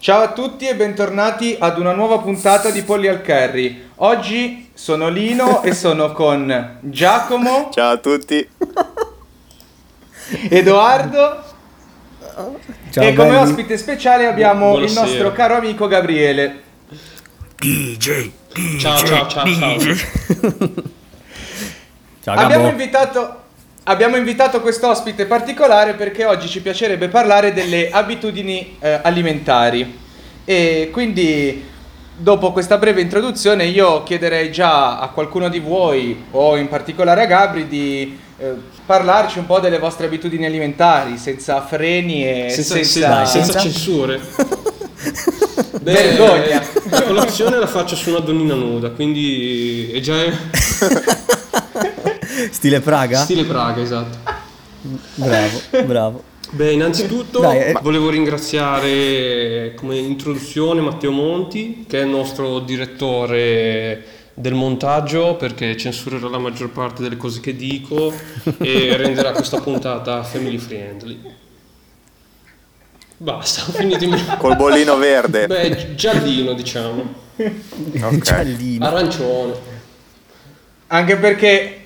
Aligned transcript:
Ciao 0.00 0.22
a 0.22 0.32
tutti 0.32 0.66
e 0.66 0.74
bentornati 0.74 1.58
ad 1.60 1.78
una 1.78 1.92
nuova 1.92 2.20
puntata 2.20 2.70
di 2.70 2.82
Polli 2.84 3.06
al 3.06 3.20
Curry. 3.20 3.90
Oggi 3.96 4.70
sono 4.72 5.10
Lino 5.10 5.60
e 5.62 5.74
sono 5.74 6.12
con 6.12 6.78
Giacomo, 6.80 7.68
Ciao 7.70 7.92
a 7.92 7.96
tutti. 7.98 8.48
Edoardo 10.48 11.44
Ciao, 12.90 13.04
e 13.04 13.12
come 13.12 13.28
belli. 13.28 13.42
ospite 13.42 13.76
speciale 13.76 14.26
abbiamo 14.26 14.68
il 14.78 14.86
Buonasera. 14.86 15.02
nostro 15.04 15.32
caro 15.32 15.56
amico 15.56 15.86
Gabriele. 15.86 16.62
DJ, 17.56 18.30
Ciao, 18.78 18.96
ciao, 19.04 19.28
ciao, 19.28 19.46
ciao. 19.46 19.78
Ciao 22.22 22.34
Abbiamo 22.38 22.68
invitato, 22.68 23.39
abbiamo 23.84 24.16
invitato 24.16 24.60
questo 24.60 24.88
ospite 24.88 25.26
particolare 25.26 25.94
perché 25.94 26.24
oggi 26.24 26.48
ci 26.48 26.60
piacerebbe 26.60 27.08
parlare 27.08 27.52
delle 27.52 27.90
abitudini 27.90 28.76
eh, 28.80 29.00
alimentari. 29.02 29.98
E 30.44 30.90
quindi, 30.92 31.64
dopo 32.16 32.52
questa 32.52 32.76
breve 32.78 33.00
introduzione, 33.00 33.64
io 33.66 34.02
chiederei 34.02 34.50
già 34.50 34.98
a 34.98 35.08
qualcuno 35.08 35.48
di 35.48 35.60
voi, 35.60 36.24
o 36.32 36.56
in 36.56 36.68
particolare 36.68 37.22
a 37.22 37.26
Gabri, 37.26 37.68
di 37.68 38.18
eh, 38.38 38.52
parlarci 38.84 39.38
un 39.38 39.46
po' 39.46 39.60
delle 39.60 39.78
vostre 39.78 40.06
abitudini 40.06 40.44
alimentari, 40.46 41.16
senza 41.18 41.60
freni 41.64 42.26
e 42.26 42.46
Senza, 42.50 42.74
senza, 42.74 42.90
se- 42.90 43.00
dai, 43.00 43.26
senza 43.26 43.52
senza- 43.52 43.60
censure. 43.60 44.20
Beh, 45.80 45.92
Vergogna. 45.92 46.62
La 46.90 47.02
colazione 47.02 47.58
la 47.58 47.66
faccio 47.66 47.94
su 47.94 48.10
una 48.10 48.18
donnina 48.18 48.54
nuda, 48.54 48.90
quindi 48.90 49.90
è 49.94 50.00
già 50.00 50.14
Stile 52.50 52.80
Praga? 52.80 53.22
stile 53.22 53.44
Praga, 53.44 53.80
esatto. 53.82 54.18
Bravo, 55.14 55.60
bravo. 55.84 56.22
Beh, 56.52 56.72
innanzitutto 56.72 57.40
Dai, 57.40 57.58
eh. 57.58 57.78
volevo 57.80 58.10
ringraziare 58.10 59.72
come 59.76 59.96
introduzione 59.98 60.80
Matteo 60.80 61.12
Monti, 61.12 61.84
che 61.88 62.00
è 62.00 62.02
il 62.02 62.08
nostro 62.08 62.58
direttore 62.60 64.04
del 64.34 64.54
montaggio, 64.54 65.36
perché 65.36 65.76
censurerà 65.76 66.28
la 66.28 66.38
maggior 66.38 66.70
parte 66.70 67.02
delle 67.02 67.16
cose 67.16 67.40
che 67.40 67.54
dico 67.54 68.12
e 68.58 68.96
renderà 68.96 69.32
questa 69.32 69.60
puntata 69.60 70.22
family 70.24 70.58
friendly. 70.58 71.20
Basta, 73.18 73.62
ho 73.68 73.72
finito 73.72 74.02
in 74.02 74.16
Col 74.38 74.56
bollino 74.56 74.96
verde. 74.96 75.46
Beh, 75.46 75.94
giallino 75.94 76.54
diciamo, 76.54 77.14
Ok. 77.36 78.18
Giallino. 78.24 78.86
arancione. 78.86 79.52
Anche 80.88 81.16
perché, 81.16 81.79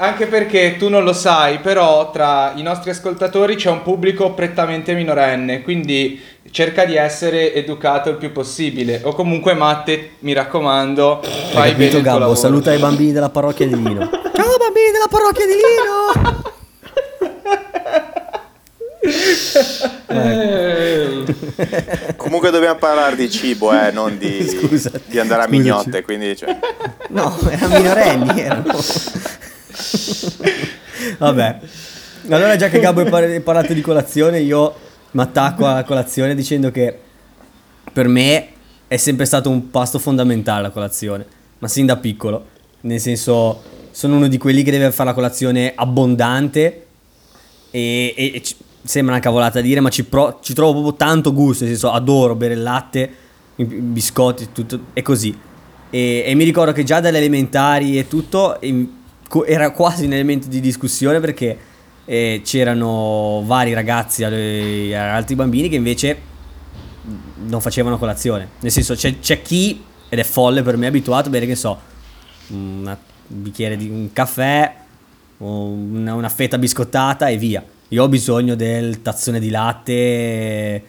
anche 0.00 0.26
perché 0.26 0.76
tu 0.78 0.88
non 0.88 1.02
lo 1.02 1.12
sai, 1.12 1.58
però 1.58 2.10
tra 2.12 2.52
i 2.54 2.62
nostri 2.62 2.90
ascoltatori 2.90 3.56
c'è 3.56 3.68
un 3.68 3.82
pubblico 3.82 4.32
prettamente 4.32 4.94
minorenne, 4.94 5.62
quindi 5.62 6.22
cerca 6.50 6.84
di 6.84 6.94
essere 6.96 7.52
educato 7.52 8.08
il 8.10 8.16
più 8.16 8.30
possibile. 8.30 9.00
O 9.04 9.12
comunque 9.12 9.54
Matte, 9.54 10.10
mi 10.20 10.32
raccomando, 10.32 11.20
fai 11.50 11.74
bene 11.74 11.96
il 11.96 12.02
Gabbo? 12.02 12.34
Saluta 12.36 12.72
i 12.72 12.78
bambini 12.78 13.10
della 13.12 13.30
parrocchia 13.30 13.66
di 13.66 13.74
Lino. 13.74 14.08
Ciao 14.34 14.56
bambini 14.56 14.90
della 14.92 15.08
parrocchia 15.10 15.46
di 15.46 15.52
Lino! 15.52 16.46
Eh, 20.10 21.24
Comunque 22.16 22.50
dobbiamo 22.50 22.78
parlare 22.78 23.16
di 23.16 23.28
cibo, 23.30 23.72
eh, 23.72 23.90
non 23.90 24.16
di, 24.16 24.46
Scusa, 24.48 24.92
di 25.06 25.18
andare 25.18 25.42
a 25.42 25.46
scusaci. 25.46 25.60
mignotte, 25.60 26.02
quindi 26.02 26.36
cioè, 26.36 26.56
No, 27.08 27.36
erano 27.50 27.76
minorenni, 27.78 28.40
erano. 28.40 28.76
Vabbè. 31.18 31.58
Allora 32.30 32.56
già 32.56 32.68
che 32.68 32.80
Gabbo 32.80 33.00
hai 33.00 33.08
par- 33.08 33.24
hai 33.24 33.40
parlato 33.40 33.72
di 33.72 33.80
colazione, 33.80 34.40
io 34.40 34.74
mi 35.12 35.22
attacco 35.22 35.66
alla 35.66 35.84
colazione 35.84 36.34
dicendo 36.34 36.70
che 36.70 36.98
per 37.92 38.08
me 38.08 38.48
è 38.86 38.96
sempre 38.96 39.24
stato 39.24 39.50
un 39.50 39.70
pasto 39.70 39.98
fondamentale 39.98 40.62
la 40.62 40.70
colazione, 40.70 41.26
ma 41.58 41.68
sin 41.68 41.86
da 41.86 41.96
piccolo. 41.96 42.56
Nel 42.82 43.00
senso, 43.00 43.62
sono 43.90 44.16
uno 44.16 44.28
di 44.28 44.38
quelli 44.38 44.62
che 44.62 44.70
deve 44.70 44.90
fare 44.92 45.08
la 45.08 45.14
colazione 45.14 45.72
abbondante 45.74 46.86
e, 47.70 48.14
e- 48.16 48.32
e 48.34 48.42
sembra 48.82 49.14
una 49.14 49.22
cavolata 49.22 49.60
dire, 49.60 49.80
ma 49.80 49.88
ci, 49.90 50.04
pro- 50.04 50.38
ci 50.42 50.54
trovo 50.54 50.72
proprio 50.72 50.94
tanto 50.94 51.32
gusto, 51.32 51.64
nel 51.64 51.72
senso 51.72 51.92
adoro 51.92 52.34
bere 52.34 52.54
il 52.54 52.62
latte, 52.62 53.10
biscotti, 53.56 54.48
tutto, 54.52 54.80
è 54.92 55.02
così. 55.02 55.36
E, 55.90 56.22
e 56.26 56.34
mi 56.34 56.44
ricordo 56.44 56.72
che 56.72 56.84
già 56.84 57.00
dalle 57.00 57.18
elementari 57.18 57.98
e 57.98 58.06
tutto 58.08 58.58
co- 58.60 58.66
era 59.46 59.70
quasi 59.70 60.04
un 60.04 60.12
elemento 60.12 60.48
di 60.48 60.60
discussione 60.60 61.20
perché 61.20 61.58
eh, 62.04 62.40
c'erano 62.44 63.42
vari 63.44 63.74
ragazzi 63.74 64.22
e 64.22 64.94
altri 64.94 65.34
bambini 65.34 65.68
che 65.68 65.76
invece 65.76 66.20
non 67.46 67.60
facevano 67.60 67.98
colazione. 67.98 68.48
Nel 68.60 68.70
senso, 68.70 68.94
c'è, 68.94 69.18
c'è 69.18 69.42
chi, 69.42 69.82
ed 70.08 70.18
è 70.18 70.24
folle 70.24 70.62
per 70.62 70.76
me, 70.76 70.86
è 70.86 70.88
abituato 70.88 71.28
a 71.28 71.30
bere, 71.30 71.46
che 71.46 71.54
so, 71.54 71.78
un 72.48 72.96
bicchiere 73.26 73.76
di 73.76 73.88
un 73.88 74.10
caffè, 74.12 74.74
una, 75.38 76.14
una 76.14 76.28
fetta 76.28 76.58
biscottata 76.58 77.28
e 77.28 77.36
via. 77.36 77.62
Io 77.88 78.02
ho 78.02 78.08
bisogno 78.08 78.54
del 78.54 79.02
tazzone 79.02 79.40
di 79.40 79.50
latte 79.50 80.82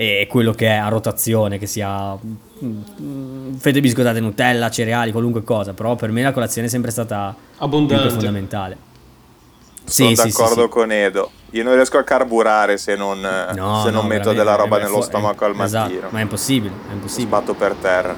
e, 0.00 0.26
quello 0.30 0.52
che 0.52 0.66
è 0.68 0.76
a 0.76 0.86
rotazione, 0.88 1.58
che 1.58 1.66
sia 1.66 2.16
mm, 2.64 3.54
fette 3.56 3.80
biscottate, 3.80 4.20
Nutella, 4.20 4.70
cereali, 4.70 5.10
qualunque 5.10 5.42
cosa. 5.42 5.72
Però 5.72 5.96
per 5.96 6.10
me 6.12 6.22
la 6.22 6.30
colazione 6.32 6.68
è 6.68 6.70
sempre 6.70 6.92
stata 6.92 7.34
Abbondante. 7.56 8.10
fondamentale. 8.10 8.76
sono 9.84 10.10
Sì, 10.10 10.14
sì, 10.16 10.30
sì, 10.30 10.36
d'accordo 10.38 10.62
sì. 10.62 10.68
con 10.68 10.92
Edo. 10.92 11.30
Io 11.52 11.64
non 11.64 11.74
riesco 11.74 11.98
a 11.98 12.04
carburare 12.04 12.76
se 12.76 12.94
non, 12.94 13.18
No, 13.20 13.82
se 13.82 13.90
non 13.90 14.02
no, 14.02 14.08
metto 14.08 14.32
della 14.32 14.54
roba 14.54 14.78
è- 14.78 14.82
nello 14.82 15.00
è- 15.00 15.02
stomaco 15.02 15.44
al 15.46 15.58
esatto, 15.60 15.88
mattino. 15.92 16.08
ma 16.10 16.18
è 16.18 16.22
impossibile, 16.22 16.72
è 16.90 16.92
impossibile. 16.92 17.26
Sbatto 17.28 17.54
per 17.54 17.72
terra. 17.80 18.14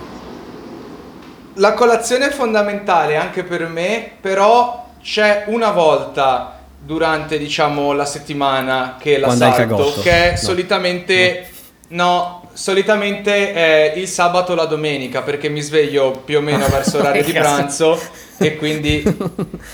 La 1.55 1.75
colazione 1.75 2.29
è 2.29 2.31
fondamentale 2.31 3.17
anche 3.17 3.43
per 3.43 3.67
me, 3.67 4.11
però 4.21 4.87
c'è 5.03 5.45
una 5.49 5.71
volta 5.71 6.59
durante, 6.83 7.39
diciamo, 7.39 7.93
la 7.93 8.05
settimana 8.05 8.97
che 8.99 9.19
la 9.19 9.27
Quando 9.27 9.45
salto, 9.45 9.95
che 10.03 10.11
è 10.11 10.31
No. 10.33 10.37
solitamente 10.37 11.50
no, 11.91 12.49
solitamente 12.53 13.53
è 13.53 13.93
il 13.97 14.09
sabato 14.09 14.53
o 14.53 14.55
la 14.55 14.65
domenica, 14.67 15.23
perché 15.23 15.49
mi 15.49 15.61
sveglio 15.61 16.23
più 16.25 16.39
o 16.39 16.41
meno 16.41 16.67
verso 16.71 16.99
orario 16.99 17.23
di 17.25 17.33
pranzo 17.33 17.99
e 18.39 18.57
quindi 18.57 19.03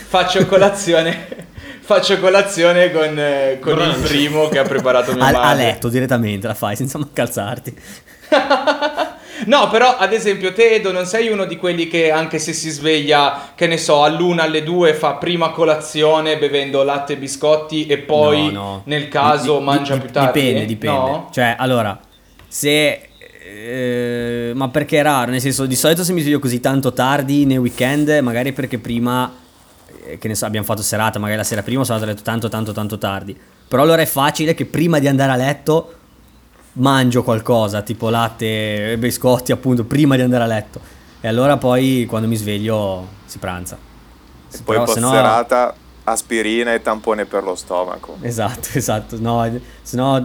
faccio 0.08 0.44
colazione 0.46 1.44
faccio 1.86 2.18
colazione 2.18 2.90
con, 2.90 3.16
eh, 3.16 3.58
con 3.60 3.78
il 3.80 3.94
primo 4.02 4.48
che 4.48 4.58
ha 4.58 4.64
preparato 4.64 5.14
mia 5.14 5.26
A, 5.26 5.50
a 5.50 5.54
letto 5.54 5.88
direttamente 5.88 6.48
la 6.48 6.54
fai 6.54 6.74
senza 6.76 6.98
manco 6.98 7.20
alzarti. 7.20 7.74
No, 9.44 9.68
però 9.68 9.98
ad 9.98 10.14
esempio 10.14 10.54
te 10.54 10.70
Edo 10.76 10.92
non 10.92 11.04
sei 11.04 11.28
uno 11.28 11.44
di 11.44 11.58
quelli 11.58 11.88
che 11.88 12.10
anche 12.10 12.38
se 12.38 12.54
si 12.54 12.70
sveglia, 12.70 13.52
che 13.54 13.66
ne 13.66 13.76
so, 13.76 14.02
all'una, 14.02 14.44
alle 14.44 14.62
due 14.62 14.94
fa 14.94 15.16
prima 15.16 15.50
colazione 15.50 16.38
bevendo 16.38 16.82
latte 16.82 17.12
e 17.12 17.16
biscotti 17.18 17.86
e 17.86 17.98
poi 17.98 18.50
No, 18.50 18.60
no. 18.60 18.82
nel 18.86 19.08
caso 19.08 19.58
di- 19.58 19.64
mangia 19.64 19.92
di- 19.94 20.00
più 20.00 20.10
tardi. 20.10 20.40
Dipende, 20.40 20.64
dipende. 20.64 21.10
No? 21.10 21.28
Cioè, 21.30 21.54
allora, 21.58 22.00
se... 22.56 23.08
eh, 23.44 24.52
ma 24.54 24.68
perché 24.70 25.00
è 25.00 25.02
raro? 25.02 25.30
Nel 25.30 25.42
senso, 25.42 25.66
di 25.66 25.76
solito 25.76 26.02
se 26.02 26.14
mi 26.14 26.22
sveglio 26.22 26.38
così 26.38 26.58
tanto 26.58 26.94
tardi 26.94 27.44
nei 27.44 27.58
weekend, 27.58 28.08
magari 28.22 28.52
perché 28.54 28.78
prima, 28.78 29.30
eh, 30.06 30.16
che 30.16 30.26
ne 30.26 30.34
so, 30.34 30.46
abbiamo 30.46 30.64
fatto 30.64 30.80
serata, 30.80 31.18
magari 31.18 31.36
la 31.36 31.44
sera 31.44 31.62
prima 31.62 31.84
sono 31.84 31.98
andato 31.98 32.12
a 32.12 32.14
letto 32.14 32.24
tanto, 32.30 32.48
tanto, 32.48 32.72
tanto 32.72 32.96
tardi. 32.96 33.38
Però 33.68 33.82
allora 33.82 34.00
è 34.00 34.06
facile 34.06 34.54
che 34.54 34.64
prima 34.64 34.98
di 34.98 35.06
andare 35.06 35.32
a 35.32 35.36
letto 35.36 35.94
mangio 36.74 37.22
qualcosa, 37.22 37.82
tipo 37.82 38.08
latte 38.08 38.92
e 38.92 38.96
biscotti, 38.98 39.52
appunto, 39.52 39.84
prima 39.84 40.16
di 40.16 40.22
andare 40.22 40.44
a 40.44 40.46
letto. 40.46 40.80
E 41.20 41.28
allora 41.28 41.58
poi 41.58 42.06
quando 42.08 42.26
mi 42.26 42.36
sveglio 42.36 43.06
si 43.26 43.36
pranza. 43.36 43.76
E 43.76 44.58
poi 44.64 44.76
Però 44.76 44.84
post 44.84 44.98
no- 44.98 45.10
serata, 45.10 45.74
aspirina 46.08 46.74
e 46.74 46.82
tampone 46.82 47.24
per 47.26 47.42
lo 47.42 47.54
stomaco. 47.54 48.18
Esatto, 48.20 48.68
esatto. 48.78 49.18
No, 49.20 49.60
se 49.82 49.96
no 49.96 50.16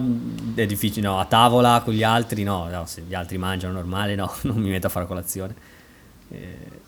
è 0.54 0.66
difficile. 0.66 1.06
No, 1.06 1.18
a 1.18 1.24
tavola 1.24 1.80
con 1.84 1.94
gli 1.94 2.02
altri, 2.02 2.42
no, 2.42 2.68
no, 2.68 2.86
se 2.86 3.02
gli 3.02 3.14
altri 3.14 3.38
mangiano 3.38 3.74
normale, 3.74 4.14
no, 4.14 4.32
non 4.42 4.56
mi 4.56 4.70
metto 4.70 4.86
a 4.86 4.90
fare 4.90 5.06
colazione. 5.06 5.54
Eh, 6.30 6.80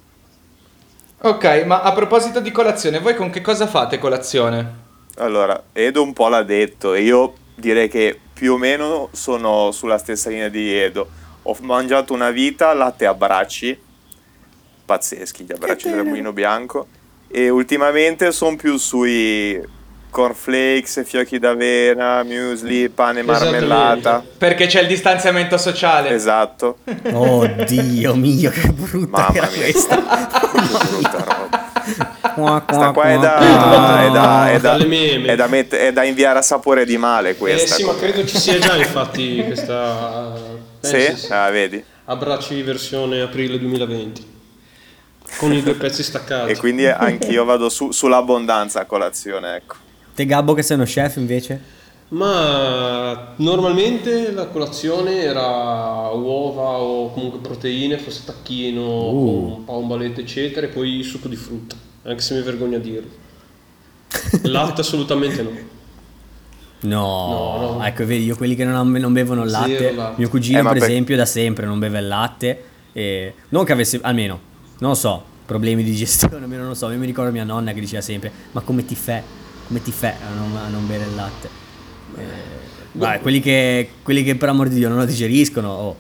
Ok, 1.25 1.65
ma 1.65 1.81
a 1.81 1.93
proposito 1.93 2.39
di 2.41 2.51
colazione, 2.51 2.99
voi 2.99 3.15
con 3.15 3.31
che 3.31 3.41
cosa 3.41 3.67
fate 3.67 3.99
colazione? 3.99 4.83
Allora, 5.17 5.59
Edo 5.73 6.03
un 6.03 6.13
po' 6.13 6.29
l'ha 6.29 6.43
detto 6.43 6.93
e 6.93 7.01
io 7.01 7.33
direi 7.55 7.89
che 7.89 8.21
più 8.31 8.53
o 8.53 8.57
meno 8.59 9.09
sono 9.13 9.71
sulla 9.71 9.97
stessa 9.97 10.29
linea 10.29 10.51
di 10.51 10.71
Edo. 10.71 11.09
Ho 11.45 11.57
mangiato 11.63 12.13
una 12.13 12.31
vita 12.31 12.75
latte 12.75 13.07
a 13.07 13.15
bracci, 13.15 13.81
pazzeschi 14.85 15.45
gli 15.45 15.53
abbracci 15.53 15.89
del 15.89 16.05
mulino 16.05 16.35
bianco, 16.35 16.89
e 17.35 17.49
ultimamente 17.49 18.31
sono 18.31 18.55
più 18.55 18.77
sui 18.77 19.61
cornflakes, 20.09 21.03
fiocchi 21.05 21.41
d'avena, 21.41 22.23
muesli, 22.23 22.89
pane 22.89 23.19
e 23.19 23.23
Esattamente. 23.25 23.67
marmellata. 23.67 24.25
Perché 24.39 24.67
c'è 24.67 24.83
il 24.83 24.87
distanziamento 24.87 25.57
sociale. 25.59 26.11
Esatto, 26.11 26.79
Oh 27.13 27.45
Dio 27.67 28.15
mio, 28.15 28.51
che 28.51 28.69
brutta 28.69 29.09
mamma 29.11 29.35
era 29.35 29.49
mia, 29.53 29.63
questa. 29.63 29.97
che 29.97 30.61
brutta 30.89 31.25
roba. 31.25 32.63
Sta 32.71 32.93
qua 32.93 33.05
è 33.11 33.19
da, 33.19 33.39
è 33.39 34.11
da, 34.11 34.51
è 34.53 34.61
da, 34.61 34.71
Dalle 34.71 34.87
meme. 34.87 35.29
è 35.33 35.37
da 35.37 35.47
met- 35.49 35.75
è 35.75 35.93
da 35.93 36.05
inviare 36.05 36.39
a 36.39 36.43
sapore 36.43 36.85
di 36.87 36.97
male 36.97 37.31
Eh 37.31 37.37
questa. 37.37 37.75
sì, 37.75 37.85
ma 37.85 37.95
credo 37.97 38.25
ci 38.25 38.39
sia 38.39 38.59
già 38.59 38.77
infatti 38.79 39.43
questa... 39.45 40.33
eh, 40.81 41.13
Sì? 41.13 41.33
Ah, 41.33 41.51
vedi? 41.51 41.83
Abbracci 42.07 42.63
versione 42.63 43.21
aprile 43.21 43.59
2020. 43.59 44.33
Con 45.39 45.53
i 45.53 45.63
due 45.63 45.75
pezzi 45.75 46.03
staccati. 46.03 46.53
E 46.53 46.57
quindi 46.57 46.87
anch'io 46.87 47.45
vado 47.45 47.69
su- 47.69 47.91
sull'abbondanza 47.93 48.81
a 48.81 48.85
colazione, 48.87 49.57
ecco. 49.57 49.77
Te 50.15 50.27
Gabbo 50.27 50.55
che 50.55 50.63
sei 50.63 50.77
uno 50.77 50.85
chef 50.87 51.17
invece? 51.17 51.61
Ma 52.09 53.33
normalmente 53.37 54.31
la 54.31 54.47
colazione 54.47 55.23
era 55.23 56.11
uova 56.11 56.79
o 56.79 57.11
comunque 57.13 57.41
proteine, 57.41 57.99
fosse 57.99 58.23
tacchino, 58.25 58.81
Uh. 59.11 59.55
un 59.57 59.65
po' 59.65 59.79
un 59.79 59.89
baletto 59.89 60.21
eccetera, 60.21 60.67
e 60.67 60.71
poi 60.71 61.03
succo 61.03 61.27
di 61.29 61.35
frutta, 61.37 61.75
anche 62.05 62.21
se 62.23 62.35
mi 62.35 62.43
vergogno 62.43 62.77
a 62.77 62.81
dirlo. 62.81 63.11
Latte 64.43 64.83
assolutamente 64.83 65.43
no. 65.43 65.51
No, 66.81 67.57
No, 67.59 67.73
no. 67.79 67.85
ecco, 67.85 68.05
vedi, 68.07 68.25
io 68.25 68.37
quelli 68.37 68.55
che 68.55 68.65
non, 68.65 68.91
non 68.93 69.13
bevono 69.13 69.43
il 69.43 69.51
latte, 69.51 69.77
Zero 69.79 69.95
latte. 69.97 70.15
mio 70.19 70.29
cugino 70.29 70.59
Eh, 70.61 70.63
per 70.63 70.73
per- 70.75 70.83
esempio 70.91 71.17
da 71.17 71.25
sempre 71.27 71.67
non 71.67 71.79
beve 71.79 71.99
il 71.99 72.07
latte, 72.07 72.65
e 72.93 73.35
non 73.49 73.65
che 73.65 73.73
avesse, 73.73 73.99
almeno, 74.03 74.39
non 74.85 74.93
lo 74.93 74.99
so, 74.99 75.25
problemi 75.47 75.83
di 75.83 75.91
digestione, 75.91 76.37
almeno 76.45 76.61
non 76.69 76.71
lo 76.71 76.75
so, 76.75 76.91
io 76.91 76.99
mi 76.99 77.07
ricordo 77.07 77.33
mia 77.33 77.45
nonna 77.45 77.73
che 77.73 77.81
diceva 77.81 78.03
sempre, 78.03 78.31
ma 78.53 78.61
come 78.61 78.85
ti 78.85 78.95
fa, 78.95 79.23
come 79.67 79.83
ti 79.83 79.91
fa 79.91 80.09
a 80.09 80.35
non, 80.37 80.57
a 80.57 80.69
non 80.69 80.87
bere 80.87 81.05
il 81.05 81.15
latte? 81.15 81.49
Eh, 82.17 82.23
vai, 82.93 83.19
quelli, 83.21 83.41
che, 83.41 83.89
quelli 84.03 84.23
che 84.23 84.37
per 84.37 84.51
amor 84.51 84.69
di 84.69 84.75
Dio 84.75 84.91
non 84.91 84.99
lo 84.99 85.07
digeriscono, 85.07 85.71
oh, 85.71 85.97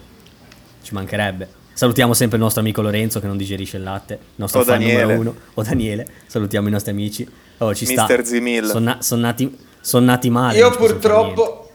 ci 0.83 0.93
mancherebbe. 0.93 1.63
Salutiamo 1.73 2.13
sempre 2.13 2.37
il 2.37 2.43
nostro 2.43 2.61
amico 2.61 2.83
Lorenzo 2.83 3.21
che 3.21 3.27
non 3.27 3.39
digerisce 3.39 3.79
il 3.79 3.83
latte, 3.83 4.15
il 4.15 4.21
nostro 4.35 4.61
O 4.61 4.65
fan 4.65 4.79
Daniele. 4.79 5.03
numero 5.03 5.21
uno, 5.21 5.35
o 5.55 5.63
Daniele, 5.63 6.07
salutiamo 6.27 6.69
i 6.69 6.71
nostri 6.71 6.93
amici. 6.93 7.29
Oh, 7.59 7.75
ci 7.75 7.87
sta. 7.87 8.03
Mister 8.03 8.25
Zimil. 8.25 8.67
Sono 8.67 8.85
na- 8.85 8.99
son 9.01 9.21
nati, 9.21 9.59
son 9.81 10.05
nati 10.05 10.31
male. 10.31 10.59
Io 10.59 10.71
purtroppo. 10.71 11.71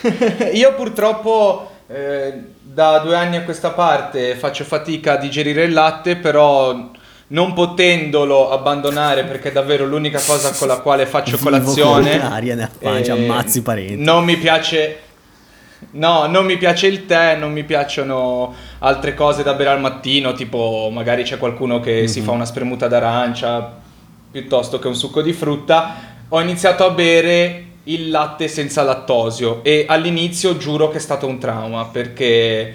Io 0.52 0.74
purtroppo 0.76 1.70
eh, 1.90 2.42
da 2.60 2.98
due 2.98 3.16
anni 3.16 3.36
a 3.36 3.42
questa 3.42 3.70
parte 3.70 4.34
faccio 4.36 4.64
fatica 4.64 5.14
a 5.14 5.16
digerire 5.16 5.64
il 5.64 5.72
latte, 5.72 6.16
però 6.16 6.90
non 7.28 7.52
potendolo 7.52 8.50
abbandonare 8.50 9.24
perché 9.24 9.48
è 9.48 9.52
davvero 9.52 9.84
l'unica 9.86 10.20
cosa 10.20 10.52
con 10.52 10.68
la 10.68 10.78
quale 10.78 11.06
faccio 11.06 11.36
Vivo 11.36 11.50
colazione. 11.50 12.18
con 12.18 12.28
l'aria 12.28 12.54
nella 12.54 12.70
pancia, 12.78 13.14
eh, 13.14 13.24
ammazzi 13.24 13.62
parenti. 13.62 13.96
Non 13.96 14.24
mi 14.24 14.36
piace. 14.36 15.00
No, 15.90 16.26
non 16.26 16.44
mi 16.44 16.56
piace 16.56 16.88
il 16.88 17.06
tè, 17.06 17.36
non 17.36 17.52
mi 17.52 17.62
piacciono 17.62 18.52
altre 18.80 19.14
cose 19.14 19.42
da 19.42 19.54
bere 19.54 19.70
al 19.70 19.80
mattino, 19.80 20.32
tipo 20.32 20.90
magari 20.92 21.22
c'è 21.22 21.38
qualcuno 21.38 21.78
che 21.80 22.08
si 22.08 22.20
fa 22.20 22.32
una 22.32 22.44
spremuta 22.44 22.88
d'arancia 22.88 23.76
piuttosto 24.30 24.78
che 24.78 24.88
un 24.88 24.96
succo 24.96 25.22
di 25.22 25.32
frutta. 25.32 25.94
Ho 26.30 26.40
iniziato 26.40 26.84
a 26.84 26.90
bere 26.90 27.67
il 27.88 28.10
latte 28.10 28.48
senza 28.48 28.82
lattosio 28.82 29.60
e 29.62 29.84
all'inizio 29.88 30.56
giuro 30.56 30.88
che 30.90 30.98
è 30.98 31.00
stato 31.00 31.26
un 31.26 31.38
trauma 31.38 31.86
perché 31.86 32.74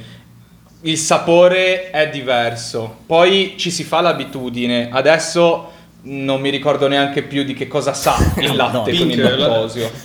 il 0.82 0.98
sapore 0.98 1.90
è 1.92 2.10
diverso. 2.10 2.98
Poi 3.06 3.54
ci 3.58 3.70
si 3.72 3.84
fa 3.84 4.02
l'abitudine. 4.02 4.90
Adesso 4.92 5.72
non 6.06 6.42
mi 6.42 6.50
ricordo 6.50 6.88
neanche 6.90 7.22
più 7.22 7.44
di 7.44 7.54
che 7.54 7.68
cosa 7.68 7.94
sa 7.94 8.16
il 8.38 8.56
latte 8.56 8.96
con 8.98 9.10
il 9.12 9.22
lattosio. 9.22 9.90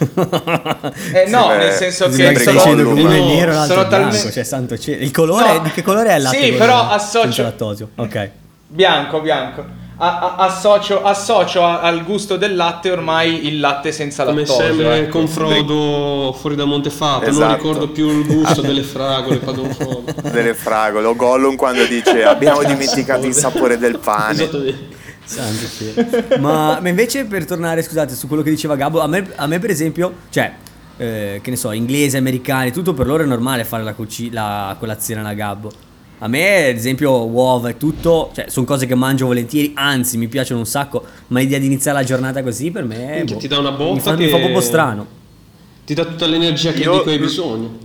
Eh, 1.13 1.29
no, 1.29 1.49
beh, 1.49 1.57
nel 1.57 1.73
senso 1.73 2.09
che 2.09 2.39
sono, 2.39 2.75
che 2.75 2.83
uno 2.83 3.11
è 3.11 3.19
no, 3.19 3.27
nero 3.27 3.53
l'altro 3.53 3.75
sono 3.77 3.89
bianco, 3.89 4.09
talmente- 4.11 4.33
cioè 4.33 4.45
santo 4.45 4.79
cielo. 4.79 5.03
Il 5.03 5.11
colore, 5.11 5.53
No. 5.55 5.59
di 5.61 5.71
che 5.71 5.83
colore 5.83 6.11
è 6.11 6.17
il 6.17 6.23
latte? 6.23 6.43
Sì, 6.45 6.53
però 6.53 6.89
associo- 6.89 7.43
lattosio. 7.43 7.89
Ok. 7.97 8.31
bianco, 8.69 9.21
bianco. 9.21 9.65
A- 10.01 10.37
associo, 10.37 11.03
associo 11.03 11.65
a- 11.65 11.81
al 11.81 12.05
gusto 12.05 12.37
del 12.37 12.55
latte 12.55 12.91
ormai 12.93 13.47
il 13.49 13.59
latte 13.59 13.91
senza 13.91 14.25
Come 14.25 14.43
lattosio. 14.43 14.65
sempre 14.65 14.99
ecco. 14.99 15.19
con 15.19 15.27
Frodo 15.29 16.33
fuori 16.39 16.55
da 16.55 16.65
Montefatto, 16.65 17.25
non 17.25 17.31
Esatto. 17.35 17.55
ricordo 17.57 17.89
più 17.89 18.09
il 18.09 18.25
gusto 18.27 18.61
delle 18.61 18.83
fragole 18.85 19.39
Padron 19.39 19.71
Frodo. 19.73 20.05
Delle 20.31 20.55
fragole. 20.55 21.05
O 21.07 21.17
Gollum 21.17 21.57
quando 21.57 21.85
dice 21.85 22.23
abbiamo 22.25 22.63
dimenticato 22.63 23.27
il 23.27 23.35
sapore 23.35 23.77
del 23.77 23.99
pane. 23.99 24.49
Cielo. 25.27 26.39
ma, 26.39 26.79
ma 26.81 26.89
invece 26.89 27.25
per 27.27 27.45
tornare, 27.45 27.83
scusate, 27.83 28.15
su 28.15 28.29
quello 28.29 28.43
che 28.43 28.51
diceva 28.51 28.77
Gabbo, 28.77 29.01
a 29.01 29.07
me, 29.09 29.31
a 29.35 29.47
me 29.47 29.59
per 29.59 29.71
esempio, 29.71 30.13
cioè, 30.31 30.53
eh, 30.97 31.41
che 31.43 31.51
ne 31.51 31.57
so, 31.57 31.71
inglesi, 31.73 32.17
americani, 32.17 32.71
tutto 32.73 32.95
per 32.95 33.07
loro 33.07 33.25
è 33.25 33.27
normale 33.27 33.65
fare 33.65 33.83
la, 33.83 33.95
cuci- 33.95 34.31
la 34.33 34.75
colazione 34.79 35.21
alla 35.21 35.35
Gabbo. 35.35 35.71
A 36.21 36.27
me, 36.29 36.69
ad 36.71 36.77
esempio, 36.77 37.27
uova 37.27 37.69
e 37.69 37.77
tutto, 37.77 38.31
cioè, 38.35 38.49
sono 38.49 38.67
cose 38.67 38.87
che 38.87 38.97
mangio 38.97 39.27
volentieri, 39.27 39.73
anzi, 39.77 40.17
mi 40.17 40.27
piacciono 40.27 40.59
un 40.61 40.67
sacco, 40.67 41.05
ma 41.29 41.39
l'idea 41.39 41.59
di 41.61 41.67
iniziare 41.67 41.99
la 41.99 42.05
giornata 42.05 42.43
così 42.43 42.71
per 42.73 42.85
me 42.85 43.23
boh, 43.25 43.37
ti 43.37 43.47
dà 43.47 43.59
una 43.59 43.71
botta 43.71 43.93
mi 43.95 44.01
fa, 44.01 44.11
mi 44.17 44.25
che- 44.25 44.31
fa 44.31 44.39
proprio 44.39 44.61
strano. 44.61 45.07
Ti 45.85 45.95
dà 45.95 46.05
tutta 46.05 46.27
l'energia 46.27 46.73
che 46.73 46.81
Io- 46.81 46.93
di 46.97 47.03
cui 47.03 47.13
hai 47.13 47.19
bisogno. 47.19 47.79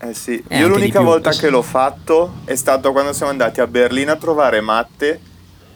Eh 0.00 0.14
sì, 0.14 0.42
Eh, 0.48 0.58
io 0.58 0.68
l'unica 0.68 0.98
più. 0.98 1.08
volta 1.08 1.30
che 1.30 1.48
l'ho 1.48 1.62
fatto 1.62 2.32
è 2.44 2.54
stato 2.56 2.92
quando 2.92 3.12
siamo 3.12 3.30
andati 3.30 3.60
a 3.60 3.66
Berlino 3.66 4.12
a 4.12 4.16
trovare 4.16 4.60
Matte, 4.60 5.20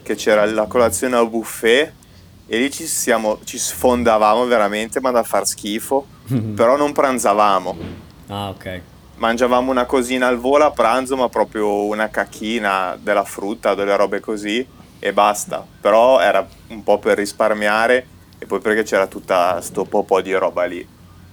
che 0.02 0.14
c'era 0.16 0.44
la 0.46 0.66
colazione 0.66 1.16
al 1.16 1.28
buffet, 1.30 1.92
e 2.46 2.58
lì 2.58 2.70
ci, 2.70 2.86
siamo, 2.86 3.38
ci 3.44 3.58
sfondavamo 3.58 4.44
veramente, 4.46 5.00
ma 5.00 5.10
da 5.12 5.22
far 5.22 5.46
schifo, 5.46 6.06
però 6.54 6.76
non 6.76 6.92
pranzavamo. 6.92 7.76
Ah, 8.28 8.48
ok. 8.50 8.80
Mangiavamo 9.22 9.70
una 9.70 9.84
cosina 9.84 10.26
al 10.26 10.38
volo 10.38 10.64
a 10.64 10.72
pranzo, 10.72 11.14
ma 11.14 11.28
proprio 11.28 11.84
una 11.84 12.08
cacchina 12.08 12.98
della 13.00 13.22
frutta, 13.22 13.76
delle 13.76 13.94
robe 13.94 14.18
così, 14.18 14.66
e 14.98 15.12
basta. 15.12 15.64
Però 15.80 16.18
era 16.18 16.44
un 16.70 16.82
po' 16.82 16.98
per 16.98 17.18
risparmiare, 17.18 18.04
e 18.36 18.46
poi 18.46 18.58
perché 18.58 18.82
c'era 18.82 19.06
tutta 19.06 19.60
sto 19.60 19.84
po' 19.84 20.20
di 20.20 20.32
roba 20.32 20.64
lì. 20.64 20.84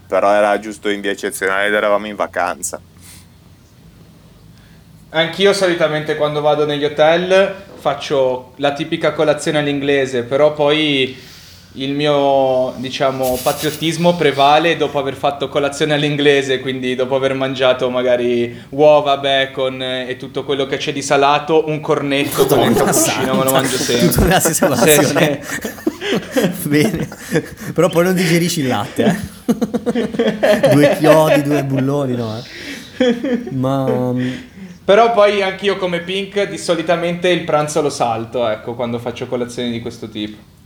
Però 0.08 0.32
era 0.32 0.60
giusto 0.60 0.88
in 0.90 1.02
via 1.02 1.10
eccezionale 1.10 1.66
ed 1.66 1.74
eravamo 1.74 2.06
in 2.06 2.16
vacanza. 2.16 2.80
Anch'io 5.10 5.52
solitamente 5.54 6.16
quando 6.16 6.42
vado 6.42 6.68
negli 6.68 6.86
hotel 6.86 7.56
faccio 7.74 8.52
la 8.58 8.74
tipica 8.74 9.14
colazione 9.14 9.58
all'inglese, 9.58 10.22
però 10.22 10.54
poi 10.54 11.18
il 11.74 11.94
mio, 11.94 12.74
diciamo, 12.78 13.38
patriottismo 13.42 14.16
prevale 14.16 14.76
dopo 14.76 14.98
aver 14.98 15.14
fatto 15.14 15.50
colazione 15.50 15.94
all'inglese, 15.94 16.60
quindi 16.60 16.96
dopo 16.96 17.16
aver 17.16 17.36
mangiato 17.36 17.90
magari 17.92 18.60
uova, 18.70 19.18
bacon 19.18 19.82
e 19.82 20.16
tutto 20.18 20.44
quello 20.44 20.66
che 20.66 20.78
c'è 20.78 20.92
di 20.92 21.04
salato, 21.04 21.68
un 21.68 21.80
cornetto 21.80 22.48
con 22.48 22.60
il 22.72 22.76
cappuccino 22.76 23.36
me 23.36 23.44
lo 23.44 23.52
mangio 23.52 23.78
sempre. 23.78 24.40
stessa 24.40 24.54
Sì, 24.54 24.60
colazione. 24.66 25.46
Bene. 26.64 27.08
Però 27.74 27.88
poi 27.90 28.04
non 28.04 28.16
digerisci 28.16 28.62
il 28.62 28.68
latte, 28.68 29.20
eh. 29.46 30.70
due 30.74 30.98
chiodi, 30.98 31.44
due 31.44 31.64
bulloni, 31.64 32.16
no, 32.16 32.36
eh. 32.36 33.44
Ma 33.52 33.86
mm, 34.12 34.32
Però 34.84 35.14
poi 35.14 35.44
anch'io 35.44 35.78
come 35.78 36.00
Pink 36.00 36.50
di 36.50 36.58
solitamente 36.58 37.30
il 37.30 37.44
pranzo 37.44 37.82
lo 37.82 37.92
salto, 37.92 38.48
ecco, 38.48 38.74
quando 38.74 38.98
faccio 38.98 39.28
colazioni 39.28 39.70
di 39.70 39.82
questo 39.82 40.10
tipo. 40.10 40.58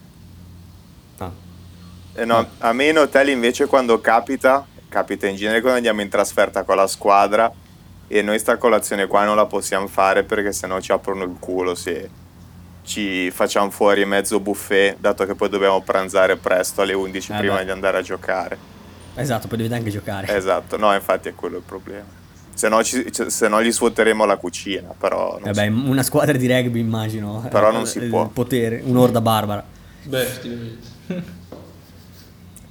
Eh 2.16 2.26
no, 2.26 2.48
a 2.60 2.74
me 2.74 2.88
in 2.90 2.98
hotel 2.98 3.30
invece 3.30 3.66
quando 3.66 4.00
capita, 4.00 4.66
capita 4.88 5.28
in 5.28 5.36
genere 5.36 5.60
quando 5.62 5.78
andiamo 5.78 6.02
in 6.02 6.10
trasferta 6.10 6.64
con 6.64 6.76
la 6.76 6.88
squadra 6.88 7.52
e 8.08 8.22
noi 8.22 8.38
sta 8.38 8.58
colazione 8.58 9.08
qua 9.08 9.24
non 9.26 9.36
la 9.36 9.46
possiamo 9.48 9.88
fare 9.88 10.24
perché 10.24 10.52
sennò 10.52 10.80
ci 10.80 10.92
aprono 10.92 11.24
il 11.24 11.36
culo 11.40 11.74
se 11.74 12.10
ci 12.84 13.32
facciamo 13.32 13.70
fuori 13.72 14.06
mezzo 14.06 14.40
buffet, 14.40 14.98
dato 15.00 15.26
che 15.26 15.34
poi 15.36 15.50
dobbiamo 15.50 15.82
pranzare 15.82 16.36
presto 16.36 16.82
alle 16.82 16.94
11 16.94 17.32
Eh 17.32 17.38
prima 17.38 17.56
beh. 17.56 17.64
di 17.66 17.72
andare 17.72 17.98
a 17.98 18.02
giocare. 18.02 18.58
esatto, 19.16 19.48
poi 19.48 19.58
dovete 19.58 19.76
anche 19.76 19.90
giocare. 19.90 20.36
Esatto, 20.36 20.78
no, 20.78 20.94
infatti 20.94 21.30
è 21.30 21.34
quello 21.34 21.58
il 21.58 21.64
problema. 21.66 22.06
Se 22.54 22.70
no, 22.70 22.84
ci- 22.84 23.12
cioè, 23.12 23.32
se 23.32 23.48
no 23.48 23.64
gli 23.64 23.72
svuoteremo 23.72 24.26
la 24.26 24.36
cucina, 24.36 24.90
però 24.96 25.40
non 25.40 25.52
Vabbè, 25.52 25.66
una 25.68 26.04
squadra 26.04 26.38
di 26.38 26.46
rugby 26.46 26.80
immagino. 26.80 27.44
Però 27.50 27.70
eh, 27.70 27.74
non 27.74 27.88
si 27.88 27.98
il 27.98 28.10
può. 28.10 28.28
potere, 28.28 28.82
un'orda 28.84 29.22
barbara. 29.22 29.66
Beh, 30.04 30.22
effettivamente. 30.22 30.92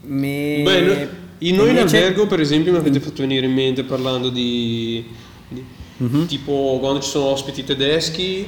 Me... 0.05 0.61
Beh, 0.63 0.81
no- 0.81 1.21
in 1.39 1.57
noi 1.57 1.71
in 1.71 1.79
albergo, 1.79 2.27
per 2.27 2.41
esempio, 2.41 2.71
mi 2.73 2.79
avete 2.79 3.01
fatto 3.01 3.23
venire 3.23 3.47
in 3.47 3.53
mente 3.53 3.83
parlando 3.85 4.29
di, 4.31 5.05
di- 5.49 5.65
Mhm. 5.99 6.27
tipo 6.27 6.79
quando 6.81 7.01
ci 7.01 7.09
sono 7.11 7.27
ospiti 7.27 7.63
tedeschi 7.65 8.47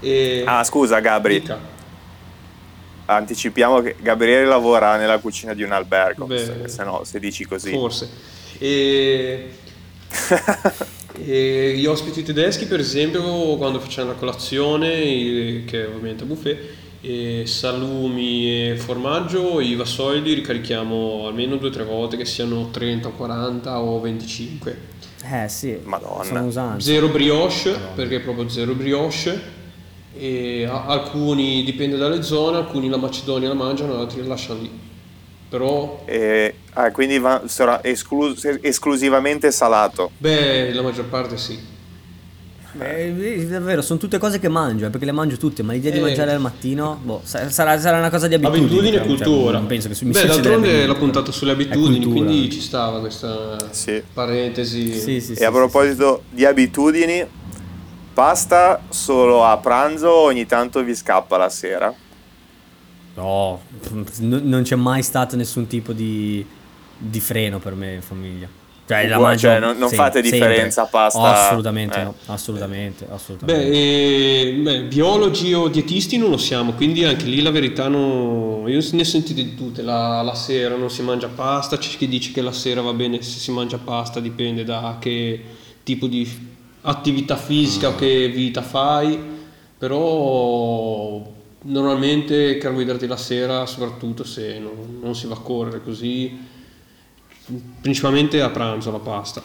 e 0.00 0.42
Ah, 0.46 0.62
scusa 0.64 0.98
Gabri, 1.00 1.40
Dica. 1.40 1.58
anticipiamo 3.06 3.80
che 3.80 3.96
Gabriele 4.00 4.44
lavora 4.46 4.96
nella 4.96 5.18
cucina 5.18 5.54
di 5.54 5.62
un 5.62 5.72
albergo, 5.72 6.26
Beh. 6.26 6.38
se, 6.38 6.68
se 6.68 6.84
no, 6.84 7.02
se 7.04 7.18
dici 7.18 7.44
così. 7.46 7.70
forse. 7.70 8.08
E, 8.58 9.50
e 11.24 11.74
gli 11.76 11.86
ospiti 11.86 12.22
tedeschi, 12.22 12.66
per 12.66 12.80
esempio, 12.80 13.22
quando 13.56 13.80
facciamo 13.80 14.08
la 14.10 14.16
colazione, 14.16 15.64
che 15.66 15.84
è 15.84 15.86
ovviamente 15.86 16.22
a 16.24 16.26
buffet, 16.26 16.58
e 17.02 17.44
salumi 17.46 18.70
e 18.70 18.76
formaggio, 18.76 19.60
i 19.60 19.74
vassoili 19.74 20.22
li 20.22 20.34
ricarichiamo 20.34 21.26
almeno 21.26 21.56
due 21.56 21.68
o 21.68 21.72
tre 21.72 21.84
volte, 21.84 22.16
che 22.16 22.24
siano 22.26 22.68
30, 22.70 23.08
40 23.10 23.80
o 23.80 24.00
25. 24.00 24.88
Eh 25.22 25.48
sì, 25.48 25.78
Madonna. 25.84 26.50
Zero 26.78 27.08
brioche, 27.08 27.74
perché 27.94 28.16
è 28.16 28.20
proprio 28.20 28.48
zero 28.48 28.74
brioche. 28.74 29.58
E 30.18 30.64
a- 30.64 30.86
alcuni 30.86 31.62
dipende 31.62 31.96
dalle 31.96 32.22
zone, 32.22 32.56
alcuni 32.58 32.88
la 32.88 32.96
Macedonia 32.96 33.48
la 33.48 33.54
mangiano, 33.54 33.98
altri 33.98 34.20
la 34.22 34.28
lasciano 34.28 34.60
lì. 34.60 34.70
Però, 35.48 36.02
E- 36.06 36.54
ah, 36.74 36.90
quindi 36.92 37.18
va- 37.18 37.42
sarà 37.46 37.82
esclu- 37.82 38.58
esclusivamente 38.62 39.50
salato. 39.50 40.10
beh, 40.18 40.72
la 40.72 40.82
maggior 40.82 41.06
parte 41.06 41.36
sì. 41.36 41.58
Eh, 42.78 43.36
è 43.42 43.46
davvero, 43.46 43.82
sono 43.82 43.98
tutte 43.98 44.18
cose 44.18 44.38
che 44.38 44.48
mangio, 44.48 44.86
eh, 44.86 44.90
perché 44.90 45.04
le 45.04 45.12
mangio 45.12 45.36
tutte, 45.36 45.62
ma 45.62 45.72
l'idea 45.72 45.90
di 45.90 45.98
Eh. 45.98 46.02
mangiare 46.02 46.32
al 46.32 46.40
mattino, 46.40 47.00
boh, 47.02 47.20
sa- 47.24 47.50
sarà, 47.50 47.78
sarà 47.80 47.98
una 47.98 48.10
cosa 48.10 48.28
di 48.28 48.34
abitudine. 48.34 48.64
Abitudine 48.66 48.96
e 48.96 48.98
cioè, 48.98 49.06
cultura. 49.06 49.58
non 49.58 49.66
penso 49.66 49.88
che 49.88 49.94
su 49.94 50.04
mi 50.06 50.12
Beh, 50.12 50.26
d'altronde 50.26 50.86
l'ho 50.86 50.96
puntato 50.96 51.32
sulle 51.32 51.52
abitudini, 51.52 52.06
quindi 52.06 52.50
ci 52.50 52.60
stava 52.60 53.00
questa 53.00 53.56
Sì. 53.72 54.00
parentesi. 54.12 54.92
Sì, 54.92 55.20
sì, 55.20 55.32
E 55.32 55.36
sì, 55.36 55.42
a 55.44 55.46
sì, 55.48 55.52
proposito 55.52 56.22
di 56.30 56.44
abitudini, 56.44 57.26
pasta 58.14 58.80
solo 58.88 59.44
a 59.44 59.56
pranzo 59.56 60.06
o 60.06 60.24
ogni 60.24 60.46
tanto 60.46 60.82
vi 60.84 60.94
scappa 60.94 61.36
la 61.36 61.48
sera? 61.48 61.92
No, 63.14 63.60
non 64.20 64.62
c'è 64.62 64.76
mai 64.76 65.02
stato 65.02 65.34
nessun 65.36 65.66
tipo 65.66 65.92
di, 65.92 66.44
di 66.96 67.20
freno 67.20 67.58
per 67.58 67.74
me 67.74 67.94
in 67.94 68.02
famiglia. 68.02 68.48
Cioè, 68.98 69.08
la 69.08 69.18
mangio 69.18 69.48
cioè, 69.48 69.58
non- 69.58 69.78
non 69.78 69.88
sempre, 69.88 69.96
fate 70.06 70.20
differenza 70.22 70.82
sempre. 70.82 70.90
pasta- 70.90 71.18
Oh, 71.20 71.24
assolutamente 71.24 72.00
eh. 72.00 72.02
no, 72.04 72.14
assolutamente, 72.26 73.06
assolutamente. 73.10 73.68
Beh, 73.70 74.48
eh, 74.48 74.52
beh, 74.54 74.82
biologi 74.84 75.52
o 75.54 75.68
dietisti 75.68 76.16
non 76.18 76.30
lo 76.30 76.36
siamo, 76.38 76.72
quindi 76.72 77.04
anche 77.04 77.24
lì 77.24 77.40
la 77.42 77.50
verità 77.50 77.88
no, 77.88 78.64
io 78.66 78.80
ne 78.92 79.00
ho 79.00 79.04
sentite 79.04 79.42
di 79.42 79.54
tutte, 79.54 79.82
la, 79.82 80.22
la 80.22 80.34
sera 80.34 80.76
non 80.76 80.90
si 80.90 81.02
mangia 81.02 81.28
pasta, 81.28 81.78
c'è 81.78 81.96
chi 81.96 82.08
dice 82.08 82.32
che 82.32 82.40
la 82.42 82.52
sera 82.52 82.80
va 82.80 82.92
bene 82.92 83.22
se 83.22 83.38
si 83.38 83.50
mangia 83.52 83.78
pasta, 83.78 84.20
dipende 84.20 84.64
da 84.64 84.96
che 85.00 85.40
tipo 85.82 86.06
di 86.06 86.28
attività 86.82 87.36
fisica 87.36 87.88
o 87.88 87.94
che 87.94 88.28
vita 88.28 88.62
fai, 88.62 89.18
però 89.78 91.22
normalmente 91.62 92.56
carboidrati 92.58 93.06
la 93.06 93.16
sera, 93.16 93.66
soprattutto 93.66 94.24
se 94.24 94.58
non, 94.58 94.98
non 95.02 95.14
si 95.14 95.26
va 95.26 95.34
a 95.34 95.38
correre 95.40 95.82
così, 95.82 96.38
principalmente 97.80 98.40
a 98.40 98.50
pranzo 98.50 98.90
la 98.90 98.98
pasta. 98.98 99.42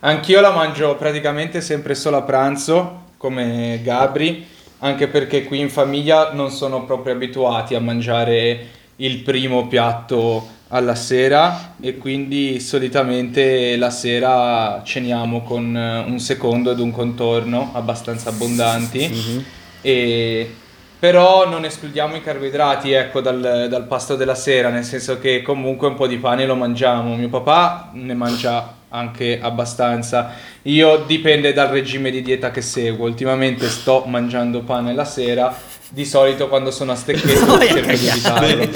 Anch'io 0.00 0.40
la 0.40 0.50
mangio 0.50 0.94
praticamente 0.96 1.60
sempre 1.60 1.94
solo 1.94 2.18
a 2.18 2.22
pranzo, 2.22 3.04
come 3.16 3.80
Gabri, 3.82 4.46
anche 4.78 5.08
perché 5.08 5.44
qui 5.44 5.58
in 5.58 5.70
famiglia 5.70 6.32
non 6.32 6.50
sono 6.50 6.84
proprio 6.84 7.14
abituati 7.14 7.74
a 7.74 7.80
mangiare 7.80 8.66
il 8.96 9.18
primo 9.18 9.66
piatto 9.66 10.54
alla 10.68 10.94
sera 10.94 11.74
e 11.80 11.96
quindi 11.96 12.60
solitamente 12.60 13.76
la 13.76 13.90
sera 13.90 14.82
ceniamo 14.84 15.42
con 15.42 15.74
un 16.06 16.18
secondo 16.18 16.72
ed 16.72 16.78
un 16.78 16.90
contorno 16.90 17.70
abbastanza 17.72 18.30
abbondanti. 18.30 19.44
E- 19.80 20.54
però 20.98 21.46
non 21.48 21.64
escludiamo 21.64 22.16
i 22.16 22.22
carboidrati 22.22 22.92
ecco, 22.92 23.20
dal, 23.20 23.66
dal 23.68 23.86
pasto 23.86 24.16
della 24.16 24.34
sera, 24.34 24.70
nel 24.70 24.84
senso 24.84 25.18
che 25.18 25.42
comunque 25.42 25.88
un 25.88 25.94
po' 25.94 26.06
di 26.06 26.16
pane 26.16 26.46
lo 26.46 26.54
mangiamo. 26.54 27.14
Mio 27.16 27.28
papà 27.28 27.90
ne 27.92 28.14
mangia 28.14 28.74
anche 28.88 29.38
abbastanza. 29.40 30.32
Io 30.62 31.04
dipende 31.06 31.52
dal 31.52 31.68
regime 31.68 32.10
di 32.10 32.22
dieta 32.22 32.50
che 32.50 32.62
seguo. 32.62 33.06
Ultimamente 33.06 33.68
sto 33.68 34.04
mangiando 34.06 34.62
pane 34.62 34.94
la 34.94 35.04
sera. 35.04 35.54
Di 35.88 36.04
solito 36.04 36.48
quando 36.48 36.70
sono 36.70 36.92
a 36.92 36.96
stecchetto 36.96 37.52
a 37.52 37.60
cerco 37.60 37.92
di 37.92 38.06
evitarlo. 38.08 38.68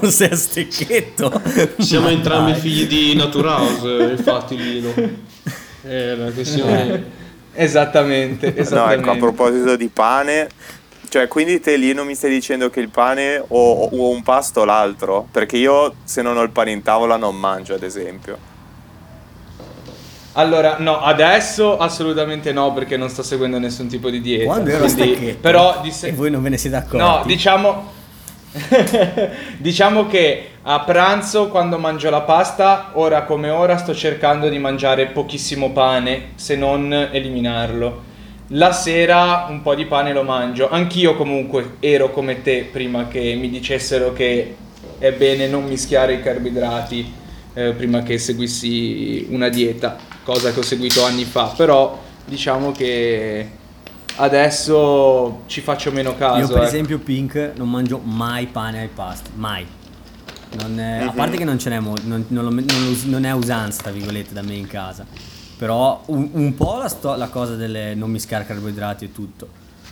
non 0.00 0.10
sei 0.10 0.30
a 0.30 0.36
stecchetto. 0.36 1.42
Siamo 1.78 2.06
Ma 2.06 2.12
entrambi 2.12 2.52
dai. 2.52 2.60
figli 2.60 2.86
di 2.86 3.14
Naturhouse, 3.14 4.14
infatti 4.16 4.56
Lino. 4.56 4.92
Eh, 5.84 6.16
la 6.16 6.30
questione... 6.32 7.24
Esattamente, 7.56 8.52
No, 8.54 8.60
esattamente. 8.60 9.00
ecco, 9.02 9.10
a 9.10 9.16
proposito 9.16 9.76
di 9.76 9.88
pane, 9.88 10.48
cioè 11.08 11.26
quindi 11.28 11.60
te 11.60 11.76
lì 11.76 11.92
non 11.94 12.06
mi 12.06 12.14
stai 12.14 12.30
dicendo 12.30 12.68
che 12.70 12.80
il 12.80 12.88
pane 12.90 13.42
o, 13.46 13.88
o 13.90 14.08
un 14.10 14.22
pasto 14.22 14.60
o 14.60 14.64
l'altro? 14.64 15.26
Perché 15.30 15.56
io 15.56 15.94
se 16.04 16.22
non 16.22 16.36
ho 16.36 16.42
il 16.42 16.50
pane 16.50 16.70
in 16.70 16.82
tavola 16.82 17.16
non 17.16 17.36
mangio, 17.36 17.74
ad 17.74 17.82
esempio. 17.82 18.54
Allora, 20.38 20.76
no, 20.80 21.00
adesso 21.00 21.78
assolutamente 21.78 22.52
no 22.52 22.70
perché 22.74 22.98
non 22.98 23.08
sto 23.08 23.22
seguendo 23.22 23.58
nessun 23.58 23.86
tipo 23.88 24.10
di 24.10 24.20
dieta. 24.20 24.44
Quando 24.44 24.68
ero 24.70 24.84
a 24.84 24.92
quindi- 24.92 25.32
Però 25.40 25.80
di 25.82 25.90
se- 25.90 26.08
e 26.08 26.12
voi 26.12 26.30
non 26.30 26.42
ve 26.42 26.50
ne 26.50 26.58
siete 26.58 26.76
accorti. 26.76 26.98
No, 26.98 27.22
diciamo 27.24 27.90
diciamo 29.58 30.06
che 30.06 30.48
a 30.62 30.80
pranzo 30.80 31.48
quando 31.48 31.78
mangio 31.78 32.10
la 32.10 32.22
pasta, 32.22 32.90
ora 32.94 33.24
come 33.24 33.50
ora 33.50 33.76
sto 33.76 33.94
cercando 33.94 34.48
di 34.48 34.58
mangiare 34.58 35.06
pochissimo 35.06 35.70
pane, 35.70 36.30
se 36.34 36.56
non 36.56 36.92
eliminarlo. 37.12 38.14
La 38.50 38.72
sera 38.72 39.46
un 39.48 39.62
po' 39.62 39.74
di 39.74 39.86
pane 39.86 40.12
lo 40.12 40.22
mangio. 40.22 40.68
Anch'io 40.70 41.16
comunque 41.16 41.76
ero 41.80 42.10
come 42.10 42.42
te 42.42 42.68
prima 42.70 43.08
che 43.08 43.34
mi 43.34 43.50
dicessero 43.50 44.12
che 44.12 44.56
è 44.98 45.12
bene 45.12 45.46
non 45.46 45.64
mischiare 45.64 46.14
i 46.14 46.22
carboidrati 46.22 47.12
eh, 47.54 47.72
prima 47.72 48.02
che 48.02 48.18
seguissi 48.18 49.26
una 49.30 49.48
dieta, 49.48 49.96
cosa 50.24 50.52
che 50.52 50.60
ho 50.60 50.62
seguito 50.62 51.04
anni 51.04 51.24
fa, 51.24 51.52
però 51.56 51.98
diciamo 52.24 52.72
che 52.72 53.48
adesso 54.16 55.42
ci 55.46 55.60
faccio 55.60 55.90
meno 55.92 56.14
caso. 56.16 56.38
Io 56.40 56.46
per 56.48 56.56
ecco. 56.58 56.66
esempio 56.66 56.98
Pink 56.98 57.52
non 57.56 57.70
mangio 57.70 57.98
mai 58.02 58.46
pane 58.46 58.80
ai 58.80 58.88
pasti, 58.88 59.30
mai. 59.34 59.66
Non 60.60 60.78
è- 60.80 61.02
Mhm. 61.02 61.08
A 61.08 61.12
parte 61.12 61.36
che 61.36 61.44
non 61.44 61.58
ce 61.58 61.70
n'è 61.70 61.80
mo- 61.80 61.94
non, 62.04 62.24
non 62.28 62.44
non 62.54 62.96
non 63.06 63.24
è 63.24 63.32
usanza, 63.32 63.82
tra 63.82 63.90
virgolette, 63.92 64.32
da 64.32 64.42
me 64.42 64.54
in 64.54 64.66
casa. 64.66 65.04
Però 65.58 66.02
un, 66.06 66.28
un 66.32 66.54
po' 66.54 66.76
la, 66.78 66.88
sto- 66.88 67.14
la 67.16 67.28
cosa 67.28 67.54
delle 67.56 67.94
non 67.94 68.10
mischiare 68.10 68.44
carboidrati 68.46 69.06
e 69.06 69.12
tutto. 69.12 69.48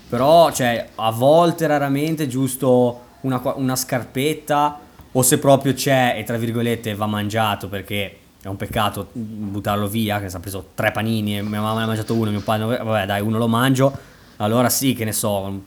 Però, 0.08 0.52
cioè, 0.52 0.88
a 0.94 1.10
volte, 1.10 1.66
raramente, 1.66 2.26
giusto 2.28 3.00
una, 3.22 3.40
una 3.56 3.74
scarpetta 3.76 4.78
o 5.12 5.22
se 5.22 5.38
proprio 5.38 5.72
c'è 5.74 6.14
e 6.18 6.24
tra 6.24 6.36
virgolette 6.36 6.94
va 6.94 7.06
mangiato 7.06 7.68
perché 7.68 8.18
è 8.42 8.48
un 8.48 8.56
peccato 8.56 9.08
buttarlo 9.12 9.86
via, 9.88 10.20
che 10.20 10.28
si 10.28 10.36
è 10.36 10.40
preso 10.40 10.68
tre 10.74 10.92
panini 10.92 11.38
e 11.38 11.42
mia 11.42 11.60
mamma 11.62 11.78
ne 11.78 11.84
ha 11.84 11.86
mangiato 11.86 12.14
uno, 12.14 12.30
mio 12.30 12.40
padre, 12.42 12.76
vabbè 12.76 13.06
dai, 13.06 13.22
uno 13.22 13.38
lo 13.38 13.48
mangio, 13.48 13.96
allora 14.36 14.68
sì 14.68 14.94
che 14.94 15.04
ne 15.04 15.12
so, 15.12 15.62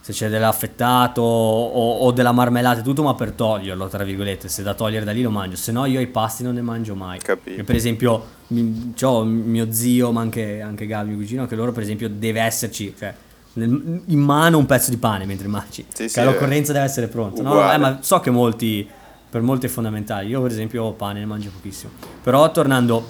se 0.00 0.12
c'è 0.12 0.28
dell'affettato 0.28 1.20
o, 1.20 1.98
o 1.98 2.10
della 2.12 2.32
marmellata 2.32 2.80
e 2.80 2.82
tutto, 2.82 3.02
ma 3.02 3.14
per 3.14 3.32
toglierlo, 3.32 3.88
tra 3.88 4.02
virgolette, 4.04 4.48
se 4.48 4.62
da 4.62 4.74
togliere 4.74 5.04
da 5.04 5.12
lì 5.12 5.22
lo 5.22 5.30
mangio, 5.30 5.56
se 5.56 5.72
no 5.72 5.84
io 5.84 6.00
i 6.00 6.06
pasti 6.06 6.42
non 6.42 6.54
ne 6.54 6.62
mangio 6.62 6.94
mai. 6.94 7.18
Capito. 7.18 7.60
E 7.60 7.64
per 7.64 7.74
esempio, 7.76 8.24
mi- 8.48 8.92
c'ho 8.98 9.24
mio 9.24 9.72
zio, 9.72 10.10
ma 10.12 10.20
anche, 10.22 10.60
anche 10.60 10.86
Gabi, 10.86 11.10
mio 11.10 11.18
cugino, 11.18 11.46
che 11.46 11.54
loro 11.54 11.72
per 11.72 11.82
esempio 11.82 12.08
deve 12.08 12.40
esserci, 12.40 12.94
cioè 12.98 13.14
nel- 13.54 14.02
in 14.06 14.18
mano 14.20 14.56
un 14.58 14.66
pezzo 14.66 14.90
di 14.90 14.96
pane 14.96 15.26
mentre 15.26 15.48
mangi, 15.48 15.84
Sì, 15.92 16.04
che 16.04 16.08
sì, 16.08 16.20
all'occorrenza 16.20 16.72
deve 16.72 16.84
essere 16.86 17.08
pronto. 17.08 17.42
No, 17.42 17.70
eh, 17.72 17.76
ma 17.76 17.98
so 18.00 18.20
che 18.20 18.30
molti, 18.30 18.88
per 19.28 19.42
molti 19.42 19.66
è 19.66 19.68
fondamentale, 19.68 20.24
io 20.26 20.40
per 20.40 20.50
esempio 20.50 20.92
pane 20.92 21.18
ne 21.20 21.26
mangio 21.26 21.50
pochissimo. 21.50 21.92
Però 22.22 22.50
tornando 22.52 23.04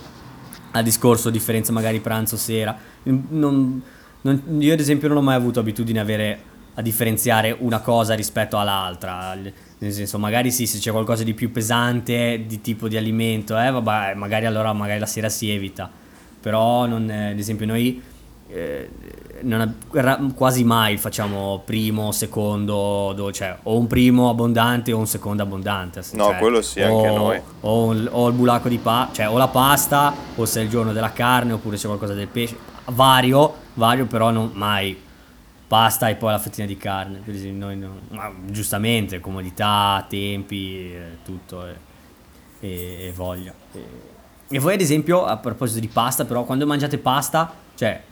al 0.73 0.83
discorso 0.83 1.31
differenza 1.31 1.73
magari 1.73 2.01
pranzo-sera, 2.01 2.77
non- 3.05 3.81
non- 4.23 4.43
io 4.59 4.73
ad 4.73 4.81
esempio 4.81 5.09
non 5.09 5.19
ho 5.19 5.23
mai 5.23 5.37
avuto 5.37 5.61
abitudine 5.61 5.99
a 5.99 6.03
avere 6.03 6.39
a 6.75 6.83
differenziare 6.83 7.55
una 7.59 7.81
cosa 7.81 8.15
rispetto 8.15 8.59
all'altra. 8.59 9.35
Nel 9.79 9.93
senso, 9.93 10.19
magari 10.19 10.51
sì, 10.51 10.67
se 10.67 10.79
c'è 10.79 10.91
qualcosa 10.91 11.25
di 11.25 11.35
più 11.35 11.51
pesante, 11.51 12.45
di 12.47 12.61
tipo 12.61 12.87
di 12.89 12.97
alimento, 12.97 13.59
eh, 13.59 13.71
vabbè, 13.71 14.15
magari 14.15 14.47
allora 14.47 14.73
magari 14.73 14.99
la 14.99 15.07
sera 15.07 15.29
si 15.29 15.51
evita. 15.51 15.91
Però, 16.41 16.87
non, 16.87 17.11
eh, 17.11 17.31
ad 17.31 17.39
esempio, 17.39 17.67
noi 17.67 18.03
eh, 18.53 18.89
non 19.43 19.77
quasi 20.35 20.65
mai 20.65 20.97
facciamo 20.97 21.63
primo, 21.65 22.11
secondo, 22.13 23.13
do- 23.15 23.31
cioè 23.33 23.57
o 23.65 23.79
un 23.79 23.87
primo 23.87 24.29
abbondante 24.29 24.93
o 24.93 24.99
un 24.99 25.07
secondo 25.07 25.43
abbondante. 25.43 26.03
No, 26.13 26.25
cioè, 26.27 26.37
quello 26.39 26.61
sì, 26.63 26.81
anche 26.83 27.09
o- 27.09 27.17
noi. 27.17 27.41
O, 27.61 27.93
il- 27.93 28.09
o 28.11 28.29
il 28.29 28.35
bulacco 28.35 28.69
di 28.69 28.79
pasta, 28.79 29.13
cioè 29.15 29.29
o 29.29 29.37
la 29.39 29.49
pasta, 29.49 30.13
o 30.35 30.45
se 30.47 30.61
è 30.61 30.63
il 30.65 30.69
giorno 30.69 30.93
della 30.93 31.13
carne, 31.13 31.53
oppure 31.53 31.77
c'è 31.77 31.87
qualcosa 31.87 32.13
del 32.15 32.27
pesce. 32.29 32.57
Vario, 32.91 33.55
vario, 33.75 34.07
però 34.07 34.31
non 34.31 34.51
mai 34.55 34.97
pasta 35.67 36.09
e 36.09 36.17
poi 36.17 36.33
la 36.33 36.39
fettina 36.39 36.67
di 36.67 36.77
carne. 36.77 37.23
Esempio, 37.27 37.67
noi 37.67 37.77
no- 37.77 38.01
ma 38.09 38.33
giustamente, 38.47 39.21
comodità, 39.21 40.05
tempi, 40.09 40.93
eh, 40.93 41.19
tutto 41.25 41.67
e, 41.67 41.75
e- 42.61 43.07
e 43.09 43.13
voglia. 43.15 43.55
E, 43.73 43.85
e 44.49 44.59
voi, 44.59 44.75
ad 44.75 44.81
esempio, 44.81 45.25
a 45.25 45.37
proposito 45.37 45.79
di 45.81 45.89
pasta, 45.89 46.25
però, 46.25 46.45
quando 46.45 46.67
mangiate 46.67 46.99
pasta, 46.99 47.53
cioè, 47.77 48.03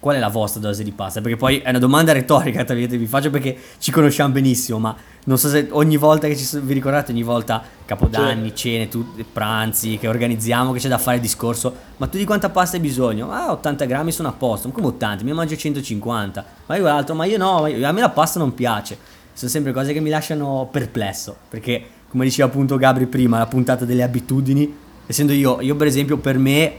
qual 0.00 0.16
è 0.16 0.18
la 0.18 0.28
vostra 0.28 0.60
dose 0.60 0.82
di 0.84 0.92
pasta? 0.92 1.20
Perché 1.20 1.36
poi 1.36 1.58
è 1.58 1.68
una 1.70 1.78
domanda 1.78 2.12
retorica, 2.12 2.64
tra 2.64 2.74
virgolette, 2.74 2.96
vi 2.98 3.06
faccio 3.08 3.30
perché 3.30 3.56
ci 3.78 3.90
conosciamo 3.90 4.32
benissimo, 4.32 4.78
ma 4.78 4.94
non 5.24 5.36
so 5.38 5.48
se 5.48 5.68
ogni 5.70 5.96
volta 5.96 6.26
che 6.28 6.36
ci 6.36 6.44
so- 6.44 6.60
vi 6.60 6.72
ricordate, 6.72 7.12
ogni 7.12 7.22
volta 7.22 7.62
capodanni, 7.84 8.54
cene, 8.54 8.88
tu- 8.88 9.06
pranzi 9.32 9.98
che 9.98 10.08
organizziamo, 10.08 10.72
che 10.72 10.78
c'è 10.78 10.88
da 10.88 10.98
fare 10.98 11.16
il 11.16 11.22
discorso, 11.22 11.74
ma 11.96 12.06
tu 12.06 12.16
di 12.16 12.24
quanta 12.24 12.48
pasta 12.48 12.76
hai 12.76 12.82
bisogno? 12.82 13.30
Ah, 13.30 13.50
80 13.52 13.84
grammi 13.86 14.12
sono 14.12 14.28
a 14.28 14.32
posto, 14.32 14.68
ma 14.68 14.74
come 14.74 14.86
80? 14.86 15.24
Mi 15.24 15.32
mangio 15.32 15.56
150, 15.56 16.44
ma 16.66 16.74
io 16.76 16.82
quell'altro, 16.82 17.14
ma 17.14 17.24
io 17.24 17.36
no, 17.38 17.60
ma 17.62 17.68
io- 17.68 17.86
a 17.86 17.92
me 17.92 18.00
la 18.00 18.10
pasta 18.10 18.38
non 18.38 18.54
piace. 18.54 18.96
Sono 19.32 19.50
sempre 19.50 19.72
cose 19.72 19.92
che 19.92 20.00
mi 20.00 20.10
lasciano 20.10 20.68
perplesso, 20.70 21.36
perché 21.48 21.82
come 22.08 22.24
diceva 22.24 22.48
appunto 22.48 22.76
Gabri 22.76 23.06
prima, 23.06 23.38
la 23.38 23.46
puntata 23.46 23.84
delle 23.84 24.02
abitudini, 24.02 24.74
essendo 25.06 25.32
io, 25.32 25.60
io 25.60 25.76
per 25.76 25.86
esempio 25.86 26.16
per 26.18 26.38
me 26.38 26.72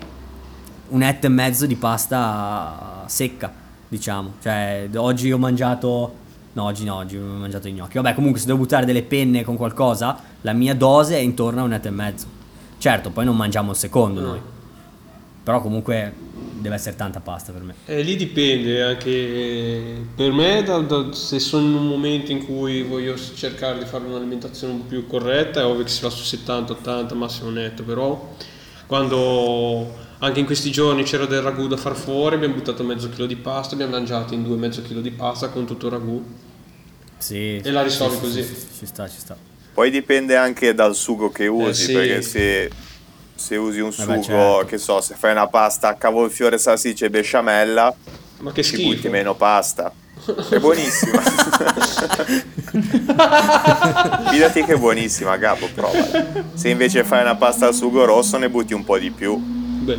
un 0.89 1.03
etto 1.03 1.27
e 1.27 1.29
mezzo 1.29 1.65
di 1.67 1.75
pasta 1.75 2.98
secca, 3.09 3.51
diciamo. 3.87 4.33
Cioè, 4.41 4.89
oggi 4.95 5.31
ho 5.31 5.37
mangiato... 5.37 6.27
No, 6.53 6.63
oggi 6.63 6.83
no, 6.83 6.95
oggi 6.95 7.15
ho 7.17 7.21
mangiato 7.21 7.67
i 7.67 7.73
gnocchi. 7.73 7.97
Vabbè, 7.97 8.15
comunque 8.15 8.39
se 8.39 8.45
devo 8.47 8.59
buttare 8.59 8.85
delle 8.85 9.03
penne 9.03 9.43
con 9.43 9.55
qualcosa, 9.55 10.19
la 10.41 10.53
mia 10.53 10.75
dose 10.75 11.15
è 11.15 11.19
intorno 11.19 11.61
a 11.61 11.63
un 11.63 11.73
etto 11.73 11.87
e 11.87 11.91
mezzo. 11.91 12.25
Certo, 12.77 13.11
poi 13.11 13.25
non 13.25 13.35
mangiamo 13.35 13.71
il 13.71 13.77
secondo 13.77 14.21
noi. 14.21 14.39
Però 15.43 15.61
comunque 15.61 16.13
deve 16.59 16.75
essere 16.75 16.95
tanta 16.95 17.19
pasta 17.19 17.51
per 17.51 17.61
me. 17.61 17.73
Eh, 17.85 18.01
lì 18.01 18.15
dipende 18.15 18.83
anche 18.83 20.05
per 20.15 20.31
me, 20.31 20.63
da- 20.63 20.79
da- 20.79 21.13
se 21.13 21.39
sono 21.39 21.65
in 21.65 21.75
un 21.75 21.87
momento 21.87 22.31
in 22.31 22.45
cui 22.45 22.83
voglio 22.83 23.15
cercare 23.17 23.79
di 23.79 23.85
fare 23.85 24.05
un'alimentazione 24.05 24.73
un 24.73 24.79
po' 24.81 24.87
più 24.87 25.07
corretta, 25.07 25.61
è 25.61 25.65
ovvio 25.65 25.83
che 25.83 25.89
si 25.89 26.01
va 26.01 26.09
su 26.09 26.35
70-80 26.35 27.15
massimo 27.15 27.49
netto, 27.49 27.83
però 27.83 28.33
quando 28.87 30.07
anche 30.19 30.39
in 30.39 30.45
questi 30.45 30.69
giorni 30.71 31.03
c'era 31.03 31.25
del 31.25 31.41
ragù 31.41 31.67
da 31.67 31.77
far 31.77 31.95
fuori, 31.95 32.35
abbiamo 32.35 32.53
buttato 32.55 32.83
mezzo 32.83 33.09
chilo 33.09 33.25
di 33.25 33.35
pasta, 33.37 33.73
abbiamo 33.73 33.93
mangiato 33.93 34.33
in 34.33 34.43
due 34.43 34.57
mezzo 34.57 34.81
chilo 34.81 34.99
di 35.01 35.11
pasta 35.11 35.49
con 35.49 35.65
tutto 35.65 35.85
il 35.87 35.91
ragù. 35.93 36.23
Sì. 37.17 37.57
E 37.57 37.71
la 37.71 37.83
risolvi 37.83 38.15
sì, 38.15 38.21
così. 38.21 38.43
sì, 38.43 38.55
ci 38.79 38.85
sta, 38.85 39.07
ci 39.07 39.19
sta. 39.19 39.35
Poi 39.73 39.89
dipende 39.91 40.35
anche 40.35 40.73
dal 40.73 40.93
sugo 40.95 41.29
che 41.31 41.47
usi, 41.47 41.85
sì. 41.85 41.93
perché 41.93 42.21
se, 42.21 42.69
se 43.33 43.55
usi 43.55 43.79
un 43.79 43.93
sugo, 43.93 44.07
Vabbè, 44.07 44.23
certo. 44.23 44.65
che 44.65 44.77
so, 44.77 44.99
se 44.99 45.15
fai 45.15 45.31
una 45.31 45.47
pasta 45.47 45.87
a 45.89 45.93
cavolfiore, 45.95 46.57
salsiccia 46.57 47.05
e 47.05 47.09
besciamella, 47.09 47.95
Ma 48.39 48.51
che 48.51 48.61
ci 48.61 48.73
schifo. 48.75 48.93
butti 48.93 49.07
meno 49.07 49.35
pasta. 49.35 49.93
È 50.49 50.59
buonissima. 50.59 51.21
Fidati 54.29 54.63
che 54.63 54.73
è 54.73 54.77
buonissima, 54.77 55.37
Gabbo, 55.37 55.69
prova. 55.73 55.97
Se 56.53 56.67
invece 56.69 57.05
fai 57.05 57.21
una 57.21 57.35
pasta 57.35 57.67
al 57.67 57.73
sugo 57.73 58.03
rosso 58.05 58.37
ne 58.37 58.49
butti 58.49 58.73
un 58.73 58.83
po' 58.83 58.97
di 58.97 59.11
più. 59.11 59.58
Beh, 59.79 59.97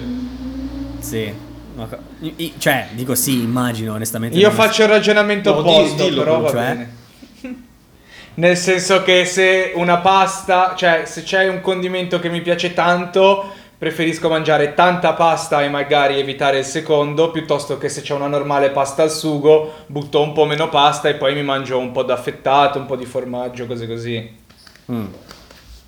Sì. 1.00 1.32
I- 2.20 2.54
Cioè, 2.58 2.88
dico 2.92 3.14
sì, 3.14 3.42
immagino 3.42 3.94
onestamente. 3.94 4.36
Io 4.36 4.50
faccio 4.50 4.82
il 4.82 4.88
ragionamento 4.88 5.52
No, 5.52 5.58
opposto, 5.60 6.04
dillo, 6.04 6.22
però 6.22 6.40
va 6.40 6.48
cioè? 6.50 6.54
bene. 6.56 6.98
Nel 8.34 8.56
senso 8.56 9.02
che 9.02 9.24
se 9.24 9.72
una 9.74 9.98
pasta, 9.98 10.74
cioè 10.76 11.02
se 11.06 11.22
c'è 11.22 11.48
un 11.48 11.60
condimento 11.60 12.18
che 12.20 12.28
mi 12.28 12.42
piace 12.42 12.74
tanto, 12.74 13.50
preferisco 13.78 14.28
mangiare 14.28 14.74
tanta 14.74 15.14
pasta 15.14 15.62
e 15.62 15.68
magari 15.70 16.18
evitare 16.18 16.58
il 16.58 16.64
secondo, 16.64 17.30
piuttosto 17.30 17.78
che 17.78 17.88
se 17.88 18.02
c'è 18.02 18.14
una 18.14 18.26
normale 18.28 18.70
pasta 18.70 19.02
al 19.02 19.10
sugo, 19.10 19.72
butto 19.86 20.20
un 20.22 20.32
po' 20.32 20.44
meno 20.44 20.68
pasta 20.68 21.08
e 21.08 21.14
poi 21.14 21.34
mi 21.34 21.42
mangio 21.42 21.78
un 21.78 21.92
po' 21.92 22.02
d'affettato, 22.02 22.78
un 22.78 22.86
po' 22.86 22.96
di 22.96 23.06
formaggio, 23.06 23.66
cose 23.66 23.86
così. 23.86 24.30
Mm. 24.92 25.06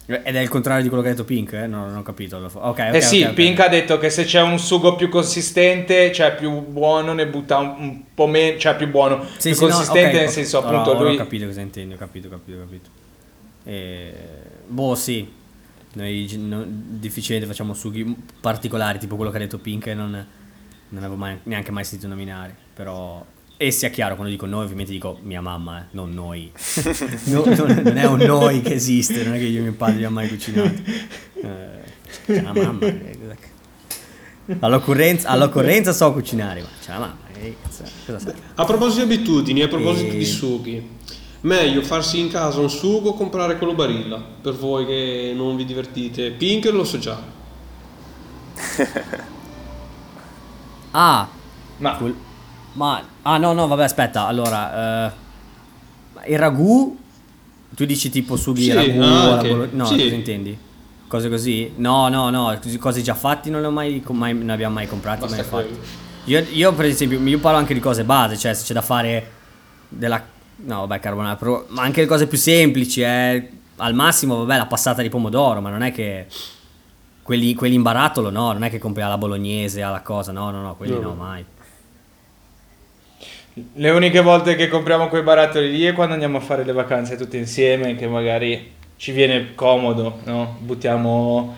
Ed 0.05 0.35
è 0.35 0.41
il 0.41 0.49
contrario 0.49 0.83
di 0.83 0.89
quello 0.89 1.03
che 1.03 1.11
ha 1.11 1.13
detto 1.13 1.25
Pink, 1.25 1.53
eh? 1.53 1.67
No, 1.67 1.87
non 1.87 1.99
ho 1.99 2.03
capito. 2.03 2.37
Ok, 2.39 2.55
ok. 2.55 2.79
eh 2.95 3.01
sì, 3.01 3.23
ok, 3.23 3.29
ok. 3.29 3.35
Pink 3.35 3.61
ha 3.61 3.69
detto 3.69 3.99
che 3.99 4.11
se 4.11 4.25
c'è 4.25 4.41
un 4.41 4.59
sugo 4.59 4.97
più 4.97 5.09
consistente, 5.09 6.11
cioè 6.13 6.35
più 6.35 6.61
buono, 6.61 7.13
ne 7.13 7.29
butta 7.29 7.59
un, 7.59 8.03
po' 8.13 8.27
meno, 8.27 8.59
cioè 8.59 8.75
più 8.75 8.89
buono, 8.89 9.25
Sì, 9.37 9.51
più 9.51 9.55
sì, 9.55 9.65
no, 9.65 9.69
consistente 9.69 10.17
ok, 10.17 10.23
nel 10.23 10.29
senso 10.29 10.61
no, 10.61 10.67
appunto 10.67 10.95
no, 10.95 11.03
lui... 11.05 11.15
Ho 11.15 11.19
capito 11.19 11.47
cosa 11.47 11.61
intendi, 11.61 11.95
ho 11.95 11.97
capito, 11.97 12.27
ho 12.27 12.31
capito, 12.31 12.59
ho 12.59 12.61
capito. 12.61 12.91
E... 13.65 14.13
Boh, 14.67 14.95
sì. 14.97 15.41
Noi 15.95 16.29
no- 16.39 16.65
difficilmente 16.67 17.49
facciamo 17.49 17.73
sughi 17.73 18.17
particolari, 18.41 18.99
tipo 18.99 19.15
quello 19.15 19.31
che 19.31 19.37
ha 19.37 19.41
detto 19.41 19.59
Pink, 19.59 19.87
e 19.87 19.95
non, 19.95 20.11
non 20.89 21.03
avevo 21.03 21.17
mai- 21.17 21.39
neanche 21.45 21.71
mai 21.71 21.85
sentito 21.85 22.09
nominare. 22.09 22.55
Però... 22.75 23.25
E 23.63 23.71
sia 23.71 23.91
chiaro, 23.91 24.15
quando 24.17 24.33
dico 24.33 24.45
noi, 24.47 24.65
ovviamente 24.65 24.91
dico 24.91 25.19
mia 25.23 25.41
mamma, 25.41 25.83
eh, 25.83 25.85
non 25.93 26.11
noi. 26.11 26.51
No, 27.27 27.45
non, 27.45 27.81
non 27.85 27.97
è 27.97 28.05
un 28.07 28.19
noi 28.19 28.61
che 28.61 28.75
esiste, 28.75 29.23
non 29.23 29.35
è 29.35 29.39
che 29.39 29.45
io 29.45 29.61
e 29.61 29.63
mio 29.63 29.73
padre 29.75 29.95
abbiamo 29.95 30.17
mai 30.17 30.29
cucinato. 30.29 30.81
Eh, 31.35 31.81
c'è 32.27 32.43
la 32.43 32.53
mamma. 32.53 32.85
eh, 32.87 33.19
che- 34.47 34.57
All'occorrenza, 34.59 35.29
all'occorrenza 35.29 35.93
so 35.93 36.13
cucinare, 36.13 36.61
ma 36.63 36.67
c'è 36.85 36.91
la 36.93 36.99
mamma. 36.99 37.17
eh, 37.41 37.57
cosa 38.05 38.35
a 38.57 38.65
proposito 38.65 39.05
di 39.07 39.15
abitudini, 39.15 39.63
a 39.63 39.69
proposito 39.69 40.13
E- 40.13 40.19
di 40.19 40.25
sughi, 40.25 40.89
meglio 41.43 41.83
farsi 41.83 42.19
in 42.19 42.31
casa 42.31 42.59
un 42.59 42.69
sugo 42.69 43.11
o 43.11 43.15
comprare 43.15 43.59
quello 43.59 43.75
barilla? 43.75 44.21
Per 44.43 44.55
voi 44.55 44.85
che 44.87 45.33
non 45.37 45.55
vi 45.55 45.65
divertite. 45.65 46.33
Pink 46.33 46.65
lo 46.73 46.83
so 46.83 46.99
già. 46.99 47.23
Ah, 50.91 51.29
Ma 51.79 51.97
quel- 51.97 52.17
ma 52.75 53.03
ah 53.23 53.37
no 53.39 53.53
no 53.53 53.67
vabbè 53.67 53.85
aspetta 53.85 54.27
allora 54.27 55.07
eh, 55.07 56.33
il 56.33 56.39
ragù 56.39 56.99
tu 57.75 57.85
dici 57.85 58.11
tipo 58.11 58.37
sughi 58.37 58.63
Sì, 58.65 58.73
ragù 58.73 59.01
ah, 59.01 59.23
alla 59.33 59.41
ok. 59.41 59.49
bolo- 59.49 59.69
no 59.73 59.87
Sì. 59.87 59.97
cosa 60.03 60.15
intendi 60.15 60.59
cose 61.07 61.29
così 61.29 61.73
no 61.77 62.09
no 62.09 62.31
no 62.31 62.59
cose 62.79 63.03
già 63.03 63.15
fatti 63.15 63.51
non 63.51 63.61
le 63.61 63.67
ho 63.67 63.71
mai, 63.71 64.03
mai 64.09 64.35
ne 64.35 64.53
abbiamo 64.53 64.75
mai 64.75 64.87
comprati 64.87 65.21
Basta 65.21 65.37
mai 65.37 65.47
quello. 65.49 65.77
io, 66.25 66.45
io 66.53 66.73
per 66.73 66.87
esempio 66.87 67.19
io 67.21 67.39
parlo 67.39 67.59
anche 67.59 67.75
di 67.75 67.81
cose 67.81 68.05
base 68.05 68.37
cioè 68.39 68.55
se 68.55 68.65
c'è 68.65 68.73
da 68.75 68.81
fare 68.83 69.31
della 69.89 70.23
no 70.65 70.81
vabbè 70.87 71.01
carbonara 71.01 71.37
però, 71.37 71.65
ma 71.69 71.83
anche 71.83 72.01
le 72.01 72.07
cose 72.07 72.27
più 72.27 72.39
semplici 72.39 73.03
eh, 73.03 73.51
al 73.77 73.95
massimo 73.95 74.37
vabbè 74.39 74.57
la 74.57 74.67
passata 74.67 75.03
di 75.03 75.09
pomodoro 75.11 75.61
ma 75.61 75.69
non 75.71 75.83
è 75.83 75.93
che 75.93 76.27
quelli, 77.23 77.55
quelli 77.55 77.75
in 77.75 77.83
barattolo 77.83 78.31
no 78.31 78.53
non 78.53 78.63
è 78.65 78.71
che 78.71 78.79
compri 78.79 79.03
alla 79.03 79.19
bolognese 79.19 79.83
alla 79.83 80.01
cosa 80.01 80.33
no 80.33 80.51
no 80.51 80.63
no 80.63 80.75
quelli 80.77 80.95
no 80.95 81.01
no. 81.09 81.15
mai 81.15 81.45
Le 83.55 83.91
uniche 83.91 84.21
volte 84.21 84.57
che 84.57 84.69
compriamo 84.69 85.09
quei 85.09 85.23
barattoli 85.23 85.71
lì 85.71 85.85
è 85.85 85.93
quando 85.93 86.15
andiamo 86.15 86.39
a 86.39 86.41
fare 86.41 86.65
le 86.65 86.73
vacanze 86.73 87.17
tutti 87.17 87.37
insieme, 87.37 87.97
che 87.97 88.07
magari 88.07 88.73
ci 88.97 89.13
viene 89.13 89.55
comodo, 89.55 90.21
no? 90.25 90.57
Buttiamo 90.61 91.55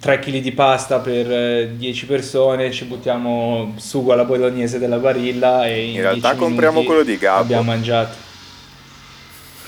3 0.00 0.18
kg 0.18 0.36
di 0.38 0.52
pasta 0.52 0.98
per 0.98 1.30
eh, 1.30 1.70
10 1.76 2.06
persone, 2.06 2.70
ci 2.70 2.84
buttiamo 2.84 3.72
sugo 3.76 4.12
alla 4.12 4.24
bolognese 4.24 4.78
della 4.78 4.98
barilla 4.98 5.66
e 5.66 5.86
in, 5.86 5.94
In 5.94 6.00
realtà 6.02 6.32
10 6.32 6.42
compriamo 6.42 6.82
quello 6.82 7.02
di 7.02 7.16
Gabbo. 7.16 7.40
Abbiamo 7.40 7.62
mangiato. 7.62 8.26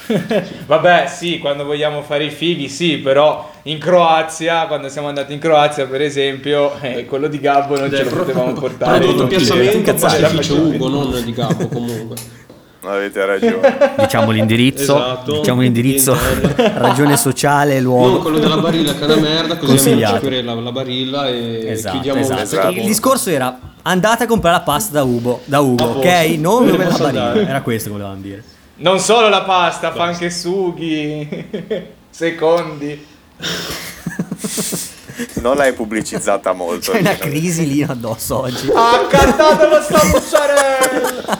Vabbè, 0.67 1.07
sì, 1.07 1.39
quando 1.39 1.65
vogliamo 1.65 2.03
fare 2.03 2.25
i 2.25 2.31
fighi, 2.31 2.69
sì, 2.69 2.99
però 2.99 3.50
in 3.65 3.79
Croazia, 3.79 4.67
quando 4.67 4.89
siamo 4.89 5.09
andati 5.09 5.33
in 5.33 5.39
Croazia, 5.39 5.87
per 5.87 6.01
esempio, 6.03 6.73
eh, 6.81 7.05
quello 7.05 7.29
di 7.29 7.39
Gabbo 7.41 7.79
non 7.79 7.91
ce 7.91 8.05
lo 8.05 8.11
potevamo 8.17 8.53
portare. 8.53 8.99
Prodotto 8.99 9.19
non 9.21 9.29
ti 9.29 9.37
piazzamento 9.37 9.95
pastificio 9.95 10.55
Ugo, 10.57 10.89
non 10.89 11.25
di 11.25 11.33
Gabbo 11.33 11.69
comunque. 11.69 12.17
Avete 12.83 13.27
ragione. 13.27 13.77
diciamo 13.99 14.31
l'indirizzo, 14.31 14.97
Esatto. 14.97 15.33
diciamo 15.41 15.61
l'indirizzo, 15.61 16.17
ragione 16.57 17.19
sociale, 17.19 17.75
Non 17.75 17.83
luogo. 17.83 18.19
quello 18.21 18.39
della 18.39 18.57
barilla 18.57 18.95
che 18.95 19.01
è 19.01 19.05
una 19.05 19.17
merda, 19.17 19.57
così 19.59 19.97
querela 20.19 20.55
la 20.55 20.73
barilla 20.73 21.29
e 21.29 21.69
Esatto, 21.73 21.93
chiudiamo 21.93 22.21
esatto. 22.21 22.41
Esatto. 22.43 22.71
Il 22.71 22.85
discorso 22.87 23.29
era 23.29 23.59
andate 23.83 24.25
a 24.25 24.27
comprare 24.27 24.57
la 24.57 24.63
pasta 24.63 24.93
da 24.95 25.03
Ugo, 25.03 25.41
da 25.45 25.61
Ugo 25.61 25.85
ok? 25.85 26.07
Non 26.39 26.65
Dove 26.65 26.71
dove 26.71 26.85
la 26.85 26.91
barilla. 26.97 27.07
andare? 27.27 27.47
Era 27.47 27.61
questo 27.61 27.89
che 27.91 27.95
volevamo 27.97 28.21
dire. 28.23 28.43
Non 28.77 28.99
solo 28.99 29.29
la 29.29 29.43
pasta, 29.43 29.93
fa 29.93 30.05
anche 30.05 30.31
sughi. 30.31 31.29
Secondi. 32.09 33.07
Non 35.43 35.57
l'hai 35.57 35.73
pubblicizzata 35.75 36.53
molto. 36.53 36.93
C'è 36.93 37.01
una 37.01 37.17
crisi 37.17 37.67
lì 37.67 37.83
addosso 37.83 38.41
oggi. 38.41 38.71
Ha 38.75 39.07
cantato 39.09 39.69
lo 39.69 39.83
sta 39.83 40.05
mozzarella! 40.07 41.39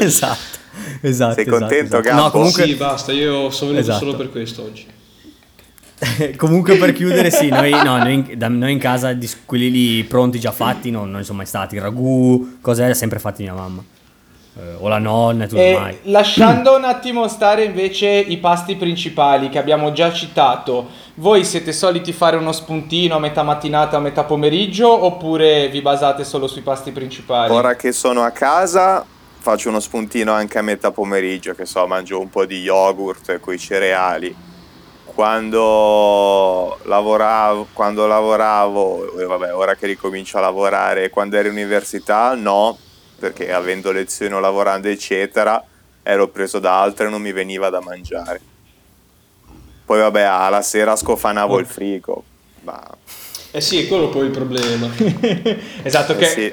esatto. 0.00 0.56
Esatto. 1.00 1.34
Sei 1.34 1.42
esatto, 1.44 1.58
contento, 1.58 1.98
esatto. 1.98 2.00
Gabbo? 2.00 2.22
No, 2.22 2.30
comunque, 2.30 2.64
Sì, 2.64 2.74
basta, 2.74 3.12
io 3.12 3.50
sono 3.50 3.70
venuto 3.72 3.90
Esatto. 3.90 4.04
solo 4.04 4.16
per 4.16 4.30
questo 4.30 4.62
oggi. 4.62 4.86
comunque 6.36 6.76
per 6.76 6.92
chiudere, 6.92 7.30
sì, 7.30 7.48
noi, 7.48 7.70
no, 7.70 7.98
noi, 7.98 8.14
in, 8.14 8.34
da- 8.36 8.48
noi 8.48 8.72
in 8.72 8.78
casa 8.78 9.12
di 9.12 9.28
quelli 9.44 9.70
lì 9.70 10.04
pronti 10.04 10.38
già 10.38 10.52
fatti 10.52 10.90
non, 10.90 11.10
non 11.10 11.24
sono 11.24 11.38
mai 11.38 11.46
stati. 11.46 11.78
Ragù, 11.78 12.58
cos'è? 12.60 12.94
Sempre 12.94 13.18
fatti 13.18 13.42
mia 13.42 13.54
mamma. 13.54 13.82
Eh, 14.58 14.74
o 14.78 14.88
la 14.88 14.98
nonna 14.98 15.44
e 15.44 15.46
tutto 15.46 15.60
E 15.60 15.78
mai. 15.78 15.98
lasciando 16.04 16.74
un 16.74 16.82
attimo 16.82 17.28
stare 17.28 17.62
invece 17.62 18.08
i 18.08 18.38
pasti 18.38 18.74
principali 18.74 19.50
che 19.50 19.58
abbiamo 19.58 19.92
già 19.92 20.12
citato, 20.12 20.88
voi 21.14 21.44
siete 21.44 21.72
soliti 21.72 22.12
fare 22.12 22.36
uno 22.36 22.50
spuntino 22.50 23.14
a 23.14 23.20
metà 23.20 23.44
mattinata, 23.44 23.98
a 23.98 24.00
metà 24.00 24.24
pomeriggio 24.24 25.04
oppure 25.04 25.68
vi 25.68 25.80
basate 25.80 26.24
solo 26.24 26.48
sui 26.48 26.62
pasti 26.62 26.90
principali? 26.90 27.52
Ora 27.52 27.76
che 27.76 27.92
sono 27.92 28.22
a 28.24 28.30
casa 28.30 29.04
faccio 29.38 29.68
uno 29.68 29.78
spuntino 29.78 30.32
anche 30.32 30.58
a 30.58 30.62
metà 30.62 30.90
pomeriggio, 30.90 31.54
che 31.54 31.64
so, 31.64 31.86
mangio 31.86 32.18
un 32.18 32.28
po' 32.28 32.44
di 32.44 32.60
yogurt 32.60 33.38
con 33.38 33.54
i 33.54 33.58
cereali. 33.58 34.34
Quando 35.04 36.78
lavoravo, 36.82 37.68
quando 37.72 38.06
lavoravo, 38.06 39.12
vabbè, 39.26 39.54
ora 39.54 39.74
che 39.76 39.86
ricomincio 39.86 40.38
a 40.38 40.40
lavorare, 40.40 41.10
quando 41.10 41.36
ero 41.36 41.48
in 41.48 41.54
università, 41.54 42.34
no, 42.34 42.76
perché 43.18 43.52
avendo 43.52 43.90
lezioni 43.90 44.34
o 44.34 44.38
lavorando, 44.40 44.88
eccetera, 44.88 45.62
ero 46.02 46.28
preso 46.28 46.58
da 46.58 46.80
altre 46.80 47.06
e 47.06 47.10
non 47.10 47.20
mi 47.20 47.32
veniva 47.32 47.68
da 47.68 47.80
mangiare. 47.80 48.40
Poi 49.84 49.98
vabbè, 49.98 50.22
alla 50.22 50.62
sera 50.62 50.96
scofanavo 50.96 51.58
il 51.58 51.66
frigo. 51.66 52.24
Ma 52.62 52.80
Eh 53.50 53.60
sì, 53.60 53.84
è 53.84 53.88
quello 53.88 54.08
poi 54.08 54.26
il 54.26 54.30
problema. 54.30 54.88
esatto, 55.82 56.12
eh 56.12 56.16
che 56.16 56.26
sì. 56.26 56.52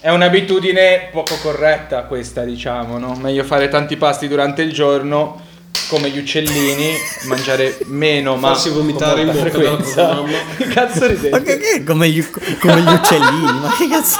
è 0.00 0.10
un'abitudine 0.10 1.08
poco 1.12 1.36
corretta 1.42 2.04
questa, 2.04 2.44
diciamo, 2.44 2.98
no? 2.98 3.14
Meglio 3.16 3.44
fare 3.44 3.68
tanti 3.68 3.96
pasti 3.96 4.28
durante 4.28 4.62
il 4.62 4.72
giorno 4.72 5.42
come 5.88 6.10
gli 6.10 6.18
uccellini, 6.18 6.94
mangiare 7.24 7.78
meno 7.84 8.36
ma 8.36 8.48
Farsi 8.48 8.70
vomitare 8.70 9.20
in 9.20 9.26
bocca 9.26 9.40
frequenza. 9.40 10.22
Che 10.56 10.66
cazzo 10.68 11.06
ridete? 11.06 11.30
Ma 11.30 11.40
che, 11.40 11.58
che- 11.58 11.84
come, 11.84 12.08
gli, 12.08 12.24
come 12.60 12.80
gli 12.80 12.92
uccellini, 12.92 13.60
ma 13.60 13.74
che 13.76 13.88
cazzo? 13.88 14.18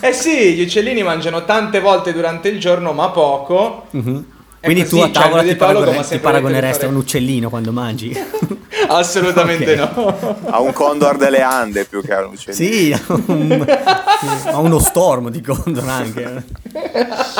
Eh 0.00 0.12
sì, 0.12 0.54
gli 0.54 0.62
uccellini 0.62 1.02
mangiano 1.02 1.44
tante 1.44 1.80
volte 1.80 2.12
durante 2.12 2.48
il 2.48 2.58
giorno 2.58 2.92
ma 2.92 3.10
poco. 3.10 3.86
È 3.90 4.66
Quindi 4.66 4.82
così, 4.82 4.94
tu 4.96 5.00
a 5.02 5.10
cioè, 5.10 5.22
tavola 5.22 5.42
ti, 5.42 5.56
paragone- 5.56 6.06
ti 6.06 6.18
paragoneresti 6.18 6.84
a 6.84 6.88
un 6.88 6.96
uccellino 6.96 7.48
quando 7.48 7.72
mangi? 7.72 8.14
Assolutamente 8.88 9.78
Ok. 9.80 9.94
no. 9.96 10.36
A 10.50 10.60
un 10.60 10.72
condor 10.72 11.16
delle 11.16 11.40
Ande 11.40 11.84
più 11.84 12.02
che 12.02 12.12
a 12.14 12.26
un 12.26 12.32
uccellino. 12.34 12.72
sì, 12.72 12.92
a, 12.92 13.00
un- 13.26 13.78
a 14.46 14.58
uno 14.58 14.78
stormo 14.78 15.30
di 15.30 15.40
condor 15.40 15.88
anche. 15.88 16.44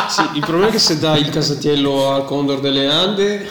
Sì, 0.08 0.22
il 0.34 0.40
problema 0.40 0.68
è 0.68 0.70
che 0.70 0.78
se 0.78 0.98
dai 0.98 1.20
il 1.20 1.28
casatiello 1.30 2.12
al 2.14 2.24
Condor 2.24 2.60
delle 2.60 2.86
Ande 2.90 3.48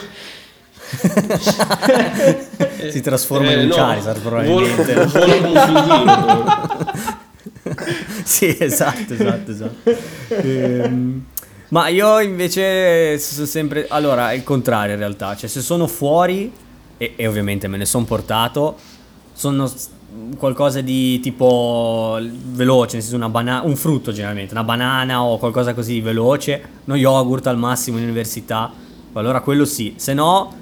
si 2.90 3.00
trasforma 3.00 3.50
eh, 3.50 3.54
in 3.54 3.58
un 3.60 3.66
no, 3.68 3.74
Charizard 3.74 4.20
probabilmente. 4.20 4.94
Vola, 4.94 5.36
un. 5.36 7.18
sì, 8.24 8.56
esatto, 8.58 9.14
esatto, 9.14 9.50
esatto. 9.50 9.90
Ehm, 10.28 11.24
ma 11.68 11.88
io 11.88 12.20
invece 12.20 13.18
sono 13.18 13.46
sempre... 13.46 13.86
Allora, 13.88 14.32
è 14.32 14.34
il 14.34 14.42
contrario 14.42 14.94
in 14.94 14.98
realtà. 14.98 15.36
Cioè, 15.36 15.48
se 15.48 15.60
sono 15.60 15.86
fuori, 15.86 16.52
e, 16.96 17.12
e 17.16 17.26
ovviamente 17.26 17.68
me 17.68 17.76
ne 17.76 17.84
sono 17.86 18.04
portato, 18.04 18.76
sono 19.32 19.70
qualcosa 20.36 20.80
di 20.80 21.20
tipo 21.20 22.18
veloce, 22.20 22.94
nel 22.94 23.02
senso 23.02 23.16
una 23.16 23.28
bana- 23.28 23.62
un 23.62 23.76
frutto 23.76 24.12
generalmente, 24.12 24.52
una 24.52 24.64
banana 24.64 25.22
o 25.22 25.38
qualcosa 25.38 25.72
così 25.72 26.00
veloce, 26.00 26.62
uno 26.84 26.96
yogurt 26.96 27.46
al 27.46 27.56
massimo 27.56 27.98
in 27.98 28.04
università, 28.04 28.72
allora 29.12 29.40
quello 29.40 29.64
sì. 29.64 29.94
Se 29.96 30.12
no, 30.12 30.52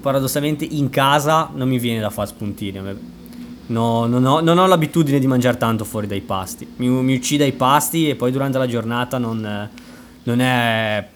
paradossalmente 0.00 0.64
in 0.64 0.90
casa 0.90 1.50
non 1.54 1.68
mi 1.68 1.78
viene 1.78 2.00
da 2.00 2.10
fare 2.10 2.28
spuntini. 2.28 2.80
No, 3.66 4.06
non, 4.06 4.24
ho, 4.24 4.40
non 4.40 4.58
ho 4.58 4.66
l'abitudine 4.66 5.18
di 5.18 5.26
mangiare 5.26 5.56
tanto 5.56 5.84
fuori 5.84 6.06
dai 6.06 6.20
pasti. 6.20 6.66
Mi, 6.76 6.88
mi 6.88 7.14
uccide 7.14 7.44
i 7.46 7.52
pasti 7.52 8.08
e 8.08 8.16
poi 8.16 8.30
durante 8.32 8.58
la 8.58 8.66
giornata 8.66 9.18
non, 9.18 9.68
non 10.24 10.40
è, 10.40 11.08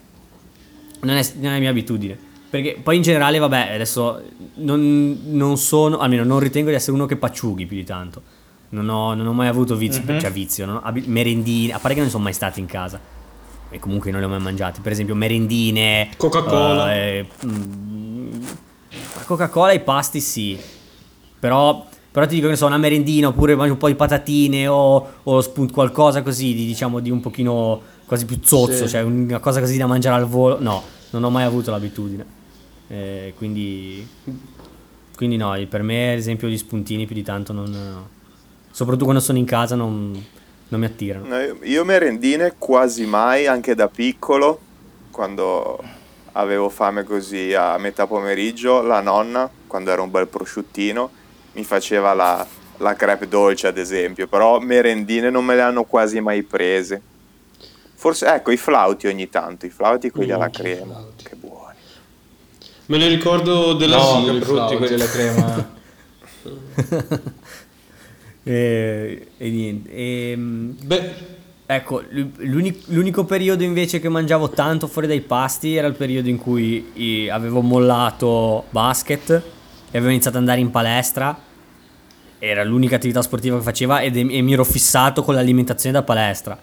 non, 1.00 1.16
è, 1.16 1.32
non 1.38 1.52
è 1.52 1.58
mia 1.58 1.70
abitudine. 1.70 2.16
Perché 2.48 2.78
poi 2.82 2.96
in 2.96 3.02
generale, 3.02 3.38
vabbè, 3.38 3.72
adesso 3.74 4.22
non, 4.54 5.18
non 5.24 5.58
sono, 5.58 5.98
almeno 5.98 6.24
non 6.24 6.38
ritengo 6.38 6.70
di 6.70 6.76
essere 6.76 6.92
uno 6.92 7.04
che 7.06 7.16
pacciughi 7.16 7.66
più 7.66 7.76
di 7.76 7.84
tanto. 7.84 8.22
Non 8.68 8.88
ho, 8.88 9.14
non 9.14 9.26
ho 9.26 9.32
mai 9.32 9.48
avuto 9.48 9.76
vizio, 9.76 10.02
cioè 10.18 10.30
vizio, 10.30 10.66
non 10.66 10.76
ho- 10.76 10.82
abi- 10.82 11.04
merendine, 11.06 11.72
a 11.72 11.78
parte 11.78 11.94
che 11.94 12.00
non 12.00 12.10
sono 12.10 12.22
mai 12.24 12.32
stati 12.32 12.60
in 12.60 12.66
casa. 12.66 12.98
E 13.68 13.78
comunque 13.80 14.10
non 14.12 14.20
li 14.20 14.26
ho 14.26 14.28
mai 14.30 14.40
mangiati. 14.40 14.80
Per 14.80 14.92
esempio, 14.92 15.14
merendine, 15.14 16.08
Coca-Cola. 16.16 16.94
eh, 16.94 17.26
mm, 17.44 18.30
la 19.16 19.22
Coca-Cola 19.24 19.72
e 19.72 19.76
i 19.76 19.80
pasti 19.80 20.20
sì. 20.20 20.58
Però, 21.38 21.86
però 22.16 22.26
ti 22.26 22.36
dico 22.36 22.46
che 22.46 22.52
ne 22.52 22.56
so, 22.56 22.64
una 22.64 22.78
merendina 22.78 23.28
oppure 23.28 23.54
mangi 23.54 23.72
un 23.72 23.76
po' 23.76 23.88
di 23.88 23.94
patatine 23.94 24.66
o, 24.68 25.06
o 25.22 25.40
spunt- 25.42 25.70
qualcosa 25.70 26.22
così, 26.22 26.54
di, 26.54 26.64
diciamo, 26.64 27.00
di 27.00 27.10
un 27.10 27.20
pochino 27.20 27.78
quasi 28.06 28.24
più 28.24 28.38
zozzo, 28.42 28.86
Sì. 28.86 28.88
cioè 28.88 29.02
una 29.02 29.38
cosa 29.38 29.60
così 29.60 29.76
da 29.76 29.84
mangiare 29.86 30.22
al 30.22 30.26
volo. 30.26 30.58
No, 30.58 30.82
non 31.10 31.24
ho 31.24 31.28
mai 31.28 31.44
avuto 31.44 31.70
l'abitudine. 31.70 32.24
Eh, 32.88 33.34
quindi, 33.36 34.08
quindi 35.14 35.36
no, 35.36 35.54
per 35.68 35.82
me 35.82 36.12
ad 36.12 36.16
esempio 36.16 36.48
gli 36.48 36.56
spuntini 36.56 37.04
più 37.04 37.14
di 37.14 37.22
tanto 37.22 37.52
non... 37.52 38.06
Soprattutto 38.70 39.04
quando 39.04 39.22
sono 39.22 39.36
in 39.36 39.44
casa 39.44 39.74
non, 39.74 40.12
non 40.68 40.80
mi 40.80 40.86
attirano. 40.86 41.26
No, 41.26 41.38
io- 41.38 41.58
io 41.64 41.84
merendine 41.84 42.54
quasi 42.56 43.04
mai, 43.04 43.46
anche 43.46 43.74
da 43.74 43.88
piccolo, 43.88 44.58
quando 45.10 45.78
avevo 46.32 46.70
fame 46.70 47.04
così 47.04 47.52
a 47.52 47.76
metà 47.76 48.06
pomeriggio, 48.06 48.80
la 48.80 49.02
nonna, 49.02 49.50
quando 49.66 49.90
era 49.90 50.00
un 50.00 50.10
bel 50.10 50.28
prosciuttino, 50.28 51.10
mi 51.56 51.64
faceva 51.64 52.12
la, 52.14 52.46
la 52.78 52.94
crepe 52.94 53.26
dolce 53.26 53.66
ad 53.66 53.78
esempio, 53.78 54.28
però 54.28 54.60
merendine 54.60 55.30
non 55.30 55.44
me 55.44 55.54
le 55.56 55.62
hanno 55.62 55.84
quasi 55.84 56.20
mai 56.20 56.42
prese. 56.42 57.00
Forse, 57.94 58.26
ecco, 58.26 58.50
i 58.52 58.56
flauti 58.58 59.06
ogni 59.06 59.28
tanto, 59.30 59.66
i 59.66 59.70
flauti 59.70 60.10
quelli 60.10 60.30
alla 60.30 60.50
crema, 60.50 60.92
flauti. 60.94 61.24
che 61.24 61.34
buoni. 61.34 61.74
Me 62.86 62.98
ne 62.98 63.08
ricordo 63.08 63.68
No, 63.68 63.72
dell'asilo. 63.74 64.30
che 64.32 64.36
i 64.36 64.38
brutti 64.40 64.44
flauti. 64.52 64.76
quelli 64.76 64.96
della 64.96 65.08
crema. 65.10 65.74
E, 68.48 69.26
e 69.38 69.48
niente. 69.50 69.90
Ehm, 69.92 70.76
Beh, 70.84 71.34
Ecco, 71.68 71.98
l- 71.98 72.28
l'uni- 72.36 72.80
l'unico 72.90 73.24
periodo 73.24 73.64
invece 73.64 73.98
che 73.98 74.08
mangiavo 74.08 74.50
tanto 74.50 74.86
fuori 74.86 75.08
dai 75.08 75.20
pasti 75.20 75.74
era 75.74 75.88
il 75.88 75.94
periodo 75.96 76.28
in 76.28 76.36
cui 76.38 76.92
eh, 76.94 77.28
avevo 77.28 77.60
mollato 77.60 78.66
basket 78.70 79.30
e 79.30 79.98
avevo 79.98 80.10
iniziato 80.12 80.36
ad 80.36 80.42
andare 80.44 80.60
in 80.60 80.70
palestra. 80.70 81.36
Era 82.38 82.62
l'unica 82.64 82.96
attività 82.96 83.22
sportiva 83.22 83.56
che 83.56 83.62
faceva 83.62 84.00
ed- 84.02 84.16
e 84.16 84.42
mi 84.42 84.52
ero 84.52 84.64
fissato 84.64 85.22
con 85.22 85.34
l'alimentazione 85.34 85.94
da 85.96 86.02
palestra. 86.02 86.58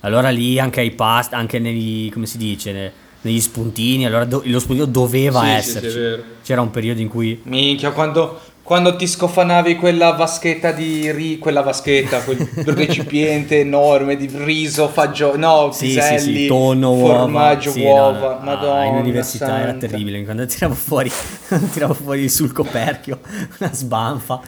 Allora 0.00 0.30
lì 0.30 0.58
anche 0.58 0.80
ai 0.80 0.90
pasti, 0.90 1.34
anche 1.34 1.58
negli, 1.60 2.10
come 2.10 2.26
si 2.26 2.36
dice, 2.38 2.72
ne- 2.72 2.92
negli 3.20 3.40
spuntini, 3.40 4.04
allora 4.04 4.24
do- 4.24 4.42
lo 4.44 4.58
spuntino 4.58 4.86
doveva 4.86 5.40
Sì, 5.40 5.46
sì, 5.46 5.54
esserci. 5.76 5.90
sì, 5.90 5.96
è 5.96 6.00
vero. 6.00 6.22
C'era 6.42 6.60
un 6.60 6.70
periodo 6.70 7.00
in 7.00 7.08
cui 7.08 7.40
Minchia, 7.44 7.92
quando, 7.92 8.40
quando 8.64 8.96
ti 8.96 9.06
scofanavi 9.06 9.76
quella 9.76 10.10
vaschetta 10.10 10.72
di 10.72 11.12
ri, 11.12 11.38
quella 11.38 11.60
vaschetta, 11.62 12.22
quel 12.22 12.36
recipiente 12.74 13.60
enorme 13.60 14.16
di 14.16 14.28
riso, 14.32 14.88
fagiolo, 14.88 15.36
no, 15.38 15.70
Sì, 15.70 15.86
piselli, 15.86 16.18
sì, 16.18 16.32
sì, 16.42 16.46
tonno, 16.48 16.90
uova. 16.94 17.18
formaggio, 17.20 17.70
Sì, 17.70 17.84
no, 17.84 17.90
uova, 17.92 18.34
no, 18.34 18.44
madonna 18.44 18.86
In 18.86 18.94
università 18.96 19.60
era 19.60 19.70
santa. 19.70 19.86
terribile, 19.86 20.24
quando 20.24 20.46
tiravo 20.46 20.74
fuori, 20.74 21.10
tiravo 21.72 21.94
fuori 21.94 22.28
sul 22.28 22.50
coperchio, 22.50 23.20
una 23.60 23.72
sbanfa. 23.72 24.40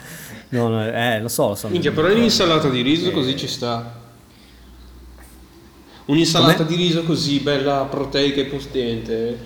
No, 0.54 0.68
no, 0.68 0.86
eh, 0.86 1.20
lo 1.20 1.26
so, 1.26 1.48
lo 1.48 1.54
so. 1.56 1.66
minchia, 1.68 1.90
però 1.90 2.06
l'insalata 2.06 2.68
di 2.68 2.80
riso 2.80 3.10
così 3.10 3.36
ci 3.36 3.48
sta. 3.48 4.02
Un'insalata 6.06 6.64
Com'è? 6.64 6.68
di 6.68 6.76
riso 6.76 7.02
così 7.02 7.40
bella 7.40 7.86
proteica 7.90 8.40
e 8.40 8.44
potente. 8.44 9.38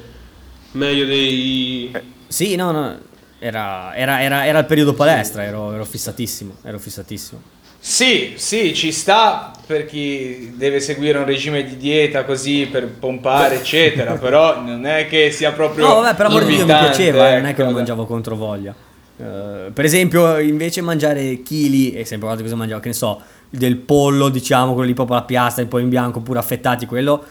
Meglio 0.73 1.07
dei. 1.07 1.91
Sì, 2.27 2.57
no, 2.57 2.73
no, 2.73 2.99
era, 3.39 3.95
era, 3.95 4.21
era, 4.21 4.45
era 4.47 4.59
il 4.59 4.67
periodo 4.67 4.93
palestra, 4.93 5.45
ero, 5.45 5.73
ero 5.73 5.85
fissatissimo, 5.87 6.57
ero 6.63 6.79
fissatissimo. 6.79 7.41
Sì, 7.81 8.35
sì, 8.37 8.75
ci 8.75 8.93
sta 8.93 9.53
per 9.67 9.87
chi 9.87 10.53
deve 10.57 10.81
seguire 10.81 11.19
un 11.19 11.25
regime 11.25 11.65
di 11.65 11.79
dieta 11.79 12.25
così 12.25 12.69
per 12.71 12.87
pompare, 12.87 13.55
eccetera, 13.61 14.15
però 14.19 14.61
non 14.61 14.85
è 14.85 15.07
che 15.07 15.31
sia 15.31 15.53
proprio 15.53 15.87
No, 15.87 15.95
vabbè, 16.01 16.17
per 16.17 16.27
amor 16.27 16.45
di 16.45 16.57
Dio 16.57 16.67
mi 16.67 16.79
piaceva, 16.79 17.31
eh, 17.31 17.37
non 17.37 17.47
è 17.47 17.49
ecco, 17.49 17.57
che 17.57 17.63
lo 17.63 17.69
dai. 17.69 17.75
mangiavo 17.77 18.05
contro 18.05 18.37
voglia. 18.37 18.75
Eh, 19.21 19.71
per 19.73 19.85
esempio, 19.85 20.39
invece 20.39 20.81
mangiare 20.81 21.43
chili, 21.43 21.93
e 21.93 22.05
sempre 22.05 22.27
guardate 22.27 22.43
cosa 22.43 22.57
mangiavo, 22.57 22.81
che 22.81 22.89
ne 22.89 22.95
so, 22.95 23.21
del 23.51 23.77
pollo, 23.77 24.29
diciamo, 24.29 24.73
quello 24.73 24.87
lì 24.89 24.95
proprio 24.95 25.17
alla 25.17 25.25
piastra, 25.25 25.63
e 25.63 25.67
poi 25.67 25.83
in 25.83 25.89
bianco, 25.89 26.21
pure 26.21 26.39
affettati, 26.39 26.87
quello, 26.87 27.25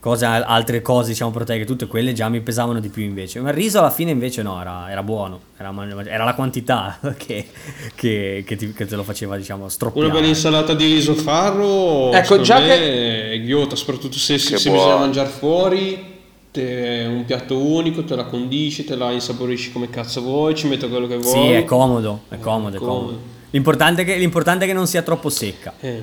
cose, 0.00 0.26
altre 0.26 0.82
cose, 0.82 1.10
diciamo, 1.10 1.30
proteiche, 1.30 1.64
tutte 1.64 1.86
quelle 1.86 2.12
già 2.12 2.28
mi 2.28 2.40
pesavano 2.42 2.78
di 2.78 2.88
più 2.88 3.02
invece. 3.02 3.40
Ma 3.40 3.48
il 3.48 3.54
riso 3.54 3.78
alla 3.78 3.90
fine 3.90 4.10
invece 4.10 4.42
no, 4.42 4.60
era, 4.60 4.90
era 4.90 5.02
buono, 5.02 5.40
era, 5.56 5.72
era 6.04 6.24
la 6.24 6.34
quantità 6.34 6.98
che, 7.16 7.46
che, 7.94 8.44
che 8.46 8.56
ti- 8.56 8.72
che 8.74 8.84
te 8.84 8.96
lo 8.96 9.02
faceva, 9.02 9.36
diciamo, 9.38 9.68
stroppiare. 9.70 10.06
Una 10.08 10.16
bella 10.16 10.28
insalata 10.28 10.74
di 10.74 10.84
riso 10.92 11.14
farro. 11.14 12.12
Ecco, 12.12 12.40
già 12.42 12.58
me 12.58 12.66
che- 12.66 13.30
è 13.32 13.40
ghiotta, 13.40 13.76
soprattutto 13.76 14.18
se, 14.18 14.36
se, 14.36 14.58
se 14.58 14.70
bisogna 14.70 14.96
mangiare 14.98 15.30
fuori. 15.30 16.12
Te, 16.54 17.04
un 17.08 17.24
piatto 17.24 17.58
unico, 17.58 18.04
te 18.04 18.14
la 18.14 18.26
condisci, 18.26 18.84
te 18.84 18.94
la 18.94 19.10
insaporisci 19.10 19.72
come 19.72 19.90
cazzo 19.90 20.20
vuoi, 20.20 20.54
ci 20.54 20.68
metto 20.68 20.88
quello 20.88 21.08
che 21.08 21.16
vuoi. 21.16 21.32
Sì, 21.32 21.50
è 21.50 21.64
comodo, 21.64 22.20
è 22.28 22.38
comodo, 22.38 22.76
è 22.76 22.78
comodo. 22.78 22.96
comodo. 22.96 23.18
L'importante 23.50 24.02
è 24.02 24.04
che, 24.04 24.14
l'importante 24.18 24.64
è 24.64 24.68
che 24.68 24.72
non 24.72 24.86
sia 24.86 25.02
troppo 25.02 25.30
secca. 25.30 25.72
Eh. 25.80 26.00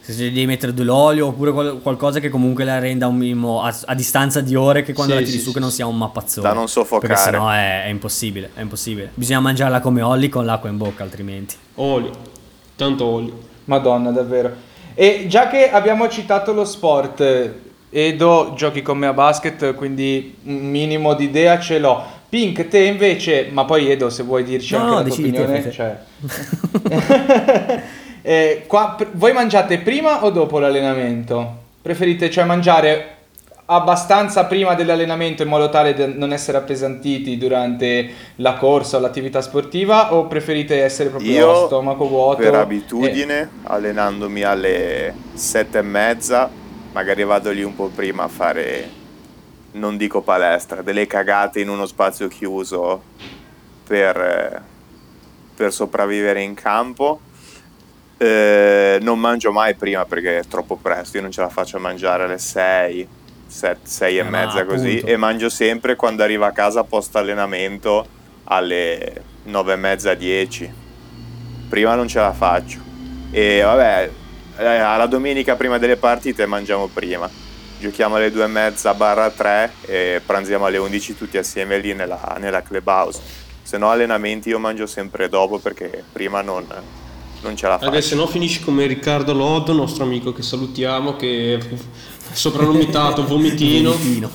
Se 0.00 0.14
devi 0.14 0.44
mettere 0.44 0.74
dell'olio 0.74 1.28
oppure 1.28 1.50
qual- 1.50 1.80
qualcosa 1.80 2.20
che 2.20 2.28
comunque 2.28 2.64
la 2.64 2.78
renda 2.78 3.06
un 3.06 3.16
minimo 3.16 3.62
a, 3.62 3.74
a 3.86 3.94
distanza 3.94 4.42
di 4.42 4.54
ore 4.54 4.82
che 4.82 4.92
quando 4.92 5.14
Sì, 5.14 5.18
la 5.20 5.24
tiri 5.24 5.38
sì, 5.38 5.42
su 5.42 5.48
sì, 5.48 5.54
che 5.54 5.60
non 5.60 5.70
sia 5.70 5.86
un 5.86 5.96
mappazzone. 5.96 6.46
Da 6.46 6.52
non 6.52 6.68
soffocare. 6.68 7.14
Perché 7.14 7.22
sennò 7.22 7.48
è, 7.48 7.84
è 7.84 7.88
impossibile, 7.88 8.50
è 8.52 8.60
impossibile. 8.60 9.12
Bisogna 9.14 9.40
mangiarla 9.40 9.80
come 9.80 10.02
Olli 10.02 10.28
con 10.28 10.44
l'acqua 10.44 10.68
in 10.68 10.76
bocca 10.76 11.04
altrimenti. 11.04 11.56
Olio, 11.76 12.10
tanto 12.76 13.06
olio. 13.06 13.38
Madonna, 13.64 14.10
davvero. 14.10 14.52
E 14.92 15.24
già 15.26 15.48
che 15.48 15.70
abbiamo 15.70 16.06
citato 16.10 16.52
lo 16.52 16.66
sport, 16.66 17.20
eh, 17.22 17.60
Edo 17.90 18.52
giochi 18.56 18.82
con 18.82 18.98
me 18.98 19.06
a 19.06 19.12
basket, 19.12 19.74
quindi 19.74 20.36
un 20.44 20.70
minimo 20.70 21.14
di 21.14 21.24
idea 21.24 21.58
ce 21.60 21.78
l'ho. 21.78 22.14
Pink, 22.28 22.68
te 22.68 22.80
invece, 22.80 23.48
ma 23.52 23.64
poi 23.64 23.90
Edo 23.90 24.10
se 24.10 24.22
vuoi 24.22 24.42
dirci 24.42 24.74
No, 24.74 24.80
anche 24.80 24.90
no, 24.90 24.96
la 24.96 25.02
tua 25.04 25.14
te, 25.14 25.20
opinione, 25.22 25.60
fai 25.60 25.72
cioè... 25.72 25.96
Eh, 28.28 28.64
qua, 28.66 28.94
pr- 28.96 29.10
voi 29.12 29.32
mangiate 29.32 29.78
prima 29.78 30.24
o 30.24 30.30
dopo 30.30 30.58
l'allenamento? 30.58 31.58
Preferite 31.80 32.28
cioè 32.28 32.42
mangiare 32.42 33.10
abbastanza 33.66 34.46
prima 34.46 34.74
dell'allenamento 34.74 35.44
in 35.44 35.48
modo 35.48 35.68
tale 35.68 35.94
da 35.94 36.08
non 36.08 36.32
essere 36.32 36.58
appesantiti 36.58 37.38
durante 37.38 38.10
la 38.36 38.54
corsa 38.54 38.96
o 38.96 39.00
l'attività 39.00 39.40
sportiva 39.42 40.12
o 40.12 40.26
preferite 40.26 40.82
essere 40.82 41.10
proprio 41.10 41.30
a 41.30 41.52
Io, 41.60 41.66
stomaco 41.66 42.08
vuoto? 42.08 42.42
per 42.42 42.54
e- 42.54 42.56
abitudine, 42.56 43.48
allenandomi 43.62 44.42
alle 44.42 45.14
sette 45.34 45.78
e 45.78 45.82
mezza, 45.82 46.50
magari 46.96 47.24
vado 47.24 47.50
lì 47.50 47.62
un 47.62 47.74
po' 47.76 47.88
prima 47.88 48.22
a 48.22 48.28
fare 48.28 49.04
non 49.72 49.98
dico 49.98 50.22
palestra, 50.22 50.80
delle 50.80 51.06
cagate 51.06 51.60
in 51.60 51.68
uno 51.68 51.84
spazio 51.84 52.26
chiuso 52.26 53.02
per, 53.86 54.62
per 55.54 55.72
sopravvivere 55.74 56.40
in 56.40 56.54
campo. 56.54 57.20
Eh, 58.16 58.98
non 59.02 59.20
mangio 59.20 59.52
mai 59.52 59.74
prima 59.74 60.06
perché 60.06 60.38
è 60.38 60.44
troppo 60.46 60.76
presto, 60.76 61.18
io 61.18 61.22
non 61.22 61.30
ce 61.30 61.42
la 61.42 61.50
faccio 61.50 61.76
a 61.76 61.80
mangiare 61.80 62.24
alle 62.24 62.38
6, 62.38 63.06
6 63.46 64.16
e 64.16 64.18
Eh, 64.18 64.22
mezza 64.22 64.64
così 64.64 64.92
appunto. 64.92 65.06
e 65.06 65.16
mangio 65.18 65.48
sempre 65.50 65.96
quando 65.96 66.22
arrivo 66.22 66.46
a 66.46 66.52
casa 66.52 66.82
post 66.84 67.14
allenamento 67.14 68.06
alle 68.44 69.22
9 69.42 69.72
e 69.74 69.76
mezza 69.76 70.14
10 70.14 70.72
prima 71.68 71.94
non 71.94 72.08
ce 72.08 72.20
la 72.20 72.32
faccio 72.32 72.78
e 73.30 73.60
vabbè 73.60 74.10
eh, 74.58 74.64
alla 74.66 75.06
domenica 75.06 75.54
prima 75.56 75.78
delle 75.78 75.96
partite 75.96 76.46
mangiamo 76.46 76.86
prima 76.92 77.28
giochiamo 77.78 78.16
alle 78.16 78.30
2 78.30 78.44
e 78.44 78.46
mezza 78.46 78.94
barra 78.94 79.30
3 79.30 79.72
e 79.82 80.22
pranziamo 80.24 80.64
alle 80.66 80.78
11 80.78 81.16
tutti 81.16 81.36
assieme 81.38 81.78
lì 81.78 81.92
nella, 81.94 82.36
nella 82.38 82.62
clubhouse 82.62 83.20
se 83.62 83.76
no 83.78 83.90
allenamenti 83.90 84.48
io 84.48 84.58
mangio 84.58 84.86
sempre 84.86 85.28
dopo 85.28 85.58
perché 85.58 86.02
prima 86.12 86.40
non, 86.40 86.64
non 87.42 87.56
ce 87.56 87.66
la 87.66 87.78
faccio 87.78 88.00
se 88.00 88.14
no 88.14 88.26
finisci 88.26 88.60
come 88.62 88.86
Riccardo 88.86 89.32
Loddo, 89.34 89.72
nostro 89.72 90.04
amico 90.04 90.32
che 90.32 90.42
salutiamo, 90.42 91.16
che 91.16 91.58
è 91.58 91.76
soprannominato 92.32 93.24
Vomitino, 93.26 93.90
Vomitino. 93.90 94.30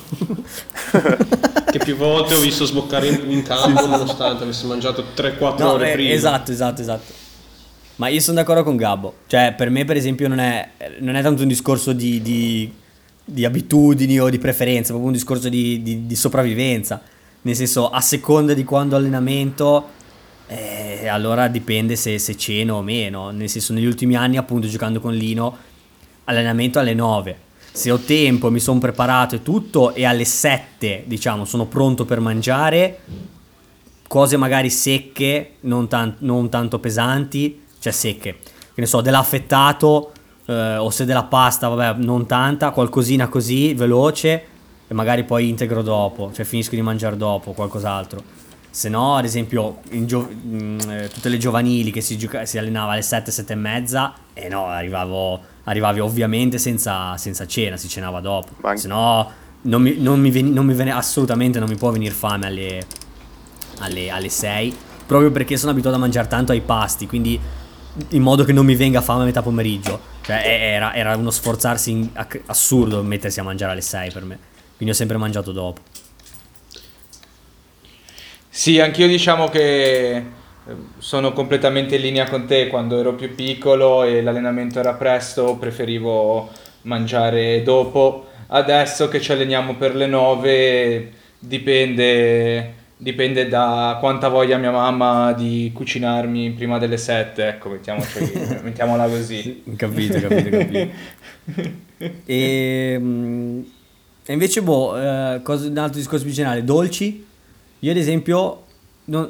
che 1.71 1.79
più 1.79 1.95
volte 1.95 2.34
ho 2.36 2.39
visto 2.39 2.65
sboccare 2.65 3.07
in, 3.07 3.23
in 3.31 3.43
campo 3.43 3.86
nonostante 3.86 4.43
avesse 4.43 4.65
mangiato 4.65 5.05
3-4 5.15 5.57
No, 5.60 5.71
ore 5.71 5.89
eh, 5.91 5.93
prima. 5.93 6.13
esatto, 6.13 6.51
esatto, 6.51 6.81
esatto. 6.81 7.13
Ma 8.01 8.07
io 8.07 8.19
sono 8.19 8.37
d'accordo 8.37 8.63
con 8.63 8.77
Gabbo. 8.77 9.13
Cioè, 9.27 9.53
per 9.55 9.69
me, 9.69 9.85
per 9.85 9.95
esempio, 9.95 10.27
non 10.27 10.39
è, 10.39 10.69
non 11.01 11.13
è 11.13 11.21
tanto 11.21 11.43
un 11.43 11.47
discorso 11.47 11.93
di, 11.93 12.19
di- 12.19 12.73
di 13.23 13.45
abitudini 13.45 14.19
o 14.19 14.27
di 14.27 14.39
preferenze, 14.39 14.85
è 14.85 14.87
proprio 14.87 15.05
un 15.05 15.13
discorso 15.13 15.49
di, 15.49 16.07
di- 16.07 16.15
sopravvivenza. 16.15 16.99
Nel 17.43 17.55
senso, 17.55 17.91
a 17.91 18.01
seconda 18.01 18.55
di 18.55 18.63
quando 18.63 18.95
allenamento, 18.95 19.87
eh, 20.47 21.07
allora 21.07 21.47
dipende 21.47 21.95
se, 21.95 22.17
se 22.17 22.35
ceno 22.35 22.77
o 22.77 22.81
meno. 22.81 23.29
Nel 23.29 23.47
senso, 23.47 23.71
negli 23.71 23.85
ultimi 23.85 24.15
anni, 24.15 24.37
appunto, 24.37 24.67
giocando 24.67 24.99
con 24.99 25.13
Lino, 25.13 25.55
allenamento 26.23 26.79
alle 26.79 26.95
9. 26.95 27.37
Se 27.71 27.91
ho 27.91 27.99
tempo, 27.99 28.49
mi 28.49 28.59
sono 28.59 28.79
preparato 28.79 29.35
e 29.35 29.43
tutto, 29.43 29.93
e 29.93 30.05
alle 30.05 30.25
7, 30.25 31.03
diciamo, 31.05 31.45
sono 31.45 31.67
pronto 31.67 32.05
per 32.05 32.19
mangiare, 32.19 33.01
cose 34.07 34.37
magari 34.37 34.71
secche, 34.71 35.57
non, 35.59 35.87
tan- 35.87 36.15
non 36.21 36.49
tanto 36.49 36.79
pesanti, 36.79 37.69
cioè 37.81 37.91
secche, 37.91 38.37
che 38.73 38.79
ne 38.81 38.85
so, 38.85 39.01
dell'affettato 39.01 40.11
eh, 40.45 40.77
o 40.77 40.89
se 40.91 41.05
della 41.05 41.23
pasta, 41.23 41.67
vabbè, 41.67 41.99
non 42.03 42.27
tanta, 42.27 42.69
qualcosina 42.69 43.27
così, 43.27 43.73
veloce, 43.73 44.45
e 44.87 44.93
magari 44.93 45.23
poi 45.23 45.49
integro 45.49 45.81
dopo, 45.81 46.31
cioè 46.33 46.45
finisco 46.45 46.75
di 46.75 46.81
mangiare 46.81 47.17
dopo, 47.17 47.53
qualcos'altro. 47.53 48.21
Se 48.69 48.87
no, 48.87 49.15
ad 49.15 49.25
esempio, 49.25 49.79
gio- 49.89 50.29
mm, 50.31 50.79
eh, 50.89 51.09
tutte 51.13 51.29
le 51.29 51.37
giovanili 51.37 51.91
che 51.91 52.01
si, 52.01 52.17
gioca- 52.17 52.45
si 52.45 52.57
allenava 52.57 52.91
alle 52.93 53.01
7, 53.01 53.31
7 53.31 53.53
e 53.53 53.55
mezza, 53.55 54.13
e 54.33 54.47
no, 54.47 54.67
arrivavo, 54.67 55.39
arrivavi 55.63 55.99
ovviamente 55.99 56.57
senza, 56.57 57.17
senza 57.17 57.45
cena, 57.47 57.77
si 57.77 57.87
cenava 57.89 58.19
dopo. 58.21 58.49
Ma- 58.61 58.75
Se 58.77 58.87
no, 58.87 59.29
non 59.63 59.81
mi, 59.81 59.95
non 59.97 60.19
mi 60.19 60.29
veni- 60.29 60.51
non 60.51 60.65
mi 60.65 60.73
vene- 60.73 60.91
assolutamente 60.93 61.59
non 61.59 61.67
mi 61.67 61.75
può 61.75 61.89
venire 61.91 62.13
fame 62.13 62.45
alle, 62.47 62.85
alle, 63.79 64.09
alle 64.09 64.29
6 64.29 64.75
proprio 65.05 65.31
perché 65.31 65.57
sono 65.57 65.71
abituato 65.71 65.97
a 65.97 65.99
mangiare 65.99 66.27
tanto 66.27 66.51
ai 66.51 66.61
pasti 66.61 67.05
quindi 67.05 67.39
in 68.10 68.21
modo 68.21 68.43
che 68.43 68.54
non 68.54 68.65
mi 68.65 68.75
venga 68.75 69.01
fame 69.01 69.23
a 69.23 69.25
metà 69.25 69.41
pomeriggio 69.41 69.99
cioè 70.21 70.41
e- 70.45 70.73
era, 70.73 70.93
era 70.93 71.15
uno 71.15 71.30
sforzarsi 71.32 71.91
in- 71.91 72.10
assurdo 72.45 73.04
mettersi 73.04 73.39
a 73.39 73.43
mangiare 73.43 73.73
alle 73.73 73.82
6 73.82 74.12
per 74.12 74.23
me 74.25 74.39
quindi 74.75 74.93
ho 74.93 74.97
sempre 74.97 75.17
mangiato 75.17 75.51
dopo 75.51 75.82
Sì, 78.49 78.80
anch'io 78.80 79.08
diciamo 79.08 79.47
che 79.49 80.15
eh, 80.15 80.23
sono 80.97 81.32
completamente 81.34 81.95
in 81.95 82.01
linea 82.01 82.27
con 82.30 82.45
te. 82.45 82.67
Quando 82.67 82.99
ero 82.99 83.15
più 83.15 83.34
piccolo 83.36 84.04
e 84.04 84.21
l'allenamento 84.21 84.80
era 84.80 84.93
presto, 84.93 85.56
preferivo 85.58 86.49
mangiare 86.84 87.63
dopo. 87.63 88.27
Adesso 88.47 89.08
che 89.08 89.21
ci 89.21 89.32
alleniamo 89.32 89.75
per 89.75 89.95
le 89.95 90.08
9, 90.08 91.12
dipende, 91.39 92.73
dipende 93.01 93.47
da 93.47 93.97
quanta 93.99 94.27
voglia 94.27 94.57
mia 94.57 94.69
mamma 94.69 95.33
di 95.33 95.71
cucinarmi 95.73 96.51
prima 96.51 96.77
delle 96.77 96.97
7. 96.97 97.47
Ecco, 97.47 97.69
mettiamola 98.61 99.07
così. 99.07 99.63
capito 99.75 100.19
capito 100.19 100.49
capito 100.49 100.89
e, 102.25 102.97
mm, 102.99 103.61
e 104.23 104.33
invece 104.33 104.61
boh 104.61 104.99
eh, 104.99 105.41
cosa, 105.41 105.67
un 105.67 105.77
altro 105.77 105.97
discorso 105.97 106.23
più 106.23 106.33
generale 106.33 106.63
dolci 106.63 107.25
io 107.79 107.91
ad 107.91 107.97
esempio 107.97 108.65
non, 109.05 109.29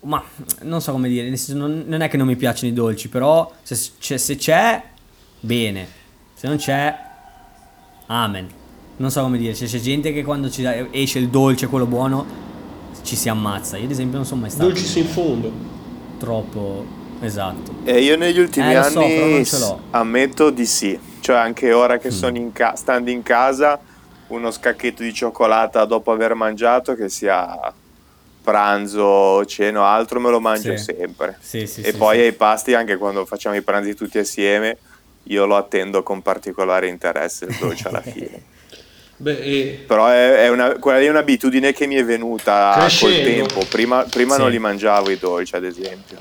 ma 0.00 0.22
non 0.62 0.82
so 0.82 0.92
come 0.92 1.08
dire 1.08 1.28
nel 1.28 1.38
senso, 1.38 1.58
non, 1.58 1.84
non 1.86 2.02
è 2.02 2.08
che 2.08 2.18
non 2.18 2.26
mi 2.26 2.36
piacciono 2.36 2.70
i 2.70 2.74
dolci 2.74 3.08
però 3.08 3.50
se 3.62 3.76
c'è, 3.98 4.18
se 4.18 4.36
c'è 4.36 4.82
bene 5.40 5.86
se 6.34 6.46
non 6.46 6.58
c'è 6.58 6.94
amen 8.06 8.46
non 8.96 9.10
so 9.10 9.22
come 9.22 9.38
dire 9.38 9.54
c'è, 9.54 9.64
c'è 9.66 9.80
gente 9.80 10.12
che 10.12 10.22
quando 10.22 10.50
ci 10.50 10.60
dà- 10.62 10.86
esce 10.90 11.18
il 11.18 11.28
dolce 11.28 11.66
quello 11.66 11.86
buono 11.86 12.48
ci 13.02 13.16
si 13.16 13.28
ammazza 13.28 13.76
io 13.76 13.84
ad 13.84 13.90
esempio 13.90 14.16
non 14.18 14.26
sono 14.26 14.40
mai 14.42 14.50
stato 14.50 14.66
Dolcis 14.68 14.94
in 14.96 15.06
fondo. 15.06 15.50
troppo 16.18 16.84
esatto 17.20 17.72
E 17.84 18.00
io 18.00 18.16
negli 18.16 18.38
ultimi 18.38 18.70
Eh, 18.70 18.74
lo 18.76 18.82
so, 18.82 18.90
però 18.90 19.22
anni 19.24 19.32
non 19.32 19.44
ce 19.44 19.58
l'ho. 19.58 19.80
ammetto 19.90 20.50
di 20.50 20.66
sì, 20.66 20.98
cioè 21.20 21.36
anche 21.36 21.72
ora 21.72 21.98
che 21.98 22.08
Mm. 22.08 22.12
sono 22.12 22.36
in 22.36 22.52
ca- 22.52 22.76
stando 22.76 23.10
in 23.10 23.22
casa, 23.22 23.80
uno 24.28 24.50
scacchetto 24.50 25.02
di 25.02 25.12
cioccolata 25.12 25.84
dopo 25.86 26.12
aver 26.12 26.34
mangiato, 26.34 26.94
che 26.94 27.08
sia 27.08 27.58
pranzo, 28.42 29.44
cena 29.44 29.80
o 29.80 29.84
altro, 29.84 30.20
me 30.20 30.30
lo 30.30 30.40
mangio 30.40 30.76
Sì. 30.76 30.84
sempre. 30.94 31.36
Sì, 31.40 31.66
sì, 31.66 31.80
e 31.82 31.92
sì, 31.92 31.96
poi 31.96 32.16
sì. 32.18 32.22
ai 32.24 32.32
pasti, 32.32 32.74
anche 32.74 32.96
quando 32.96 33.24
facciamo 33.26 33.56
i 33.56 33.62
pranzi 33.62 33.94
tutti 33.94 34.18
assieme, 34.18 34.78
io 35.24 35.46
lo 35.46 35.56
attendo 35.56 36.02
con 36.02 36.22
particolare 36.22 36.88
interesse 36.88 37.44
il 37.46 37.56
dolce 37.58 37.88
alla 37.88 38.00
fine. 38.02 38.42
Beh, 39.22 39.38
e 39.38 39.84
Però 39.86 40.06
è, 40.06 40.44
è 40.44 40.48
una, 40.48 40.72
è 40.78 41.08
un'abitudine 41.08 41.74
che 41.74 41.86
mi 41.86 41.96
è 41.96 42.04
venuta 42.04 42.74
Crescendo. 42.78 43.14
col 43.16 43.24
tempo. 43.58 43.66
Prima, 43.68 44.06
prima 44.08 44.34
Sì. 44.36 44.40
non 44.40 44.50
li 44.50 44.58
mangiavo 44.58 45.10
i 45.10 45.18
dolci, 45.18 45.54
ad 45.54 45.64
esempio. 45.64 46.16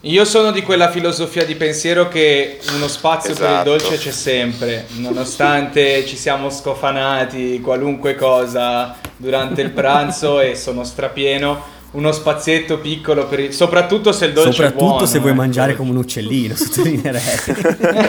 Io 0.00 0.24
sono 0.24 0.50
di 0.50 0.62
quella 0.62 0.90
filosofia 0.90 1.44
di 1.44 1.54
pensiero 1.54 2.08
che 2.08 2.58
uno 2.74 2.86
spazio 2.88 3.32
per 3.34 3.42
il 3.44 3.50
Esatto. 3.50 3.70
dolce 3.70 3.96
c'è 3.96 4.10
sempre, 4.10 4.86
nonostante 4.96 6.04
ci 6.06 6.16
siamo 6.16 6.50
scofanati 6.50 7.60
qualunque 7.60 8.14
cosa 8.16 8.96
durante 9.16 9.62
il 9.62 9.70
pranzo 9.70 10.40
e 10.40 10.54
sono 10.54 10.84
strapieno, 10.84 11.60
uno 11.96 12.12
spazietto 12.12 12.78
piccolo 12.78 13.26
per 13.26 13.40
il... 13.40 13.52
soprattutto 13.52 14.12
se 14.12 14.26
il 14.26 14.32
dolce 14.32 14.52
Soprattutto 14.52 14.84
è 14.84 14.88
buono. 14.88 15.06
se 15.06 15.18
vuoi 15.18 15.30
ecco. 15.32 15.40
mangiare 15.40 15.74
come 15.76 15.90
un 15.90 15.96
uccellino, 15.96 16.54
sottolineerei. 16.58 17.22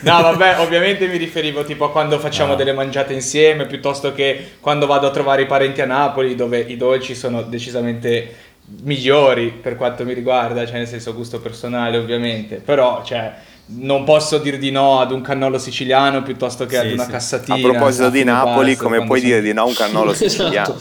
no, 0.00 0.22
vabbè, 0.22 0.60
ovviamente 0.60 1.06
mi 1.06 1.16
riferivo 1.16 1.64
tipo 1.64 1.84
a 1.84 1.90
quando 1.90 2.18
facciamo 2.18 2.52
Ah. 2.52 2.56
delle 2.56 2.72
mangiate 2.72 3.12
insieme, 3.14 3.66
piuttosto 3.66 4.12
che 4.12 4.52
quando 4.60 4.86
vado 4.86 5.06
a 5.06 5.10
trovare 5.10 5.42
i 5.42 5.46
parenti 5.46 5.80
a 5.80 5.86
Napoli, 5.86 6.34
dove 6.34 6.58
i 6.58 6.76
dolci 6.76 7.14
sono 7.14 7.42
decisamente 7.42 8.34
migliori 8.82 9.48
per 9.50 9.76
quanto 9.76 10.04
mi 10.04 10.12
riguarda, 10.12 10.66
cioè 10.66 10.76
nel 10.78 10.88
senso 10.88 11.14
gusto 11.14 11.40
personale 11.40 11.96
ovviamente, 11.96 12.56
però 12.56 13.02
cioè 13.04 13.32
non 13.64 14.04
posso 14.04 14.38
dir 14.38 14.58
di 14.58 14.70
no 14.70 15.00
ad 15.00 15.12
un 15.12 15.20
cannolo 15.22 15.56
siciliano 15.58 16.22
piuttosto 16.22 16.66
che 16.66 16.78
ad 16.78 16.86
Sì, 16.88 16.92
una 16.92 17.04
sì. 17.04 17.10
cassatina. 17.10 17.56
A 17.56 17.60
proposito 17.70 18.10
di 18.10 18.24
Napoli, 18.24 18.76
come 18.76 19.04
puoi 19.04 19.20
sono- 19.20 19.30
dire 19.32 19.42
di 19.42 19.52
no 19.52 19.62
a 19.62 19.66
un 19.66 19.74
cannolo 19.74 20.12
siciliano? 20.14 20.76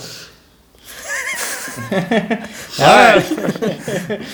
Eh, 2.78 4.26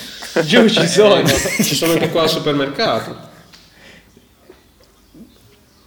Giù 0.44 0.68
ci 0.68 0.86
sono. 0.86 1.26
ci 1.26 1.74
sono 1.74 1.92
anche 1.92 2.10
qua 2.10 2.22
al 2.22 2.28
supermercato. 2.28 3.26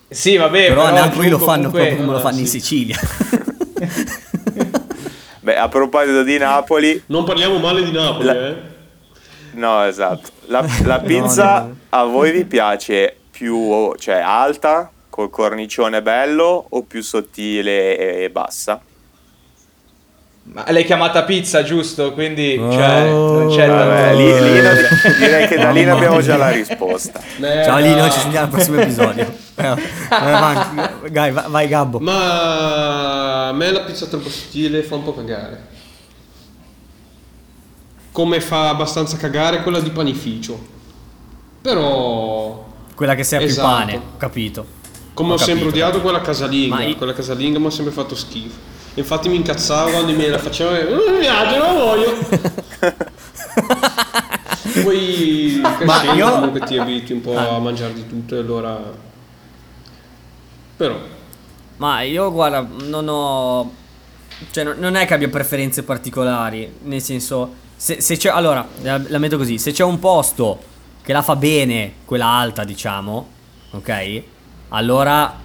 Sì, 0.10 0.36
vabbè, 0.36 0.68
Però 0.68 0.84
a 0.84 0.90
però 0.92 1.06
Napoli 1.06 1.26
giù 1.30 1.32
lo 1.32 1.38
fanno 1.40 1.70
comunque- 1.70 1.80
proprio 1.80 1.98
come 2.06 2.12
lo 2.14 2.20
fanno 2.20 2.40
in 2.40 2.48
sì. 2.48 2.60
Sicilia. 2.60 3.00
Beh, 5.42 5.58
a 5.58 5.68
proposito 5.70 6.24
di 6.24 6.38
Napoli, 6.38 7.02
Non 7.08 7.24
parliamo 7.24 7.58
male 7.58 7.84
di 7.84 7.92
Napoli, 7.92 8.26
La- 8.26 8.48
eh. 8.48 8.56
no, 9.54 9.84
esatto. 9.86 10.30
La, 10.48 10.64
la 10.84 11.00
pizza 11.00 11.62
no. 11.62 11.76
a 11.90 12.04
voi 12.04 12.32
vi 12.32 12.46
piace 12.46 13.16
più, 13.32 13.94
cioè, 13.98 14.16
alta, 14.16 14.92
col 15.10 15.30
cornicione 15.32 16.02
bello, 16.02 16.66
o 16.70 16.84
più 16.84 17.02
sottile 17.02 18.24
e 18.24 18.30
bassa? 18.30 18.82
Ma 20.44 20.66
l'hai 20.72 20.84
chiamata 20.86 21.24
pizza, 21.24 21.64
giusto? 21.64 22.14
Quindi 22.14 22.56
cioè, 22.56 23.10
Oh. 23.14 23.40
non 23.44 23.50
c'è 23.56 23.68
Vabbè, 23.68 24.02
tanto- 24.08 24.18
lì, 24.18 24.26
lì 24.54 24.62
no- 24.62 24.72
direi 25.20 25.48
che 25.48 25.56
da 25.56 25.70
lì 25.72 25.80
ne 25.82 25.86
Mamma 25.86 25.98
abbiamo 25.98 26.22
già 26.22 26.36
la 26.36 26.50
risposta. 26.50 27.22
Eh, 27.40 27.64
Ciao 27.64 27.78
Lino, 27.78 28.10
ci 28.10 28.20
sentiamo 28.20 28.46
al 28.48 28.52
prossimo 28.52 28.82
episodio. 28.82 29.32
Vai 29.56 31.32
vai, 31.32 31.68
Gabbo. 31.68 32.00
Ma 32.00 33.48
a 33.50 33.54
me 33.54 33.72
la 33.72 33.82
pizza 33.82 34.08
troppo 34.08 34.30
sottile 34.30 34.82
fa 34.82 34.96
un 34.96 35.04
po' 35.04 35.14
cagare. 35.14 35.68
Come 38.12 38.42
fa 38.42 38.70
abbastanza 38.70 39.18
cagare 39.18 39.62
quella 39.62 39.80
di 39.80 39.90
panificio. 39.92 40.60
Però 41.62 42.66
Quella 42.96 43.16
che 43.16 43.24
sei 43.24 43.38
a 43.38 43.42
più 43.42 43.52
Esatto. 43.52 43.68
pane, 43.68 43.96
ho 43.96 44.18
capito. 44.18 44.66
Come 45.14 45.32
ho, 45.32 45.34
Ho 45.36 45.38
sempre 45.38 45.66
capito, 45.66 45.70
odiato 45.70 45.92
capito. 45.92 46.10
quella 46.10 46.22
casalinga, 46.26 46.76
Ma 46.76 46.96
quella 46.96 47.14
casalinga 47.14 47.60
mi 47.60 47.66
ha 47.68 47.70
sempre 47.70 47.94
fatto 47.94 48.16
schifo. 48.16 48.70
Infatti 48.96 49.30
mi 49.30 49.38
incazzavo 49.38 49.90
quando 49.92 50.12
me 50.14 50.28
la 50.28 50.38
facevano 50.38 50.78
e 50.78 50.84
non 50.84 51.14
mi 51.14 51.20
piace, 51.20 51.58
non 51.58 51.76
voglio. 51.76 52.18
Poi 54.84 55.62
crescendo 55.78 56.14
io- 56.16 56.32
comunque 56.32 56.60
ti 56.62 56.78
abitui 56.78 57.16
un 57.16 57.22
po' 57.22 57.38
Ah. 57.38 57.56
a 57.56 57.60
mangiare 57.60 57.94
di 57.94 58.08
tutto 58.08 58.36
e 58.36 58.40
allora... 58.40 58.80
Però... 60.78 60.98
Ma 61.78 62.02
io 62.02 62.32
guarda, 62.32 62.68
non 62.88 63.08
ho. 63.08 63.74
Cioè, 64.52 64.64
non- 64.64 64.96
è 64.96 65.06
che 65.08 65.14
abbia 65.16 65.30
preferenze 65.30 65.82
particolari. 65.84 66.72
Nel 66.84 67.02
senso, 67.02 67.54
se, 67.76 68.02
se 68.02 68.18
c'è. 68.18 68.30
Allora, 68.30 68.68
la, 68.82 69.02
la 69.08 69.18
metto 69.18 69.38
così: 69.38 69.58
se 69.58 69.72
c'è 69.72 69.84
un 69.84 69.98
posto 69.98 70.60
che 71.02 71.12
la 71.12 71.24
fa 71.24 71.36
bene, 71.36 71.94
quella 72.06 72.28
alta, 72.28 72.64
diciamo, 72.64 73.28
ok? 73.72 74.22
Allora 74.70 75.36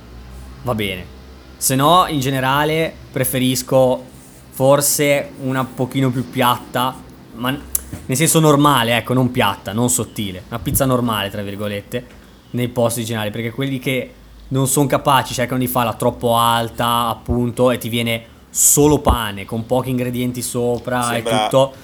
va 0.62 0.74
bene. 0.74 1.14
Se 1.56 1.74
no, 1.74 2.06
in 2.08 2.20
generale, 2.20 2.92
preferisco 3.10 4.04
forse 4.50 5.30
una 5.42 5.64
pochino 5.64 6.10
più 6.10 6.28
piatta, 6.30 6.94
ma 7.34 7.50
nel 7.50 8.16
senso 8.16 8.40
normale, 8.40 8.96
ecco, 8.96 9.14
non 9.14 9.30
piatta, 9.30 9.72
non 9.72 9.88
sottile. 9.88 10.44
Una 10.48 10.58
pizza 10.58 10.84
normale, 10.84 11.30
tra 11.30 11.42
virgolette, 11.42 12.06
nei 12.50 12.68
posti 12.68 13.04
generali, 13.04 13.30
perché 13.30 13.50
quelli 13.50 13.78
che 13.78 14.12
non 14.48 14.68
sono 14.68 14.86
capaci 14.86 15.34
cercano 15.34 15.58
di 15.58 15.66
farla 15.66 15.94
troppo 15.94 16.36
alta, 16.36 17.08
appunto, 17.08 17.70
e 17.70 17.78
ti 17.78 17.88
viene 17.88 18.24
solo 18.50 19.00
pane 19.00 19.44
con 19.44 19.66
pochi 19.66 19.90
ingredienti 19.90 20.40
sopra 20.40 21.02
Sembra- 21.02 21.40
e 21.40 21.42
tutto. 21.44 21.74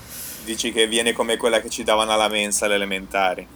Dici 0.45 0.73
che 0.73 0.87
viene 0.87 1.13
come 1.13 1.37
quella 1.37 1.61
che 1.61 1.69
ci 1.69 1.83
davano 1.85 2.13
alla 2.13 2.29
mensa 2.29 2.65
alle 2.67 2.75
elementari. 2.75 3.47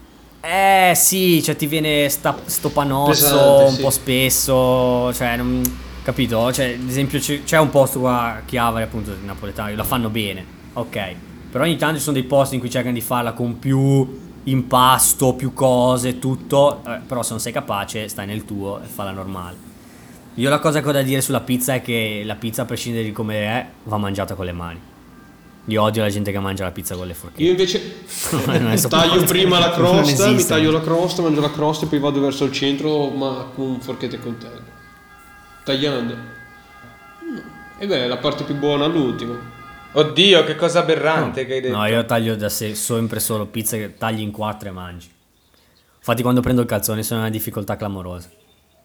Eh 0.40 0.92
sì, 0.94 1.42
cioè 1.42 1.57
ti 1.57 1.66
viene 1.66 2.09
sta, 2.09 2.37
sto 2.44 2.70
panozzo 2.70 3.11
Pesante, 3.11 3.64
un 3.64 3.74
sì. 3.74 3.81
po' 3.81 3.90
spesso, 3.90 5.12
cioè 5.14 5.37
non, 5.37 5.62
capito? 6.07 6.53
Cioè, 6.53 6.79
ad 6.81 6.88
esempio 6.88 7.19
c'è, 7.19 7.59
un 7.59 7.71
posto 7.71 7.99
qua 7.99 8.37
a 8.37 8.42
Chiavari 8.45 8.85
appunto 8.85 9.12
napoletano, 9.25 9.75
la 9.75 9.83
fanno 9.83 10.09
bene, 10.09 10.45
ok. 10.75 11.14
Però 11.51 11.64
ogni 11.64 11.77
tanto 11.77 11.97
ci 11.97 12.03
sono 12.03 12.16
dei 12.16 12.23
posti 12.23 12.55
in 12.55 12.61
cui 12.61 12.71
cercano 12.71 12.95
di 12.95 13.01
farla 13.01 13.33
con 13.33 13.59
più 13.59 14.21
impasto, 14.45 15.35
più 15.35 15.53
cose, 15.53 16.21
tutto, 16.21 16.81
eh, 16.87 17.01
però 17.05 17.25
se 17.25 17.31
non 17.31 17.40
sei 17.40 17.53
capace 17.53 18.07
stai 18.07 18.25
nel 18.25 18.45
tuo 18.45 18.81
e 18.81 18.87
falla 18.87 19.11
normale. 19.11 19.57
Io 20.35 20.49
la 20.49 20.61
cosa 20.61 20.81
che 20.81 20.88
ho 20.88 20.92
da 20.92 21.03
dire 21.03 21.21
sulla 21.21 21.40
pizza 21.40 21.75
è 21.75 21.83
che 21.83 22.23
la 22.25 22.37
pizza 22.37 22.62
a 22.62 22.64
prescindere 22.66 23.03
di 23.03 23.11
come 23.11 23.40
è 23.40 23.66
va 23.83 23.97
mangiata 23.97 24.35
con 24.35 24.45
le 24.45 24.53
mani. 24.53 24.79
Io 25.64 25.83
odio 25.83 26.03
la 26.03 26.11
gente 26.11 26.31
che 26.31 26.38
mangia 26.38 26.62
la 26.62 26.71
pizza 26.71 26.95
con 26.95 27.09
le 27.09 27.14
forchette. 27.14 27.42
Io 27.42 27.51
invece 27.51 27.83
è 28.47 28.79
taglio 28.88 29.25
prima 29.25 29.59
la 29.59 29.73
crosta, 29.73 30.31
mi 30.31 30.45
taglio 30.45 30.71
la 30.71 30.81
crosta, 30.81 31.23
mangio 31.23 31.40
la 31.40 31.51
crosta 31.51 31.87
e 31.87 31.88
poi 31.88 31.99
vado 31.99 32.21
verso 32.21 32.45
il 32.45 32.53
centro 32.53 33.09
ma 33.09 33.51
con 33.53 33.81
forchette 33.81 34.14
e 34.14 34.21
coltello. 34.21 34.75
Tagliando. 35.66 36.14
No. 36.14 37.42
E 37.79 37.87
beh, 37.88 38.07
la 38.07 38.18
parte 38.18 38.44
più 38.44 38.55
buona 38.55 38.85
all'ultimo. 38.85 39.37
Oddio, 39.92 40.44
che 40.44 40.55
cosa 40.55 40.79
aberrante 40.81 41.44
che 41.44 41.55
hai 41.55 41.61
detto. 41.61 41.76
No, 41.76 41.85
io 41.87 42.05
taglio 42.05 42.37
da 42.37 42.48
se- 42.48 42.76
sempre 42.76 43.18
solo 43.18 43.46
pizza 43.46 43.76
che 43.76 43.96
tagli 43.96 44.20
in 44.20 44.31
quattro 44.31 44.68
e 44.68 44.72
mangi. 44.72 45.11
Infatti 45.98 46.22
quando 46.22 46.40
prendo 46.40 46.61
il 46.61 46.68
calzone 46.68 47.02
sono 47.02 47.18
in 47.18 47.26
una 47.26 47.35
difficoltà 47.35 47.74
clamorosa. 47.76 48.29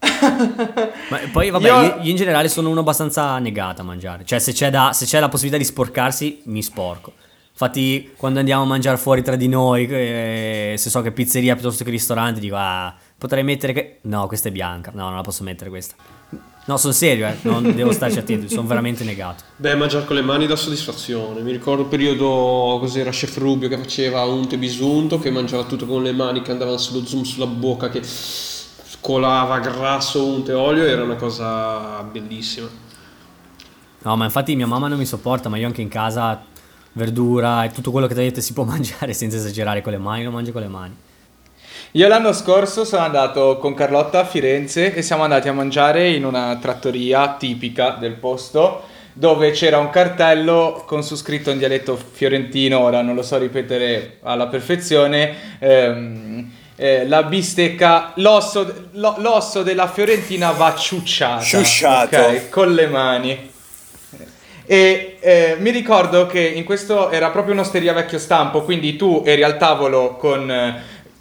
Ma 1.08 1.18
poi 1.30 1.50
vabbè, 1.50 1.66
Io- 1.68 1.80
io... 1.82 1.96
io 2.02 2.10
in 2.10 2.16
generale 2.16 2.48
sono 2.48 2.68
uno 2.68 2.80
abbastanza 2.80 3.38
negato 3.38 3.82
a 3.82 3.84
mangiare. 3.84 4.24
Cioè 4.24 4.40
se 4.40 4.52
c'è, 4.52 4.68
da- 4.70 4.92
se 4.92 5.04
c'è 5.04 5.20
la 5.20 5.28
possibilità 5.28 5.62
di 5.62 5.64
sporcarsi, 5.68 6.40
mi 6.46 6.62
sporco. 6.64 7.12
Infatti 7.52 8.12
quando 8.16 8.40
andiamo 8.40 8.62
a 8.64 8.66
mangiare 8.66 8.96
fuori 8.96 9.22
tra 9.22 9.36
di 9.36 9.46
noi, 9.46 9.86
eh, 9.86 10.74
se 10.76 10.90
so 10.90 11.00
che 11.02 11.12
pizzeria 11.12 11.54
piuttosto 11.54 11.84
che 11.84 11.90
ristorante, 11.90 12.40
dico 12.40 12.56
ah, 12.58 12.92
potrei 13.16 13.44
mettere... 13.44 13.72
che-" 13.72 13.98
No, 14.02 14.26
questa 14.26 14.48
è 14.48 14.52
bianca. 14.52 14.90
No, 14.92 15.04
non 15.04 15.14
la 15.16 15.20
posso 15.22 15.44
mettere 15.44 15.70
questa. 15.70 15.94
No, 16.64 16.76
sono 16.76 16.92
serio, 16.92 17.26
eh. 17.26 17.38
non 17.42 17.74
devo 17.74 17.90
starci 17.90 18.18
attento, 18.18 18.48
sono 18.48 18.68
veramente 18.68 19.02
negato. 19.02 19.42
Beh, 19.56 19.74
mangiare 19.74 20.04
con 20.04 20.14
le 20.14 20.22
mani 20.22 20.46
dà 20.46 20.54
soddisfazione. 20.54 21.40
Mi 21.40 21.50
ricordo 21.50 21.82
il 21.82 21.88
periodo, 21.88 22.78
cos'era, 22.78 23.10
Chef 23.10 23.36
Rubio 23.38 23.68
che 23.68 23.76
faceva 23.76 24.22
unto 24.24 24.54
e 24.54 24.58
bisunto, 24.58 25.18
che 25.18 25.30
mangiava 25.30 25.64
tutto 25.64 25.86
con 25.86 26.04
le 26.04 26.12
mani, 26.12 26.40
che 26.42 26.52
andavano 26.52 26.78
sullo 26.78 27.04
zoom 27.04 27.24
sulla 27.24 27.46
bocca, 27.46 27.88
che 27.88 28.00
colava 29.00 29.58
grasso, 29.58 30.24
unto 30.24 30.52
e 30.52 30.54
olio, 30.54 30.84
era 30.84 31.02
una 31.02 31.16
cosa 31.16 32.00
bellissima. 32.04 32.68
No, 34.04 34.16
ma 34.16 34.24
infatti 34.24 34.54
mia 34.54 34.66
mamma 34.66 34.86
non 34.86 34.98
mi 34.98 35.06
sopporta, 35.06 35.48
ma 35.48 35.56
io 35.56 35.66
anche 35.66 35.82
in 35.82 35.88
casa 35.88 36.44
verdura 36.92 37.64
e 37.64 37.70
tutto 37.70 37.90
quello 37.90 38.06
che 38.06 38.14
vedete 38.14 38.40
si 38.40 38.52
può 38.52 38.62
mangiare 38.64 39.12
senza 39.14 39.36
esagerare 39.36 39.82
con 39.82 39.90
le 39.90 39.98
mani, 39.98 40.22
lo 40.22 40.30
mangio 40.30 40.52
con 40.52 40.60
le 40.60 40.68
mani. 40.68 40.94
Io 41.94 42.08
l'anno 42.08 42.32
scorso 42.32 42.86
sono 42.86 43.02
andato 43.04 43.58
con 43.58 43.74
Carlotta 43.74 44.20
a 44.20 44.24
Firenze 44.24 44.94
e 44.94 45.02
siamo 45.02 45.24
andati 45.24 45.48
a 45.48 45.52
mangiare 45.52 46.08
in 46.08 46.24
una 46.24 46.56
trattoria 46.58 47.36
tipica 47.38 47.96
del 48.00 48.12
posto 48.14 48.84
dove 49.12 49.50
c'era 49.50 49.76
un 49.76 49.90
cartello 49.90 50.84
con 50.86 51.02
su 51.02 51.16
scritto 51.16 51.50
in 51.50 51.58
dialetto 51.58 51.98
fiorentino, 52.12 52.78
ora 52.80 53.02
non 53.02 53.14
lo 53.14 53.20
so 53.20 53.36
ripetere 53.36 54.16
alla 54.22 54.46
perfezione, 54.46 55.34
ehm, 55.58 56.50
eh, 56.76 57.06
la 57.06 57.24
bistecca, 57.24 58.12
l'osso, 58.16 58.88
lo- 58.92 59.16
l'osso 59.18 59.62
della 59.62 59.86
fiorentina 59.86 60.50
va 60.52 60.74
ciucciata, 60.74 61.42
Ciusciato. 61.42 62.16
ok, 62.16 62.48
con 62.48 62.72
le 62.72 62.86
mani. 62.86 63.50
E 64.64 65.18
eh, 65.20 65.56
mi 65.58 65.68
ricordo 65.68 66.24
che 66.24 66.40
in 66.40 66.64
questo 66.64 67.10
era 67.10 67.28
proprio 67.28 67.52
un'osteria 67.52 67.92
vecchio 67.92 68.18
stampo, 68.18 68.62
quindi 68.62 68.96
tu 68.96 69.22
eri 69.26 69.42
al 69.42 69.58
tavolo 69.58 70.16
con 70.16 70.50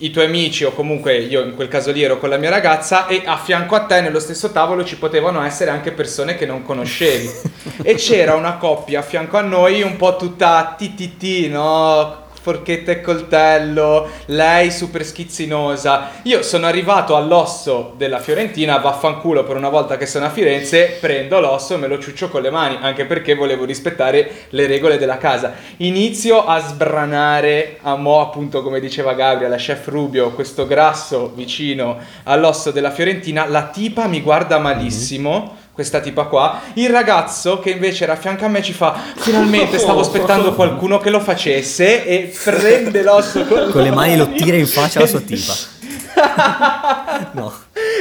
i 0.01 0.11
tuoi 0.11 0.25
amici 0.25 0.63
o 0.63 0.71
comunque 0.71 1.17
io 1.17 1.43
in 1.43 1.55
quel 1.55 1.67
caso 1.67 1.91
lì 1.91 2.03
ero 2.03 2.17
con 2.17 2.29
la 2.29 2.37
mia 2.37 2.49
ragazza 2.49 3.07
e 3.07 3.23
a 3.25 3.37
fianco 3.37 3.75
a 3.75 3.81
te 3.81 4.01
nello 4.01 4.19
stesso 4.19 4.51
tavolo 4.51 4.83
ci 4.83 4.97
potevano 4.97 5.43
essere 5.43 5.71
anche 5.71 5.91
persone 5.91 6.35
che 6.35 6.45
non 6.45 6.63
conoscevi. 6.63 7.29
e 7.83 7.95
c'era 7.95 8.35
una 8.35 8.57
coppia 8.57 8.99
a 8.99 9.03
fianco 9.03 9.37
a 9.37 9.41
noi 9.41 9.81
un 9.81 9.95
po' 9.97 10.15
tutta 10.15 10.75
TTT, 10.77 11.49
no? 11.49 12.20
Forchetta 12.41 12.91
e 12.91 13.01
coltello, 13.01 14.09
lei 14.25 14.71
super 14.71 15.05
schizzinosa. 15.05 16.09
Io 16.23 16.41
sono 16.41 16.65
arrivato 16.65 17.15
all'osso 17.15 17.93
della 17.97 18.17
Fiorentina, 18.17 18.77
vaffanculo 18.77 19.43
per 19.43 19.57
una 19.57 19.69
volta 19.69 19.95
che 19.95 20.07
sono 20.07 20.25
a 20.25 20.31
Firenze, 20.31 20.97
prendo 20.99 21.39
l'osso 21.39 21.75
e 21.75 21.77
me 21.77 21.85
lo 21.85 21.99
ciuccio 21.99 22.29
con 22.29 22.41
le 22.41 22.49
mani, 22.49 22.79
anche 22.81 23.05
perché 23.05 23.35
volevo 23.35 23.63
rispettare 23.63 24.47
le 24.49 24.65
regole 24.65 24.97
della 24.97 25.19
casa. 25.19 25.53
Inizio 25.77 26.43
a 26.43 26.57
sbranare 26.59 27.77
a 27.83 27.95
mo' 27.95 28.21
appunto 28.21 28.63
come 28.63 28.79
diceva 28.79 29.13
Gabriele, 29.13 29.49
la 29.49 29.61
chef 29.61 29.87
Rubio, 29.89 30.31
questo 30.31 30.65
grasso 30.65 31.31
vicino 31.35 31.99
all'osso 32.23 32.71
della 32.71 32.89
Fiorentina, 32.89 33.45
la 33.45 33.67
tipa 33.67 34.07
mi 34.07 34.21
guarda 34.21 34.57
malissimo. 34.57 35.60
Questa 35.81 35.99
tipa 35.99 36.25
qua, 36.25 36.61
il 36.75 36.89
ragazzo 36.89 37.57
che 37.57 37.71
invece 37.71 38.03
era 38.03 38.13
a 38.13 38.15
fianco 38.15 38.45
a 38.45 38.47
me 38.47 38.61
ci 38.61 38.71
fa 38.71 38.95
finalmente 39.15 39.79
stavo 39.79 40.01
aspettando 40.05 40.53
qualcuno 40.53 40.99
che 40.99 41.09
lo 41.09 41.19
facesse 41.19 42.05
e 42.05 42.31
prende 42.43 43.01
l'osso 43.01 43.43
con, 43.45 43.71
Con 43.71 43.81
le 43.81 43.89
mani 43.89 44.15
lo 44.15 44.29
tira 44.29 44.57
in 44.57 44.67
faccia 44.67 44.99
alla 44.99 45.07
sua 45.07 45.21
tipa. 45.25 45.53
No. 47.33 47.51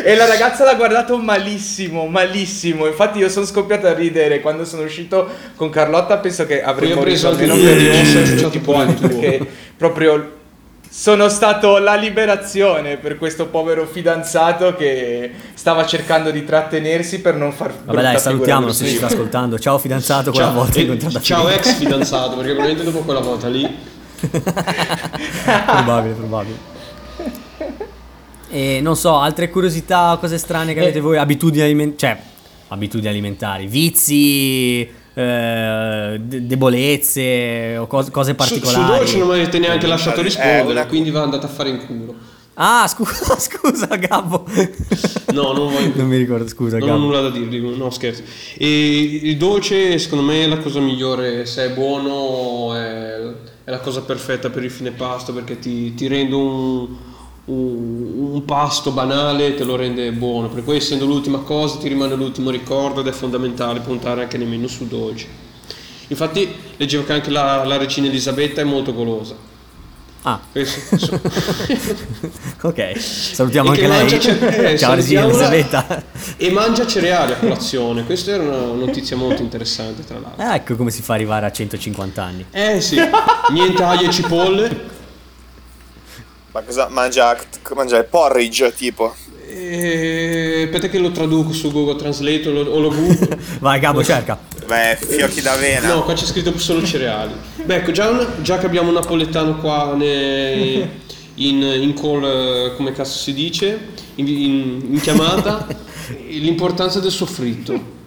E 0.05 0.14
la 0.14 0.27
ragazza 0.27 0.64
l'ha 0.64 0.75
guardato 0.75 1.16
malissimo, 1.16 2.07
malissimo. 2.07 2.87
Infatti 2.87 3.19
io 3.19 3.31
sono 3.31 3.47
scoppiato 3.47 3.87
a 3.87 3.95
ridere 3.95 4.40
quando 4.40 4.66
sono 4.66 4.83
uscito 4.83 5.29
con 5.57 5.71
Carlotta. 5.71 6.19
Penso 6.19 6.45
che 6.45 6.62
avremmo 6.62 7.03
riso 7.03 7.29
preso 7.31 7.43
almeno 7.45 7.55
anche 7.55 7.64
per 7.64 7.81
i 7.81 7.88
ho 7.88 7.93
minuti 7.93 8.27
ciucciato 8.27 8.59
buoni, 8.59 8.93
pure 8.93 9.07
il 9.07 9.11
tuo. 9.11 9.21
perché 9.21 9.47
proprio 9.77 10.33
sono 10.92 11.29
stato 11.29 11.79
la 11.79 11.94
liberazione 11.94 12.96
per 12.96 13.16
questo 13.16 13.46
povero 13.46 13.87
fidanzato 13.87 14.74
che 14.74 15.31
stava 15.55 15.87
cercando 15.87 16.33
di 16.33 16.44
trattenersi 16.44 17.20
per 17.20 17.37
non 17.37 17.53
far 17.53 17.72
Vabbè 17.85 18.03
dai, 18.03 18.18
salutiamolo 18.18 18.72
se 18.72 18.87
ci 18.87 18.96
sta 18.96 19.07
ascoltando. 19.07 19.57
Ciao 19.57 19.79
fidanzato, 19.79 20.33
quella 20.33 20.50
volta 20.50 20.81
eh, 20.81 21.20
ciao 21.20 21.48
ex 21.48 21.74
fidanzato, 21.76 22.35
perché 22.35 22.55
probabilmente 22.55 22.90
dopo 22.90 23.05
quella 23.05 23.20
volta 23.20 23.48
lì. 23.48 23.62
Probabile, 24.20 26.14
probabile. 26.14 26.57
E 28.50 28.81
non 28.83 28.96
so, 28.96 29.16
altre 29.16 29.48
curiosità, 29.48 30.18
cose 30.20 30.38
strane 30.38 30.74
che 30.74 30.81
avete 30.81 30.98
voi, 30.98 31.16
abitudini 31.16 31.62
alimentari, 31.62 31.98
cioè 31.98 32.22
abitudini 32.68 33.09
alimentari, 33.09 33.66
vizi, 33.66 34.90
eh, 35.14 36.18
de- 36.23 36.46
debolezze 36.46 37.77
o 37.79 37.87
cos- 37.87 38.11
cose 38.11 38.35
su, 38.38 38.44
su 38.44 38.61
particolari. 38.61 38.99
dolce 38.99 39.18
non 39.18 39.29
mi 39.29 39.35
avete 39.35 39.59
neanche 39.59 39.87
lasciato 39.87 40.20
Eh, 40.20 40.25
rispondere, 40.25 40.70
una- 40.73 40.87
quindi 40.87 41.11
va 41.11 41.23
andata 41.23 41.46
a 41.46 41.51
fare 41.51 41.68
in 41.70 41.87
culo. 41.87 42.14
Ah, 42.55 42.87
scusa, 42.88 43.38
scusa 43.40 43.87
Gabbo. 43.96 44.44
No, 45.33 45.53
non 45.53 45.73
voglio 45.73 45.92
Non 45.94 46.09
mi 46.09 46.16
ricordo, 46.18 46.46
scusa 46.46 46.77
Non 46.79 46.88
ho 46.88 46.92
Gabbo. 46.92 47.04
nulla 47.06 47.21
da 47.23 47.31
dirgli, 47.31 47.58
no 47.58 47.88
scherzo. 47.90 48.23
E 48.58 49.21
il 49.23 49.37
dolce, 49.38 49.98
secondo 49.98 50.25
me, 50.25 50.44
è 50.44 50.46
la 50.46 50.58
cosa 50.58 50.79
migliore. 50.81 51.46
Se 51.46 51.65
è 51.67 51.71
buono, 51.71 52.75
è, 52.75 53.17
è 53.65 53.71
la 53.71 53.79
cosa 53.79 54.02
perfetta 54.02 54.50
per 54.50 54.63
il 54.65 54.71
fine 54.71 54.90
pasto 54.90 55.33
perché 55.33 55.58
ti, 55.58 55.94
ti 55.94 56.06
rende 56.06 56.35
un, 56.35 56.87
un, 57.47 58.33
un 58.33 58.45
pasto 58.45 58.91
banale, 58.91 59.55
te 59.55 59.65
lo 59.65 59.77
rende 59.77 60.11
buono. 60.13 60.49
Per 60.49 60.63
cui, 60.65 60.77
essendo 60.77 61.05
l'ultima 61.07 61.38
cosa, 61.38 61.79
ti 61.79 61.88
rimane 61.88 62.15
l'ultimo 62.15 62.51
ricordo 62.51 63.01
ed 63.01 63.07
è 63.07 63.13
fondamentale 63.13 63.81
puntare 63.81 64.23
anche 64.23 64.38
nemmeno 64.38 64.67
sul 64.67 64.87
dolce. 64.87 65.27
Infatti, 66.09 66.53
leggevo 66.77 67.05
che 67.05 67.13
anche 67.13 67.31
la, 67.31 67.65
la 67.65 67.77
regina 67.77 68.07
Elisabetta 68.09 68.61
è 68.61 68.65
molto 68.65 68.93
golosa. 68.95 69.49
Ah, 70.23 70.38
so- 70.53 71.19
ok. 72.61 72.99
Salutiamo 72.99 73.71
che 73.73 73.87
anche 73.87 74.35
lei. 74.37 74.73
eh, 74.73 74.77
Ciao 74.79 74.95
Regina. 74.95 75.23
Elisabetta. 75.25 76.05
e 76.37 76.51
mangia 76.51 76.87
cereali 76.87 77.33
a 77.33 77.37
colazione. 77.37 78.05
Questa 78.05 78.33
era 78.33 78.43
una 78.43 78.85
notizia 78.85 79.17
molto 79.17 79.41
interessante, 79.41 80.05
tra 80.05 80.19
l'altro. 80.19 80.45
Ah, 80.45 80.57
ecco 80.57 80.77
come 80.77 80.91
si 80.91 81.01
fa 81.01 81.15
arrivare 81.15 81.47
a 81.47 81.51
150 81.51 82.23
anni. 82.23 82.45
Eh 82.51 82.81
sì, 82.83 82.99
niente 83.53 83.83
aglio 83.83 84.09
e 84.09 84.13
cipolle. 84.13 84.99
Ma 86.53 86.63
cosa 86.63 86.88
mangia? 86.88 87.38
Mangia 87.75 87.98
il 87.98 88.07
porridge 88.07 88.73
tipo? 88.75 89.15
E... 89.48 90.63
Aspetta 90.65 90.88
che 90.88 90.98
lo 90.98 91.11
traduco 91.11 91.53
su 91.53 91.71
Google 91.71 91.96
Translate 91.96 92.48
o 92.48 92.53
lo, 92.53 92.71
o 92.71 92.81
lo 92.81 92.88
Google. 92.88 93.38
Vai 93.61 93.79
Gabbo, 93.81 94.03
cerca. 94.03 94.38
Beh, 94.67 94.98
fiocchi 95.01 95.40
d'avena. 95.40 95.88
No, 95.94 96.03
qua 96.03 96.15
c'è 96.15 96.25
scritto 96.25 96.57
solo 96.59 96.85
cereali. 96.85 97.33
Beh, 97.65 97.77
ecco, 97.77 97.90
già, 97.92 98.09
un- 98.09 98.27
già 98.42 98.59
che 98.59 98.67
abbiamo 98.67 98.88
un 98.88 98.94
napoletano 98.94 99.57
qua 99.59 99.94
ne- 99.94 100.88
in, 101.35 101.63
in 101.63 101.94
call, 101.94 102.25
eh, 102.25 102.75
come 102.77 102.92
cazzo 102.92 103.19
si 103.19 103.33
dice, 103.33 103.79
in, 104.17 104.27
in- 104.29 104.87
in 104.92 105.01
chiamata, 105.01 105.67
l'importanza 106.29 107.01
del 107.01 107.11
soffritto. 107.13 107.98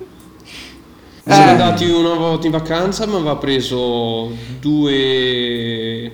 Siamo 1.26 1.52
andati 1.52 1.86
una 1.90 2.14
volta 2.16 2.46
in 2.46 2.52
vacanza, 2.52 3.06
mi 3.08 3.16
aveva 3.16 3.38
preso 3.38 4.30
due, 4.60 6.12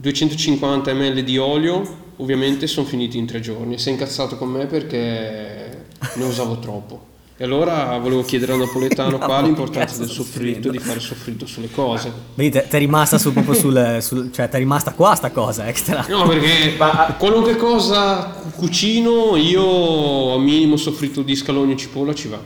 250 0.00 0.94
ml 0.94 1.22
di 1.22 1.36
olio, 1.36 1.82
ovviamente 2.16 2.66
sono 2.66 2.86
finiti 2.86 3.18
in 3.18 3.26
tre 3.26 3.40
giorni. 3.40 3.78
Si 3.78 3.90
è 3.90 3.92
incazzato 3.92 4.36
con 4.36 4.48
me 4.48 4.64
perché 4.66 5.84
ne 6.14 6.24
usavo 6.24 6.58
troppo. 6.58 7.08
E 7.36 7.44
allora 7.44 7.96
volevo 7.98 8.22
chiedere 8.22 8.52
al 8.52 8.58
napoletano 8.58 9.18
qua 9.18 9.40
No, 9.40 9.46
l'importanza 9.46 9.86
cazzo 9.86 9.98
del 10.00 10.08
soffritto, 10.08 10.70
di 10.70 10.78
fare 10.78 11.00
soffritto 11.00 11.46
sulle 11.46 11.70
cose. 11.70 12.12
Vedi, 12.34 12.50
te- 12.50 12.66
ti 12.68 12.76
è 12.76 12.78
rimasta 12.78 13.18
su, 13.18 13.32
proprio 13.32 13.54
sul, 13.54 13.98
sul- 14.00 14.30
Cioè, 14.32 14.48
ti 14.48 14.56
è 14.56 14.58
rimasta 14.58 14.92
qua 14.92 15.14
sta 15.14 15.30
cosa, 15.30 15.66
extra. 15.68 16.04
No, 16.08 16.26
perché 16.26 16.74
Ma- 16.78 17.14
qualunque 17.18 17.56
cosa 17.56 18.42
cucino, 18.56 19.36
io 19.36 20.34
al 20.34 20.40
minimo 20.40 20.76
soffritto 20.76 21.20
di 21.22 21.34
scalogno 21.34 21.72
e 21.72 21.76
cipolla 21.76 22.14
ci 22.14 22.28
va. 22.28 22.38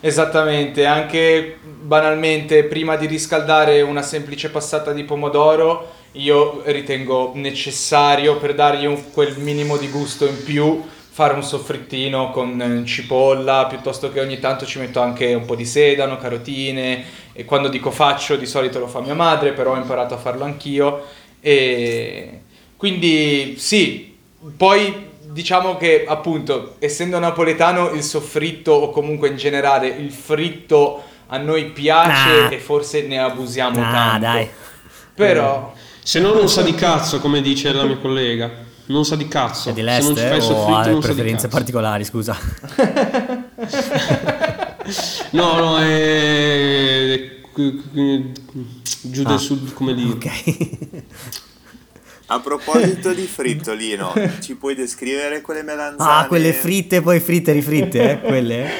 Esattamente, 0.00 0.84
anche 0.84 1.56
banalmente 1.82 2.64
prima 2.64 2.96
di 2.96 3.06
riscaldare 3.06 3.80
una 3.80 4.02
semplice 4.02 4.50
passata 4.50 4.92
di 4.92 5.04
pomodoro, 5.04 5.94
io 6.16 6.62
ritengo 6.64 7.32
necessario 7.34 8.36
per 8.36 8.54
dargli 8.54 8.86
un- 8.86 9.10
quel 9.12 9.36
minimo 9.38 9.76
di 9.76 9.88
gusto 9.88 10.26
in 10.26 10.42
più 10.44 10.84
fare 11.16 11.32
un 11.34 11.42
soffrittino 11.42 12.30
con 12.30 12.60
eh, 12.60 12.86
cipolla, 12.86 13.66
piuttosto 13.66 14.12
che 14.12 14.20
ogni 14.20 14.38
tanto 14.38 14.66
ci 14.66 14.78
metto 14.78 15.00
anche 15.00 15.32
un 15.32 15.46
po' 15.46 15.54
di 15.54 15.64
sedano, 15.64 16.18
carotine 16.18 17.04
e 17.32 17.44
quando 17.46 17.68
dico 17.68 17.90
faccio 17.90 18.36
di 18.36 18.44
solito 18.46 18.78
lo 18.78 18.86
fa 18.86 19.00
mia 19.00 19.14
madre, 19.14 19.52
però 19.52 19.72
ho 19.72 19.76
imparato 19.76 20.12
a 20.14 20.18
farlo 20.18 20.44
anch'io 20.44 21.04
e 21.40 22.40
quindi 22.76 23.54
sì, 23.58 24.14
poi 24.56 25.04
diciamo 25.22 25.76
che 25.76 26.04
appunto 26.06 26.76
essendo 26.78 27.18
napoletano 27.18 27.90
il 27.90 28.02
soffritto 28.02 28.72
o 28.72 28.90
comunque 28.90 29.28
in 29.28 29.36
generale 29.36 29.88
il 29.88 30.10
fritto 30.12 31.02
a 31.28 31.38
noi 31.38 31.66
piace 31.66 32.40
Nah. 32.42 32.50
e 32.50 32.58
forse 32.58 33.02
ne 33.06 33.18
abusiamo 33.18 33.80
Ah, 33.80 33.90
tanto. 33.92 34.20
dai. 34.20 34.48
Però 35.14 35.72
Se 36.06 36.20
no 36.20 36.32
non 36.32 36.48
sa 36.48 36.62
di 36.62 36.72
cazzo, 36.72 37.18
come 37.18 37.42
dice 37.42 37.72
la 37.72 37.82
mia 37.82 37.96
collega. 37.96 38.48
Non 38.86 39.04
sa 39.04 39.16
di 39.16 39.26
cazzo. 39.26 39.70
È 39.70 39.72
di 39.72 39.80
Se 39.80 39.98
non 40.02 40.14
ci 40.16 40.22
fai 40.22 40.40
soffritto 40.40 40.72
ha 40.78 40.86
non 40.86 41.00
preferenze 41.00 41.48
particolari, 41.48 42.04
scusa. 42.04 42.38
No, 45.32 45.56
no, 45.58 45.78
è... 45.78 47.40
Giù 47.52 49.22
del 49.24 49.26
Ah, 49.26 49.36
sud, 49.36 49.72
come 49.72 49.94
dire. 49.94 50.10
Ok. 50.10 51.02
A 52.26 52.38
proposito 52.38 53.12
di 53.12 53.26
fritto, 53.26 53.72
Lino, 53.74 54.14
ci 54.40 54.54
puoi 54.54 54.76
descrivere 54.76 55.40
quelle 55.40 55.64
melanzane? 55.64 56.20
Ah, 56.22 56.26
quelle 56.26 56.52
fritte 56.52 57.00
poi 57.02 57.18
fritte 57.18 57.50
rifritte, 57.50 58.12
eh? 58.12 58.20
Quelle? 58.20 58.70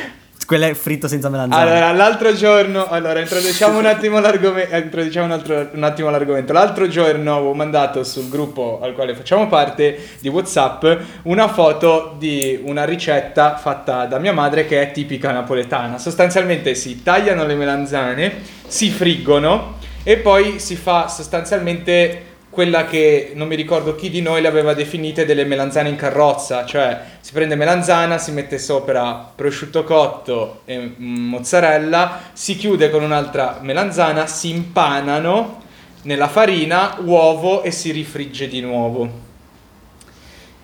Quelle 0.47 0.75
fritto 0.75 1.09
senza 1.09 1.29
melanzane. 1.29 1.63
Allora, 1.63 1.93
l'altro 1.93 2.33
giorno, 2.33 2.87
allora 2.89 3.21
introduciamo 3.21 3.79
un 3.79 3.87
attimo 3.87 4.21
l'argomento, 4.21 4.77
introduciamo 4.77 5.27
un, 5.27 5.33
altro- 5.33 5.69
un 5.73 5.83
attimo 5.83 6.09
l'argomento. 6.09 6.53
L'altro 6.53 6.87
giorno 6.87 7.35
avevo 7.35 7.53
mandato 7.53 8.05
sul 8.05 8.29
gruppo 8.29 8.79
al 8.81 8.95
quale 8.95 9.15
facciamo 9.15 9.49
parte 9.49 9.99
di 10.21 10.29
WhatsApp 10.29 10.85
una 11.23 11.49
foto 11.49 12.15
di 12.17 12.61
una 12.63 12.85
ricetta 12.85 13.57
fatta 13.57 14.07
da 14.07 14.19
mia 14.19 14.33
madre 14.33 14.67
che 14.67 14.81
è 14.81 14.93
tipica 14.93 15.33
napoletana. 15.33 15.99
Sostanzialmente 15.99 16.75
si 16.77 17.03
tagliano 17.03 17.45
le 17.45 17.55
melanzane, 17.57 18.35
si 18.67 18.91
friggono 18.91 19.79
e 20.05 20.19
poi 20.19 20.61
si 20.61 20.77
fa 20.77 21.09
sostanzialmente 21.09 22.26
quella 22.57 22.87
che 22.87 23.33
non 23.35 23.49
mi 23.49 23.55
ricordo 23.55 23.95
chi 23.95 24.09
di 24.09 24.23
noi 24.23 24.41
le 24.41 24.49
aveva 24.49 24.73
definite 24.73 25.27
delle 25.27 25.45
melanzane 25.45 25.91
in 25.91 25.97
carrozza, 25.97 26.65
cioè 26.65 27.03
si 27.21 27.33
prende 27.35 27.55
melanzana, 27.55 28.17
si 28.17 28.33
mette 28.33 28.59
sopra 28.59 29.31
prosciutto 29.37 29.85
cotto 29.85 30.63
e 30.65 30.95
mozzarella, 30.97 32.23
si 32.33 32.57
chiude 32.57 32.89
con 32.89 33.03
un'altra 33.03 33.59
melanzana, 33.61 34.27
si 34.27 34.49
impanano 34.49 35.65
nella 36.05 36.29
farina, 36.29 36.97
uovo 37.05 37.63
e 37.63 37.71
si 37.71 37.91
rifrigge 37.91 38.49
di 38.49 38.63
nuovo. 38.63 39.25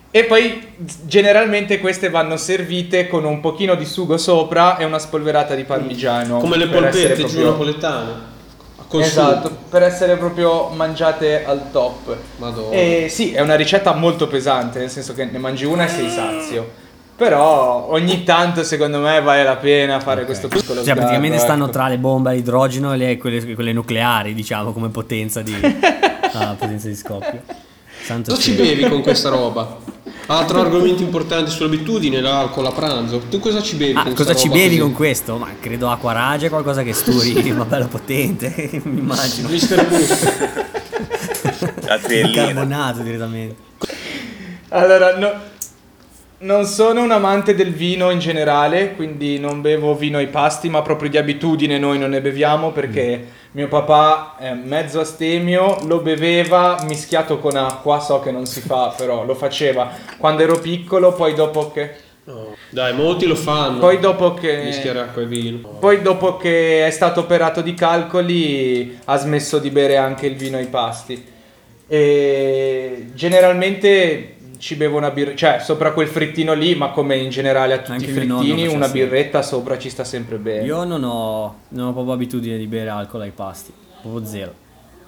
E 0.09 0.23
poi 0.23 0.69
generalmente 1.03 1.77
queste 1.77 2.09
vanno 2.09 2.37
servite 2.37 3.07
con 3.07 3.23
un 3.23 3.39
pochino 3.39 3.75
di 3.75 3.85
sugo 3.85 4.17
sopra 4.17 4.77
e 4.77 4.83
una 4.83 4.97
spolverata 4.97 5.53
di 5.53 5.63
parmigiano. 5.63 6.39
Come 6.39 6.57
le 6.57 6.69
polpette 6.69 7.17
giù 7.17 7.21
proprio- 7.21 7.49
napoletane. 7.51 8.31
Col 8.93 9.01
Esatto, 9.01 9.49
per 9.71 9.81
essere 9.81 10.17
proprio 10.17 10.67
mangiate 10.67 11.43
al 11.43 11.71
top. 11.71 12.15
Madonna. 12.37 12.75
E 12.75 13.07
sì, 13.09 13.31
è 13.31 13.39
una 13.39 13.55
ricetta 13.55 13.91
molto 13.95 14.27
pesante, 14.27 14.77
nel 14.77 14.91
senso 14.91 15.15
che 15.15 15.25
ne 15.25 15.39
mangi 15.39 15.65
una 15.65 15.85
e 15.85 15.87
sei 15.87 16.11
sazio. 16.11 16.69
Però 17.15 17.87
ogni 17.89 18.23
tanto 18.23 18.63
secondo 18.63 18.99
me 18.99 19.19
vale 19.19 19.43
la 19.43 19.55
pena 19.55 19.99
fare 19.99 20.25
questo 20.25 20.47
piccolo 20.47 20.83
Cioè, 20.83 20.93
praticamente 20.93 21.37
sgarro, 21.37 21.53
stanno 21.53 21.63
ecco. 21.63 21.73
tra 21.73 21.87
le 21.87 21.97
bombe 21.97 22.29
a 22.29 22.33
idrogeno 22.33 22.93
e 22.93 22.97
le- 22.97 23.17
quelle, 23.17 23.55
quelle 23.55 23.73
nucleari, 23.73 24.35
diciamo, 24.35 24.71
come 24.73 24.89
potenza 24.89 25.41
di, 25.41 25.55
ah, 26.33 26.53
potenza 26.55 26.87
di 26.87 26.95
scoppio. 26.95 27.41
Santo 28.03 28.29
Cosa 28.29 28.43
ci 28.43 28.51
bevi 28.53 28.87
con 28.87 29.01
questa 29.01 29.29
roba? 29.29 29.75
Altro 30.25 30.61
argomento 30.61 31.03
importante 31.03 31.51
sull'abitudine, 31.51 32.21
l'alcol 32.21 32.65
a 32.67 32.71
pranzo. 32.71 33.23
Tu 33.29 33.39
cosa 33.39 33.61
ci 33.61 33.75
bevi 33.75 33.93
Ah, 33.97 34.03
con 34.03 34.13
cosa 34.13 34.33
ci 34.33 34.47
bevi 34.47 34.67
così? 34.69 34.79
con 34.79 34.93
questo? 34.93 35.37
Ma 35.37 35.49
credo 35.59 35.89
acqua 35.89 36.13
rage, 36.13 36.49
qualcosa 36.49 36.81
che 36.83 36.93
sturi, 36.93 37.33
ma 37.53 37.65
bello 37.65 37.87
potente, 37.87 38.69
mi 38.83 38.99
immagino. 38.99 39.49
Mister 39.49 39.85
trellina. 42.01 42.45
Carbonato 42.45 43.01
direttamente. 43.01 43.55
Allora, 44.69 45.17
no- 45.17 45.51
non 46.39 46.65
sono 46.65 47.01
un 47.01 47.11
amante 47.11 47.55
del 47.55 47.73
vino 47.73 48.09
in 48.09 48.19
generale, 48.19 48.95
quindi 48.95 49.39
non 49.39 49.61
bevo 49.61 49.95
vino 49.95 50.17
ai 50.17 50.27
pasti, 50.27 50.69
ma 50.69 50.81
proprio 50.81 51.09
di 51.09 51.17
abitudine 51.17 51.77
noi 51.77 51.97
non 51.99 52.09
ne 52.09 52.21
beviamo 52.21 52.71
perché 52.71 53.27
mio 53.53 53.67
papà 53.67 54.35
è 54.37 54.53
mezzo 54.53 54.99
astemio, 54.99 55.77
lo 55.85 55.99
beveva 55.99 56.83
mischiato 56.87 57.37
con 57.37 57.55
acqua, 57.55 57.99
so 57.99 58.19
che 58.19 58.31
non 58.31 58.47
si 58.47 58.61
fa, 58.61 58.93
però 58.97 59.23
lo 59.25 59.35
faceva 59.35 59.91
quando 60.17 60.41
ero 60.41 60.59
piccolo, 60.59 61.13
poi 61.13 61.33
dopo 61.35 61.71
che... 61.71 62.01
No. 62.25 62.55
Dai, 62.69 62.93
molti 62.95 63.27
lo 63.27 63.35
fanno. 63.35 63.79
Poi 63.79 63.99
dopo 63.99 64.33
che... 64.33 64.63
Mischiare 64.63 65.01
acqua 65.01 65.21
e 65.21 65.25
vino. 65.25 65.67
Poi 65.79 66.01
dopo 66.01 66.37
che 66.37 66.85
è 66.85 66.89
stato 66.89 67.19
operato 67.19 67.61
di 67.61 67.75
calcoli 67.75 68.99
ha 69.05 69.17
smesso 69.17 69.59
di 69.59 69.69
bere 69.69 69.97
anche 69.97 70.25
il 70.25 70.35
vino 70.35 70.57
ai 70.57 70.67
pasti. 70.67 71.23
E 71.85 73.07
generalmente 73.13 74.32
ci 74.63 74.75
bevo 74.75 74.95
una 74.95 75.11
birra, 75.11 75.35
cioè 75.35 75.59
sopra 75.59 75.91
quel 75.91 76.07
frittino 76.07 76.53
lì, 76.53 76.73
ma 76.73 76.91
come 76.91 77.17
in 77.17 77.29
generale 77.29 77.73
a 77.73 77.77
tutti 77.79 77.91
Anche 77.91 78.05
i 78.05 78.13
frittini, 78.13 78.65
una 78.67 78.85
sempre. 78.85 78.91
birretta 79.07 79.41
sopra 79.41 79.77
ci 79.77 79.89
sta 79.89 80.05
sempre 80.05 80.37
bene. 80.37 80.63
Io 80.65 80.85
non 80.85 81.03
ho, 81.03 81.55
non 81.69 81.87
ho 81.87 81.91
proprio 81.91 82.13
abitudine 82.13 82.57
di 82.57 82.65
bere 82.65 82.87
alcol 82.89 83.21
ai 83.21 83.31
pasti, 83.31 83.73
proprio 84.01 84.25
zero. 84.25 84.53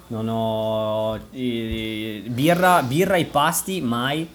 Non 0.08 0.28
ho 0.28 1.18
i- 1.30 2.22
birra, 2.26 2.82
birra 2.82 3.14
ai 3.14 3.24
pasti 3.24 3.80
mai 3.80 4.28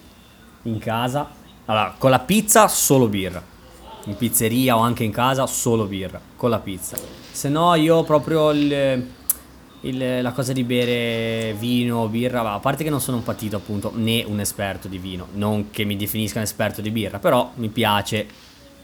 in 0.63 0.79
casa. 0.79 1.29
Allora, 1.65 1.93
con 1.97 2.09
la 2.09 2.19
pizza 2.19 2.67
solo 2.67 3.07
birra. 3.07 3.41
In 4.05 4.17
pizzeria 4.17 4.75
o 4.75 4.79
anche 4.79 5.03
in 5.03 5.11
casa 5.11 5.45
solo 5.45 5.85
birra, 5.85 6.19
con 6.35 6.49
la 6.49 6.57
pizza. 6.57 6.97
Se 7.31 7.47
no 7.47 7.75
io 7.75 8.01
proprio 8.03 8.49
il, 8.49 9.07
il- 9.81 10.21
la 10.21 10.31
cosa 10.31 10.53
di 10.53 10.63
bere 10.63 11.53
vino 11.57 11.97
o 11.99 12.07
birra, 12.07 12.41
va, 12.41 12.53
a 12.53 12.59
parte 12.59 12.83
che 12.83 12.89
non 12.89 13.01
sono 13.01 13.17
un 13.17 13.23
patito 13.23 13.55
appunto 13.55 13.91
né 13.95 14.23
un 14.27 14.39
esperto 14.39 14.87
di 14.87 14.97
vino, 14.97 15.27
non 15.33 15.69
che 15.71 15.83
mi 15.85 15.95
definisca 15.95 16.37
un 16.37 16.43
esperto 16.43 16.81
di 16.81 16.91
birra, 16.91 17.19
però 17.19 17.51
mi 17.55 17.69
piace, 17.69 18.25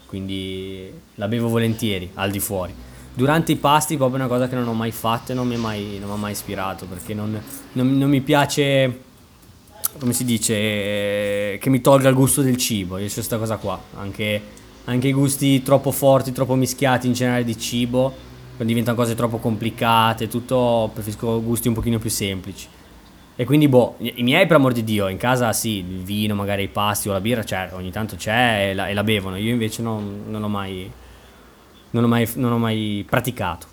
quindi 0.06 0.90
la 1.16 1.28
bevo 1.28 1.48
volentieri 1.48 2.10
al 2.14 2.30
di 2.30 2.40
fuori. 2.40 2.74
Durante 3.14 3.52
i 3.52 3.56
pasti 3.56 3.96
proprio 3.96 4.18
una 4.18 4.28
cosa 4.28 4.48
che 4.48 4.54
non 4.54 4.66
ho 4.68 4.74
mai 4.74 4.92
fatto 4.92 5.32
e 5.32 5.34
non 5.34 5.46
mi, 5.46 5.54
è 5.54 5.58
mai, 5.58 6.00
ha 6.02 6.14
mai 6.16 6.32
ispirato 6.32 6.86
perché 6.86 7.14
non, 7.14 7.40
non- 7.72 7.96
non 7.98 8.08
mi 8.08 8.20
piace, 8.20 9.00
come 9.98 10.12
si 10.12 10.24
dice, 10.24 10.54
eh, 10.54 11.58
che 11.60 11.70
mi 11.70 11.80
tolga 11.80 12.08
il 12.08 12.14
gusto 12.14 12.42
del 12.42 12.56
cibo, 12.56 12.98
io 12.98 13.06
c'è 13.06 13.14
questa 13.14 13.38
cosa 13.38 13.56
qua, 13.56 13.80
anche, 13.96 14.40
anche 14.84 15.08
i 15.08 15.12
gusti 15.12 15.62
troppo 15.62 15.90
forti, 15.90 16.32
troppo 16.32 16.54
mischiati 16.54 17.06
in 17.08 17.12
generale 17.12 17.44
di 17.44 17.58
cibo, 17.58 18.26
diventano 18.66 18.96
cose 18.96 19.14
troppo 19.14 19.38
complicate, 19.38 20.28
tutto, 20.28 20.90
preferisco 20.92 21.42
gusti 21.42 21.68
un 21.68 21.74
pochino 21.74 21.98
più 21.98 22.10
semplici. 22.10 22.68
E 23.36 23.44
quindi, 23.44 23.68
boh, 23.68 23.94
i 23.98 24.22
miei 24.24 24.46
per 24.46 24.56
amor 24.56 24.72
di 24.72 24.82
Dio, 24.82 25.06
in 25.06 25.16
casa 25.16 25.52
sì, 25.52 25.76
il 25.76 26.02
vino, 26.02 26.34
magari 26.34 26.64
i 26.64 26.68
pasti 26.68 27.08
o 27.08 27.12
la 27.12 27.20
birra, 27.20 27.44
cioè, 27.44 27.70
ogni 27.72 27.92
tanto 27.92 28.16
c'è 28.16 28.70
e 28.70 28.74
la, 28.74 28.88
e 28.88 28.94
la 28.94 29.04
bevono. 29.04 29.36
Io 29.36 29.52
invece 29.52 29.80
non, 29.80 30.24
non 30.26 30.42
ho 30.42 30.48
mai, 30.48 30.90
non 31.90 32.02
ho 32.02 32.08
mai, 32.08 32.28
non 32.34 32.50
ho 32.50 32.58
mai 32.58 33.06
praticato. 33.08 33.66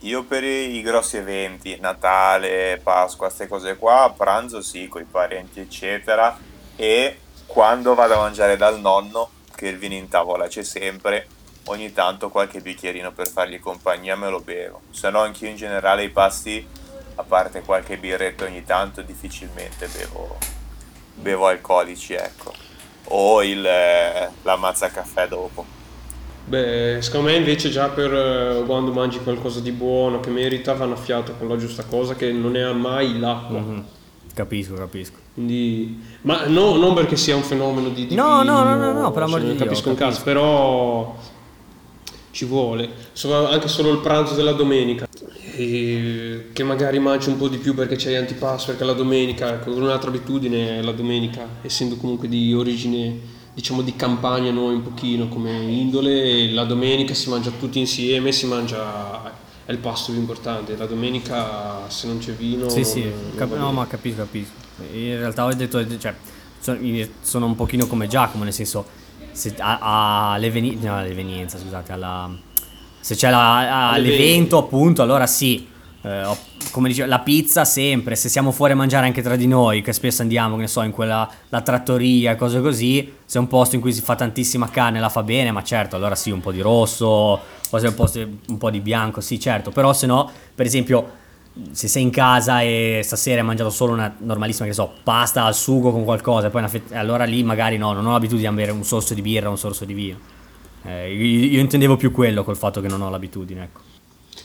Io 0.00 0.24
per 0.24 0.42
i 0.42 0.82
grossi 0.82 1.16
eventi, 1.16 1.78
Natale, 1.80 2.80
Pasqua, 2.82 3.26
queste 3.26 3.46
cose 3.46 3.76
qua, 3.76 4.12
pranzo 4.16 4.60
sì, 4.60 4.88
con 4.88 5.00
i 5.00 5.06
parenti 5.08 5.60
eccetera, 5.60 6.36
e 6.74 7.18
quando 7.46 7.94
vado 7.94 8.14
a 8.14 8.18
mangiare 8.18 8.56
dal 8.56 8.80
nonno, 8.80 9.30
che 9.54 9.68
il 9.68 9.78
vino 9.78 9.94
in 9.94 10.08
tavola 10.08 10.48
c'è 10.48 10.62
sempre, 10.62 11.26
ogni 11.66 11.92
tanto 11.92 12.28
qualche 12.28 12.60
bicchierino 12.60 13.12
per 13.12 13.28
fargli 13.28 13.60
compagnia 13.60 14.16
me 14.16 14.28
lo 14.28 14.40
bevo. 14.40 14.82
Se 14.90 15.10
no 15.10 15.20
anch'io 15.20 15.48
in 15.48 15.56
generale 15.56 16.04
i 16.04 16.10
pasti, 16.10 16.66
a 17.14 17.22
parte 17.22 17.62
qualche 17.62 17.96
birretto 17.96 18.44
ogni 18.44 18.64
tanto, 18.64 19.02
difficilmente 19.02 19.88
bevo, 19.88 20.36
bevo 21.14 21.46
alcolici, 21.46 22.14
ecco. 22.14 22.52
O 23.08 23.42
il, 23.42 23.64
eh, 23.64 24.30
la 24.42 24.56
mazza 24.56 24.88
caffè 24.88 25.28
dopo. 25.28 25.74
Beh, 26.44 26.98
secondo 27.00 27.30
me 27.30 27.36
invece 27.36 27.70
già 27.70 27.88
per 27.88 28.12
eh, 28.12 28.62
quando 28.66 28.92
mangi 28.92 29.18
qualcosa 29.18 29.58
di 29.58 29.72
buono 29.72 30.20
che 30.20 30.30
merita 30.30 30.74
vanno 30.74 30.94
a 30.94 30.96
fiato 30.96 31.32
con 31.36 31.48
la 31.48 31.56
giusta 31.56 31.84
cosa 31.84 32.14
che 32.14 32.30
non 32.30 32.56
è 32.56 32.72
mai 32.72 33.18
l'acqua. 33.18 33.58
Mhm. 33.58 33.84
Capisco, 34.32 34.74
capisco. 34.74 35.16
Quindi, 35.34 35.98
ma 36.22 36.46
no, 36.46 36.76
non 36.76 36.94
perché 36.94 37.16
sia 37.16 37.34
un 37.34 37.42
fenomeno 37.42 37.88
di, 37.88 38.06
di 38.06 38.14
No, 38.14 38.42
no, 38.42 38.62
no, 38.62 38.76
no, 38.76 38.92
no, 38.92 39.10
per 39.10 39.22
amor 39.22 39.40
cioè, 39.40 39.48
di 39.48 39.56
Dio, 39.56 39.64
capisco 39.64 39.88
un 39.88 39.94
caso, 39.94 40.22
però 40.22 41.16
ci 42.36 42.44
vuole. 42.44 42.90
Anche 43.22 43.66
solo 43.66 43.90
il 43.90 44.00
pranzo 44.00 44.34
della 44.34 44.52
domenica, 44.52 45.08
e 45.54 46.50
che 46.52 46.62
magari 46.64 46.98
mangi 46.98 47.30
un 47.30 47.38
po' 47.38 47.48
di 47.48 47.56
più 47.56 47.74
perché 47.74 47.96
c'hai 47.96 48.16
antipasto, 48.16 48.66
perché 48.66 48.84
la 48.84 48.92
domenica, 48.92 49.54
ecco, 49.54 49.74
un'altra 49.74 50.10
abitudine 50.10 50.82
la 50.82 50.92
domenica, 50.92 51.48
essendo 51.62 51.96
comunque 51.96 52.28
di 52.28 52.52
origine 52.52 53.34
diciamo 53.54 53.80
di 53.80 53.96
campagna 53.96 54.50
noi 54.50 54.74
un 54.74 54.82
pochino 54.82 55.28
come 55.28 55.50
indole, 55.50 56.50
la 56.50 56.64
domenica 56.64 57.14
si 57.14 57.30
mangia 57.30 57.50
tutti 57.58 57.78
insieme, 57.78 58.30
si 58.30 58.44
mangia 58.44 59.32
è 59.64 59.72
il 59.72 59.78
pasto 59.78 60.12
più 60.12 60.20
importante. 60.20 60.76
La 60.76 60.84
domenica 60.84 61.88
se 61.88 62.06
non 62.06 62.18
c'è 62.18 62.32
vino 62.32 62.68
Sì, 62.68 62.84
sì, 62.84 63.10
cap- 63.34 63.56
no, 63.56 63.72
ma 63.72 63.86
capisco, 63.86 64.18
capisco. 64.18 64.52
In 64.92 65.16
realtà 65.18 65.46
ho 65.46 65.54
detto, 65.54 65.98
cioè, 65.98 66.14
sono, 66.60 66.78
sono 67.22 67.46
un 67.46 67.54
pochino 67.54 67.86
come 67.86 68.08
Giacomo, 68.08 68.44
nel 68.44 68.52
senso, 68.52 68.84
se 69.36 69.54
a- 69.58 70.32
all'eveni- 70.32 70.78
no, 70.80 70.96
all'evenienza, 70.96 71.58
scusate, 71.58 71.92
alla, 71.92 72.30
se 73.00 73.14
c'è 73.14 73.30
la- 73.30 73.90
All'evento. 73.90 74.16
l'evento 74.18 74.58
appunto, 74.58 75.02
allora 75.02 75.26
sì, 75.26 75.68
eh, 76.02 76.54
come 76.70 76.88
dicevo, 76.88 77.08
la 77.08 77.20
pizza 77.20 77.64
sempre, 77.64 78.16
se 78.16 78.28
siamo 78.28 78.50
fuori 78.52 78.72
a 78.72 78.76
mangiare 78.76 79.06
anche 79.06 79.22
tra 79.22 79.36
di 79.36 79.46
noi, 79.46 79.82
che 79.82 79.92
spesso 79.92 80.22
andiamo, 80.22 80.54
che 80.56 80.62
ne 80.62 80.68
so, 80.68 80.82
in 80.82 80.90
quella, 80.90 81.28
la 81.48 81.60
trattoria 81.60 82.32
e 82.32 82.36
cose 82.36 82.60
così, 82.60 83.12
se 83.24 83.38
è 83.38 83.40
un 83.40 83.46
posto 83.48 83.74
in 83.76 83.80
cui 83.80 83.92
si 83.92 84.00
fa 84.00 84.14
tantissima 84.14 84.68
carne 84.70 85.00
la 85.00 85.08
fa 85.08 85.22
bene, 85.22 85.50
ma 85.52 85.62
certo, 85.62 85.96
allora 85.96 86.14
sì, 86.14 86.30
un 86.30 86.40
po' 86.40 86.52
di 86.52 86.60
rosso, 86.60 87.06
o 87.06 87.78
se 87.78 87.86
è 87.86 87.88
un 87.88 87.94
posto 87.94 88.18
un 88.48 88.58
po' 88.58 88.70
di 88.70 88.80
bianco, 88.80 89.20
sì, 89.20 89.38
certo, 89.38 89.70
però 89.70 89.92
se 89.92 90.06
no, 90.06 90.30
per 90.54 90.66
esempio, 90.66 91.24
se 91.70 91.88
sei 91.88 92.02
in 92.02 92.10
casa 92.10 92.60
e 92.62 93.00
stasera 93.02 93.40
hai 93.40 93.46
mangiato 93.46 93.70
solo 93.70 93.92
una 93.92 94.14
normalissima, 94.18 94.66
che 94.66 94.74
so, 94.74 94.92
pasta 95.02 95.44
al 95.44 95.54
sugo 95.54 95.90
con 95.90 96.04
qualcosa, 96.04 96.50
poi 96.50 96.68
fett- 96.68 96.92
allora 96.92 97.24
lì 97.24 97.42
magari 97.42 97.76
no, 97.78 97.92
non 97.92 98.06
ho 98.06 98.12
l'abitudine 98.12 98.48
di 98.50 98.54
bere 98.54 98.70
un 98.72 98.84
sorso 98.84 99.14
di 99.14 99.22
birra 99.22 99.48
o 99.48 99.52
un 99.52 99.58
sorso 99.58 99.84
di 99.84 99.94
vino. 99.94 100.18
Eh, 100.84 101.12
io, 101.14 101.46
io 101.50 101.60
intendevo 101.60 101.96
più 101.96 102.12
quello 102.12 102.44
col 102.44 102.56
fatto 102.56 102.80
che 102.80 102.88
non 102.88 103.00
ho 103.02 103.10
l'abitudine, 103.10 103.62
ecco. 103.64 103.80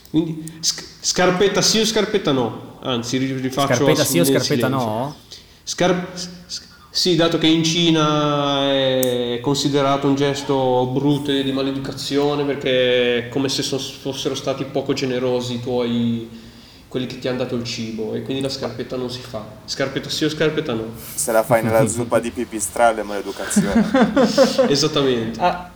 Quindi 0.10 0.44
sc- 0.60 0.86
scarpetta 1.02 1.62
sì 1.62 1.80
o 1.80 1.86
scarpetta 1.86 2.32
no? 2.32 2.78
Anzi, 2.82 3.18
ri- 3.18 3.34
rifaccio 3.40 3.76
Scarpetta 3.76 4.04
sì 4.04 4.20
o 4.20 4.24
scarpetta 4.26 4.44
silenzio. 4.68 4.70
no? 4.70 5.16
Scar- 5.64 6.08
s- 6.14 6.30
sì, 6.90 7.16
dato 7.16 7.38
che 7.38 7.48
in 7.48 7.64
Cina 7.64 8.70
è 8.70 9.40
considerato 9.42 10.08
un 10.08 10.16
gesto 10.16 10.90
brutto 10.92 11.32
e 11.32 11.44
di 11.44 11.52
maleducazione 11.54 12.44
perché 12.44 13.28
è 13.28 13.30
come 13.30 13.48
se 13.48 13.64
so- 13.64 13.78
fossero 13.78 14.36
stati 14.36 14.66
poco 14.66 14.92
generosi 14.94 15.54
i 15.56 15.60
tuoi 15.62 16.28
quelli 16.92 17.06
che 17.06 17.20
ti 17.20 17.30
hanno 17.30 17.38
dato 17.38 17.56
il 17.56 17.64
cibo 17.64 18.16
e 18.16 18.22
quindi 18.22 18.42
la 18.44 18.50
scarpetta 18.50 18.98
non 18.98 19.10
si 19.10 19.22
fa. 19.22 19.42
Scarpetta 19.64 20.10
sì 20.10 20.26
o 20.26 20.30
scarpetta 20.30 20.74
no? 20.74 20.92
Se 21.16 21.32
la 21.32 21.42
fai 21.42 21.64
nella 21.64 21.88
zuppa 21.88 22.20
di 22.20 22.32
pipistrello 22.32 23.00
è 23.00 23.04
maleducazione. 23.04 23.90
Esattamente. 24.68 25.40
Ah, 25.40 25.72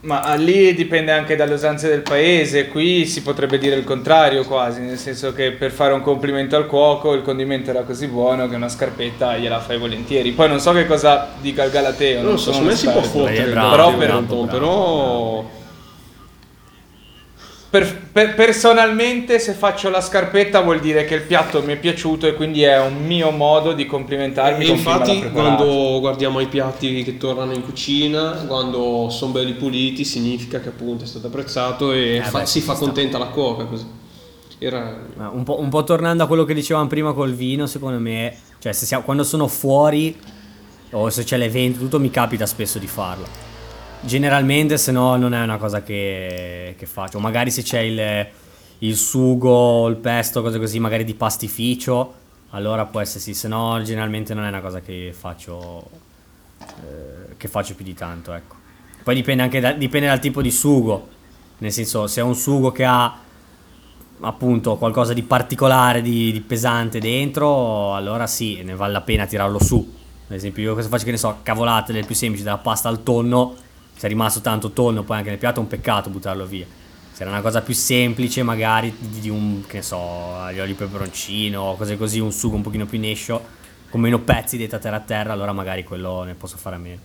ma 0.00 0.22
ah, 0.22 0.36
lì 0.36 0.72
dipende 0.72 1.12
anche 1.12 1.36
dalle 1.36 1.52
usanze 1.52 1.86
del 1.86 2.00
paese, 2.00 2.68
qui 2.68 3.04
si 3.04 3.20
potrebbe 3.20 3.58
dire 3.58 3.76
il 3.76 3.84
contrario 3.84 4.42
quasi, 4.46 4.80
nel 4.80 4.96
senso 4.96 5.34
che 5.34 5.52
per 5.52 5.70
fare 5.70 5.92
un 5.92 6.00
complimento 6.00 6.56
al 6.56 6.66
cuoco 6.66 7.12
il 7.12 7.20
condimento 7.20 7.68
era 7.68 7.82
così 7.82 8.06
buono 8.06 8.48
che 8.48 8.54
una 8.54 8.70
scarpetta 8.70 9.36
gliela 9.36 9.60
fai 9.60 9.76
volentieri. 9.76 10.32
Poi 10.32 10.48
non 10.48 10.60
so 10.60 10.72
che 10.72 10.86
cosa 10.86 11.28
dica 11.42 11.62
il 11.64 11.70
Galateo, 11.70 12.22
Non 12.22 12.30
lo 12.30 12.36
so, 12.38 12.52
secondo 12.52 12.70
me 12.70 12.76
si 12.76 12.86
un 12.86 12.92
può 12.92 13.02
fottere, 13.02 13.42
il 13.42 13.50
bravo, 13.50 13.98
però 13.98 14.16
Anton, 14.16 14.46
bravo, 14.46 14.50
però 14.50 15.56
Per- 17.70 18.00
per- 18.12 18.34
personalmente 18.34 19.38
se 19.38 19.52
faccio 19.52 19.90
la 19.90 20.00
scarpetta 20.00 20.62
vuol 20.62 20.80
dire 20.80 21.04
che 21.04 21.14
il 21.16 21.22
piatto 21.22 21.62
mi 21.62 21.74
è 21.74 21.76
piaciuto 21.76 22.26
e 22.26 22.32
quindi 22.34 22.62
è 22.62 22.80
un 22.80 23.04
mio 23.04 23.30
modo 23.30 23.74
di 23.74 23.84
complimentarmi 23.84 24.64
E 24.64 24.68
infatti 24.70 25.30
quando 25.30 25.98
guardiamo 26.00 26.40
i 26.40 26.46
piatti 26.46 27.02
che 27.04 27.18
tornano 27.18 27.52
in 27.52 27.62
cucina, 27.62 28.44
quando 28.46 29.10
sono 29.10 29.32
belli 29.32 29.52
puliti, 29.52 30.06
significa 30.06 30.60
che 30.60 30.68
appunto 30.68 31.04
è 31.04 31.06
stato 31.06 31.26
apprezzato 31.26 31.92
e 31.92 32.16
Eh 32.16 32.22
fa- 32.22 32.38
beh, 32.38 32.46
si 32.46 32.60
fa 32.62 32.74
sta. 32.74 32.84
contenta 32.86 33.18
la 33.18 33.26
cuoca 33.26 33.64
così. 33.64 33.84
Era... 34.58 35.00
Ma 35.16 35.28
Un 35.28 35.42
po', 35.44 35.60
un 35.60 35.68
po' 35.68 35.84
tornando 35.84 36.24
a 36.24 36.26
quello 36.26 36.44
che 36.44 36.54
dicevamo 36.54 36.86
prima 36.86 37.12
col 37.12 37.34
vino, 37.34 37.66
secondo 37.66 37.98
me, 37.98 38.34
cioè 38.60 38.72
se 38.72 38.86
siamo- 38.86 39.04
quando 39.04 39.24
sono 39.24 39.46
fuori 39.46 40.16
o 40.92 41.10
se 41.10 41.22
c'è 41.22 41.36
l'evento, 41.36 41.78
tutto 41.80 42.00
mi 42.00 42.10
capita 42.10 42.46
spesso 42.46 42.78
di 42.78 42.86
farlo. 42.86 43.26
Generalmente, 44.00 44.78
se 44.78 44.92
no, 44.92 45.16
non 45.16 45.34
è 45.34 45.42
una 45.42 45.56
cosa 45.56 45.82
che, 45.82 46.74
che 46.78 46.86
faccio. 46.86 47.18
Magari 47.18 47.50
se 47.50 47.62
c'è 47.62 47.80
il, 47.80 48.26
il 48.78 48.96
sugo, 48.96 49.88
il 49.88 49.96
pesto, 49.96 50.40
cose 50.42 50.58
così, 50.58 50.78
magari 50.78 51.04
di 51.04 51.14
pastificio, 51.14 52.14
allora 52.50 52.86
può 52.86 53.00
essere 53.00 53.20
sì. 53.20 53.34
Se 53.34 53.48
no, 53.48 53.80
generalmente 53.82 54.34
non 54.34 54.44
è 54.44 54.48
una 54.48 54.60
cosa 54.60 54.80
che 54.80 55.12
faccio, 55.16 55.88
eh, 56.60 57.36
che 57.36 57.48
faccio 57.48 57.74
più 57.74 57.84
di 57.84 57.94
tanto, 57.94 58.32
ecco. 58.32 58.54
Poi 59.02 59.14
dipende 59.14 59.42
anche 59.42 59.60
da- 59.60 59.72
dipende 59.72 60.06
dal 60.06 60.20
tipo 60.20 60.42
di 60.42 60.50
sugo. 60.50 61.08
Nel 61.58 61.72
senso, 61.72 62.06
se 62.06 62.20
è 62.20 62.24
un 62.24 62.34
sugo 62.36 62.70
che 62.70 62.84
ha 62.84 63.18
appunto 64.20 64.76
qualcosa 64.76 65.12
di 65.12 65.22
particolare, 65.22 66.02
di, 66.02 66.30
di 66.30 66.40
pesante 66.40 67.00
dentro, 67.00 67.94
allora 67.94 68.26
sì, 68.26 68.62
ne 68.62 68.74
vale 68.74 68.92
la 68.92 69.00
pena 69.00 69.26
tirarlo 69.26 69.62
su. 69.62 69.96
Ad 70.28 70.34
esempio, 70.36 70.62
io 70.62 70.74
cosa 70.74 70.88
faccio 70.88 71.04
che 71.04 71.10
ne 71.10 71.16
so, 71.16 71.38
cavolate 71.42 71.92
del 71.92 72.06
più 72.06 72.14
semplice, 72.14 72.44
dalla 72.44 72.58
pasta 72.58 72.88
al 72.88 73.02
tonno, 73.02 73.56
se 73.98 74.06
è 74.06 74.08
rimasto 74.08 74.40
tanto 74.40 74.70
tonno 74.70 75.02
poi 75.02 75.16
anche 75.16 75.30
nel 75.30 75.40
piatto 75.40 75.58
è 75.58 75.62
un 75.62 75.66
peccato 75.66 76.08
buttarlo 76.08 76.46
via. 76.46 76.64
Se 77.12 77.22
era 77.22 77.32
una 77.32 77.40
cosa 77.40 77.62
più 77.62 77.74
semplice, 77.74 78.44
magari 78.44 78.94
di, 78.96 79.18
di 79.18 79.28
un, 79.28 79.64
che 79.66 79.78
ne 79.78 79.82
so, 79.82 80.34
aglio 80.36 80.64
di 80.64 80.74
peperoncino 80.74 81.60
o 81.60 81.76
cose 81.76 81.96
così, 81.96 82.20
un 82.20 82.30
sugo 82.30 82.54
un 82.54 82.62
pochino 82.62 82.86
più 82.86 83.00
nescio, 83.00 83.42
con 83.90 84.00
meno 84.00 84.20
pezzi 84.20 84.56
dei 84.56 84.68
terra 84.68 84.94
a 84.94 85.00
terra, 85.00 85.32
allora 85.32 85.52
magari 85.52 85.82
quello 85.82 86.22
ne 86.22 86.34
posso 86.34 86.56
fare 86.56 86.76
a 86.76 86.78
meno. 86.78 87.00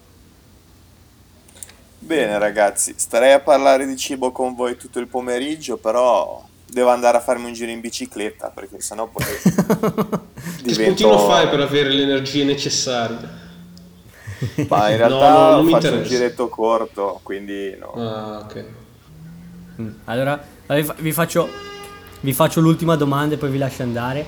Bene 1.97 2.37
ragazzi, 2.37 2.93
starei 2.95 3.31
a 3.31 3.39
parlare 3.39 3.87
di 3.87 3.97
cibo 3.97 4.31
con 4.31 4.53
voi 4.53 4.77
tutto 4.77 4.99
il 4.99 5.07
pomeriggio, 5.07 5.77
però 5.77 6.47
devo 6.67 6.89
andare 6.89 7.17
a 7.17 7.21
farmi 7.21 7.45
un 7.45 7.53
giro 7.53 7.71
in 7.71 7.79
bicicletta 7.79 8.49
perché 8.49 8.79
sennò 8.81 9.07
poi 9.07 9.23
Che 10.63 10.73
spuntino 10.73 11.17
fai 11.17 11.49
per 11.49 11.61
avere 11.61 11.89
le 11.89 12.03
energie 12.03 12.43
necessarie? 12.43 13.42
Ma 14.69 14.89
in 14.89 14.97
No, 14.99 15.07
realtà 15.07 15.29
no, 15.31 15.51
non 15.57 15.65
mi 15.65 15.71
faccio 15.71 15.87
un 15.95 16.03
giretto 16.03 16.49
corto, 16.49 17.19
quindi 17.23 17.75
no. 17.79 17.91
Ah, 17.93 18.39
ok. 18.43 18.65
Mm, 19.81 19.89
Allora, 20.05 20.41
vi 20.67 20.83
fa- 20.83 20.95
vi 20.99 21.11
faccio, 21.11 21.49
vi 22.21 22.33
faccio 22.33 22.61
l'ultima 22.61 22.95
domanda 22.95 23.35
e 23.35 23.37
poi 23.37 23.49
vi 23.49 23.57
lascio 23.57 23.83
andare, 23.83 24.25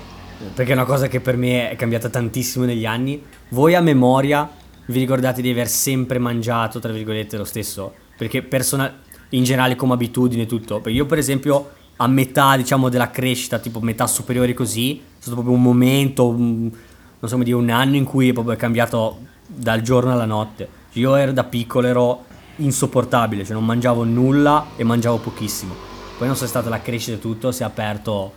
perché 0.54 0.72
è 0.72 0.76
una 0.76 0.86
cosa 0.86 1.08
che 1.08 1.22
per 1.22 1.38
me 1.38 1.70
è 1.70 1.76
cambiata 1.76 2.10
tantissimo 2.10 2.66
negli 2.66 2.86
anni. 2.86 3.24
Voi 3.50 3.76
a 3.76 3.82
memoria 3.82 4.50
vi 4.88 5.00
ricordate 5.00 5.42
di 5.42 5.50
aver 5.50 5.68
sempre 5.68 6.20
mangiato, 6.20 6.80
tra 6.80 6.92
virgolette, 6.92 7.38
lo 7.38 7.44
stesso? 7.44 7.94
Perché 8.18 8.42
personal, 8.44 8.94
in 9.30 9.44
generale 9.44 9.76
come 9.76 9.94
abitudine 9.94 10.44
e 10.44 10.46
tutto. 10.46 10.76
Perché 10.82 10.98
io 10.98 11.06
per 11.06 11.18
esempio 11.18 11.72
a 11.98 12.08
metà, 12.08 12.58
diciamo, 12.58 12.90
della 12.90 13.10
crescita, 13.10 13.60
tipo 13.60 13.80
metà 13.80 14.08
superiore 14.08 14.54
così, 14.54 14.98
è 14.98 15.02
stato 15.20 15.36
proprio 15.36 15.56
un 15.56 15.62
momento, 15.62 16.28
un- 16.28 16.62
non 16.70 17.30
so 17.30 17.32
come 17.32 17.44
dire, 17.46 17.56
un 17.56 17.70
anno 17.70 17.96
in 17.96 18.04
cui 18.04 18.34
proprio 18.34 18.54
è 18.54 18.58
cambiato 18.58 19.20
dal 19.46 19.82
giorno 19.82 20.12
alla 20.12 20.26
notte. 20.26 20.68
Io 20.94 21.16
ero 21.16 21.32
da 21.32 21.44
piccolo, 21.44 21.88
ero 21.88 22.24
insopportabile, 22.58 23.44
cioè 23.44 23.54
non 23.54 23.66
mangiavo 23.66 24.04
nulla 24.04 24.68
e 24.76 24.84
mangiavo 24.84 25.18
pochissimo. 25.18 25.74
Poi 26.18 26.28
non 26.28 26.36
so 26.36 26.42
se 26.42 26.46
è 26.46 26.50
stata 26.50 26.70
la 26.70 26.82
crescita 26.82 27.18
e 27.18 27.20
tutto, 27.20 27.52
si 27.52 27.62
è 27.64 27.66
aperto, 27.66 28.32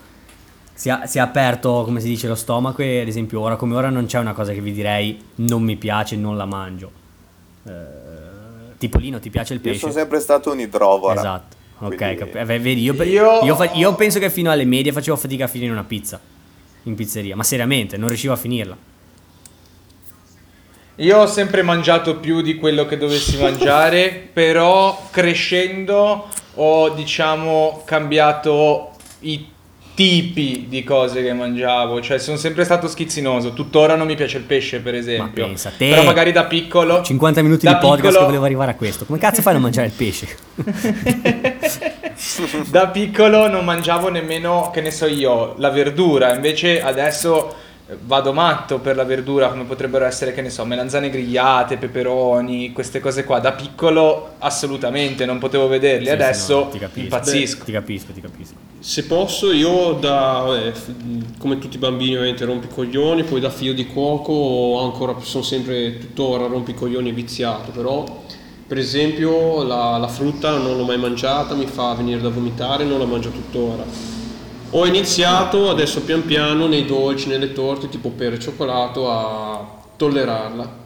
si 0.75 0.89
è, 0.89 1.01
si 1.07 1.19
è 1.19 1.21
aperto, 1.21 1.83
come 1.85 2.01
si 2.01 2.09
dice, 2.09 2.27
lo 2.27 2.35
stomaco 2.35 2.83
e 2.83 3.01
ad 3.01 3.07
esempio 3.09 3.41
ora 3.41 3.55
come 3.57 3.77
ora 3.77 3.89
non 3.91 4.07
c'è 4.07 4.19
una 4.19 4.33
cosa 4.33 4.53
che 4.53 4.61
vi 4.61 4.73
direi 4.73 5.21
non 5.37 5.63
mi 5.63 5.77
piace, 5.77 6.17
non 6.17 6.37
la 6.37 6.45
mangio. 6.47 6.91
Eh, 7.65 7.73
tipo 8.79 8.99
Lino, 8.99 9.21
ti 9.21 9.31
piace 9.31 9.55
il 9.55 9.61
Io 9.61 9.67
pesce? 9.67 9.81
sono 9.81 9.93
sempre 9.93 10.19
stato 10.21 10.51
un 10.51 10.59
idrovora. 10.61 11.15
Esatto. 11.21 11.57
Ok, 11.81 12.15
cap- 12.17 12.35
eh, 12.35 12.45
vedi, 12.45 12.83
io, 12.83 12.93
Io- 13.05 13.45
io 13.45 13.55
fa- 13.55 13.71
io 13.73 13.95
penso 13.95 14.19
che 14.19 14.31
fino 14.31 14.51
alle 14.51 14.65
medie 14.65 14.91
facevo 14.91 15.17
fatica 15.17 15.45
a 15.45 15.49
finire 15.49 15.71
una 15.71 15.85
pizza. 15.85 16.19
in 16.85 16.95
pizzeria, 16.95 17.37
ma 17.37 17.43
seriamente, 17.43 17.97
non 17.99 18.09
riuscivo 18.09 18.33
a 18.33 18.37
finirla. 18.37 18.77
Io 21.01 21.19
ho 21.19 21.27
sempre 21.27 21.63
mangiato 21.63 22.17
più 22.17 22.41
di 22.41 22.57
quello 22.57 22.85
che 22.85 22.97
dovessi 22.97 23.39
mangiare, 23.43 24.29
però 24.33 25.07
crescendo 25.11 26.29
ho, 26.55 26.89
diciamo, 26.91 27.83
cambiato 27.85 28.91
i 29.21 29.47
tipi 29.95 30.67
di 30.69 30.83
cose 30.85 31.23
che 31.23 31.33
mangiavo, 31.33 32.01
cioè 32.01 32.19
sono 32.19 32.37
sempre 32.37 32.65
stato 32.65 32.87
schizzinoso, 32.89 33.53
tuttora 33.53 33.97
non 33.97 34.07
mi 34.07 34.15
piace 34.15 34.39
il 34.39 34.45
pesce 34.45 34.79
per 34.79 34.95
esempio, 34.95 35.43
Ma 35.43 35.49
pensa 35.49 35.73
te. 35.77 35.89
però 35.89 36.05
magari 36.05 36.31
da 36.31 36.45
piccolo 36.45 37.03
50 37.03 37.43
minuti 37.43 37.67
di 37.67 37.73
podcast 37.73 37.97
piccolo- 37.97 38.19
che 38.19 38.25
volevo 38.25 38.45
arrivare 38.45 38.71
a 38.71 38.75
questo. 38.75 39.05
Come 39.07 39.19
cazzo 39.19 39.43
fai 39.43 39.51
a 39.51 39.55
non 39.55 39.63
mangiare 39.63 39.89
il 39.89 39.93
pesce? 39.93 40.37
da 42.71 42.89
piccolo 42.89 43.49
non 43.49 43.65
mangiavo 43.65 44.09
nemmeno, 44.09 44.71
che 44.73 44.81
ne 44.81 44.91
so 44.91 45.07
io, 45.07 45.55
la 45.59 45.71
verdura, 45.71 46.35
invece 46.35 46.81
adesso 46.81 47.55
vado 48.03 48.33
matto 48.33 48.79
per 48.81 48.97
la 48.97 49.05
verdura, 49.05 49.49
come 49.49 49.65
potrebbero 49.65 50.05
essere, 50.05 50.33
che 50.35 50.43
ne 50.43 50.51
so, 50.51 50.65
melanzane 50.65 51.09
grigliate, 51.11 51.77
peperoni, 51.79 52.73
queste 52.73 53.01
cose 53.01 53.25
qua. 53.25 53.39
Da 53.41 53.53
piccolo 53.53 54.35
assolutamente 54.39 55.25
non 55.25 55.39
potevo 55.39 55.69
vederli, 55.69 56.07
Sì, 56.07 56.11
adesso 56.13 56.59
no, 56.59 56.69
ti 56.69 56.79
capisco. 56.79 57.01
impazzisco. 57.01 57.65
Ti 57.65 57.73
capisco, 57.73 58.13
ti 58.13 58.21
capisco. 58.21 58.55
Se 58.79 59.05
posso, 59.05 59.53
io 59.53 59.93
da, 59.95 60.43
vabbè, 60.47 60.71
f- 60.73 60.93
come 61.39 61.59
tutti 61.59 61.77
i 61.77 61.79
bambini 61.79 62.15
ovviamente 62.15 62.45
rompicoglioni, 62.45 63.25
poi 63.25 63.41
da 63.41 63.51
figlio 63.51 63.73
di 63.73 63.87
cuoco 63.87 64.81
ancora, 64.83 65.15
sono 65.21 65.43
sempre 65.43 65.99
tuttora 65.99 66.47
rompicoglioni 66.47 67.11
viziato, 67.13 67.71
però 67.71 68.05
per 68.67 68.77
esempio 68.79 69.63
la, 69.65 69.97
la 69.97 70.09
frutta 70.09 70.57
non 70.59 70.77
l'ho 70.77 70.85
mai 70.85 70.99
mangiata, 70.99 71.55
mi 71.55 71.67
fa 71.67 71.95
venire 71.95 72.21
da 72.21 72.29
vomitare, 72.29 72.85
non 72.85 72.99
la 72.99 73.07
mangio 73.07 73.31
tuttora. 73.31 73.83
Ho 74.71 74.87
iniziato 74.87 75.71
adesso 75.71 76.03
pian 76.03 76.25
piano 76.25 76.67
nei 76.67 76.85
dolci, 76.85 77.29
nelle 77.29 77.53
torte 77.53 77.89
tipo 77.89 78.11
per 78.11 78.35
e 78.35 78.39
cioccolato 78.39 79.11
a 79.11 79.83
tollerarla. 79.97 80.77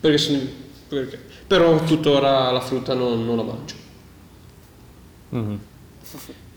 Perché 0.00 0.18
sono- 0.18 0.38
perché? 0.88 1.20
Però 1.46 1.82
tuttora 1.82 2.50
la 2.52 2.60
frutta 2.60 2.94
non, 2.94 3.24
non 3.24 3.36
la 3.36 3.42
mangio. 3.42 3.74
Mhm. 5.30 5.58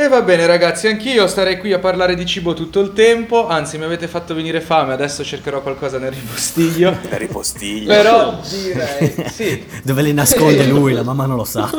E 0.00 0.06
va 0.06 0.22
bene 0.22 0.46
ragazzi, 0.46 0.86
anch'io 0.86 1.26
starei 1.26 1.58
qui 1.58 1.72
a 1.72 1.80
parlare 1.80 2.14
di 2.14 2.24
cibo 2.24 2.54
tutto 2.54 2.78
il 2.78 2.92
tempo, 2.92 3.48
anzi 3.48 3.78
mi 3.78 3.84
avete 3.84 4.06
fatto 4.06 4.32
venire 4.32 4.60
fame, 4.60 4.92
adesso 4.92 5.24
cercherò 5.24 5.60
qualcosa 5.60 5.98
nel 5.98 6.12
ripostiglio. 6.12 6.96
Da 7.10 7.16
ripostiglio. 7.16 7.88
Però 7.88 8.40
direi, 8.48 9.24
sì, 9.28 9.66
Dove 9.82 10.02
le 10.02 10.12
nasconde 10.12 10.66
lui, 10.66 10.92
la 10.92 11.02
mamma 11.02 11.26
non 11.26 11.34
lo 11.34 11.42
sa. 11.42 11.68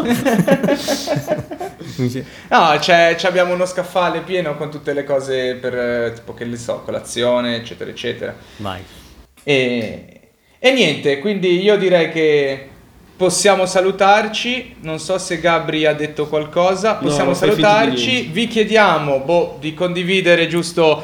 No, 2.50 2.76
c'è, 2.78 3.16
c'è- 3.16 3.28
abbiamo 3.28 3.54
uno 3.54 3.66
scaffale 3.66 4.22
pieno 4.22 4.56
con 4.58 4.70
tutte 4.70 4.92
le 4.94 5.06
cose 5.06 5.56
per, 5.56 5.78
eh, 5.78 6.12
tipo 6.14 6.34
che 6.34 6.44
ne 6.44 6.58
so, 6.58 6.82
colazione, 6.84 7.56
eccetera, 7.56 7.90
eccetera. 7.90 8.36
Vai. 8.58 8.82
E, 9.44 10.20
e 10.60 10.72
niente, 10.72 11.20
quindi 11.20 11.62
io 11.62 11.78
direi 11.78 12.12
che 12.12 12.70
possiamo 13.20 13.66
salutarci. 13.66 14.78
Non 14.80 14.98
so 14.98 15.18
se 15.18 15.42
Gabri 15.42 15.86
ha 15.86 15.94
detto 15.94 16.28
qualcosa. 16.28 16.94
No, 16.94 17.00
Possiamo 17.08 17.32
di 17.32 17.38
salutarci. 17.38 18.30
Vi 18.32 18.48
chiediamo 18.48 19.20
boh, 19.20 19.58
di 19.60 19.74
condividere 19.74 20.48
giusto 20.48 21.04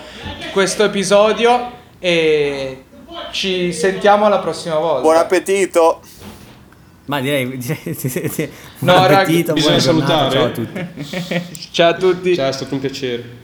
questo 0.54 0.86
episodio 0.86 1.72
e 2.00 2.84
ci 3.32 3.74
sentiamo 3.74 4.26
alla 4.26 4.40
prossima 4.40 4.76
volta. 4.78 5.02
Buon 5.02 5.18
appetito! 5.18 6.00
Ma 7.08 7.20
direi, 7.20 7.50
direi, 7.60 7.80
direi- 7.84 8.52
No, 8.80 8.94
buon 8.94 9.08
ragazzi, 9.08 9.22
appetito, 9.32 9.54
bisogna 9.54 9.80
salutare. 9.80 10.32
Ciao 10.32 10.46
a 10.46 10.50
tutti. 10.50 10.88
Ciao 11.72 11.90
a 11.90 11.94
tutti. 11.96 12.36
Ciao, 12.36 12.48
è 12.48 12.54
stato 12.54 12.74
un 12.76 12.80
piacere. 12.80 13.44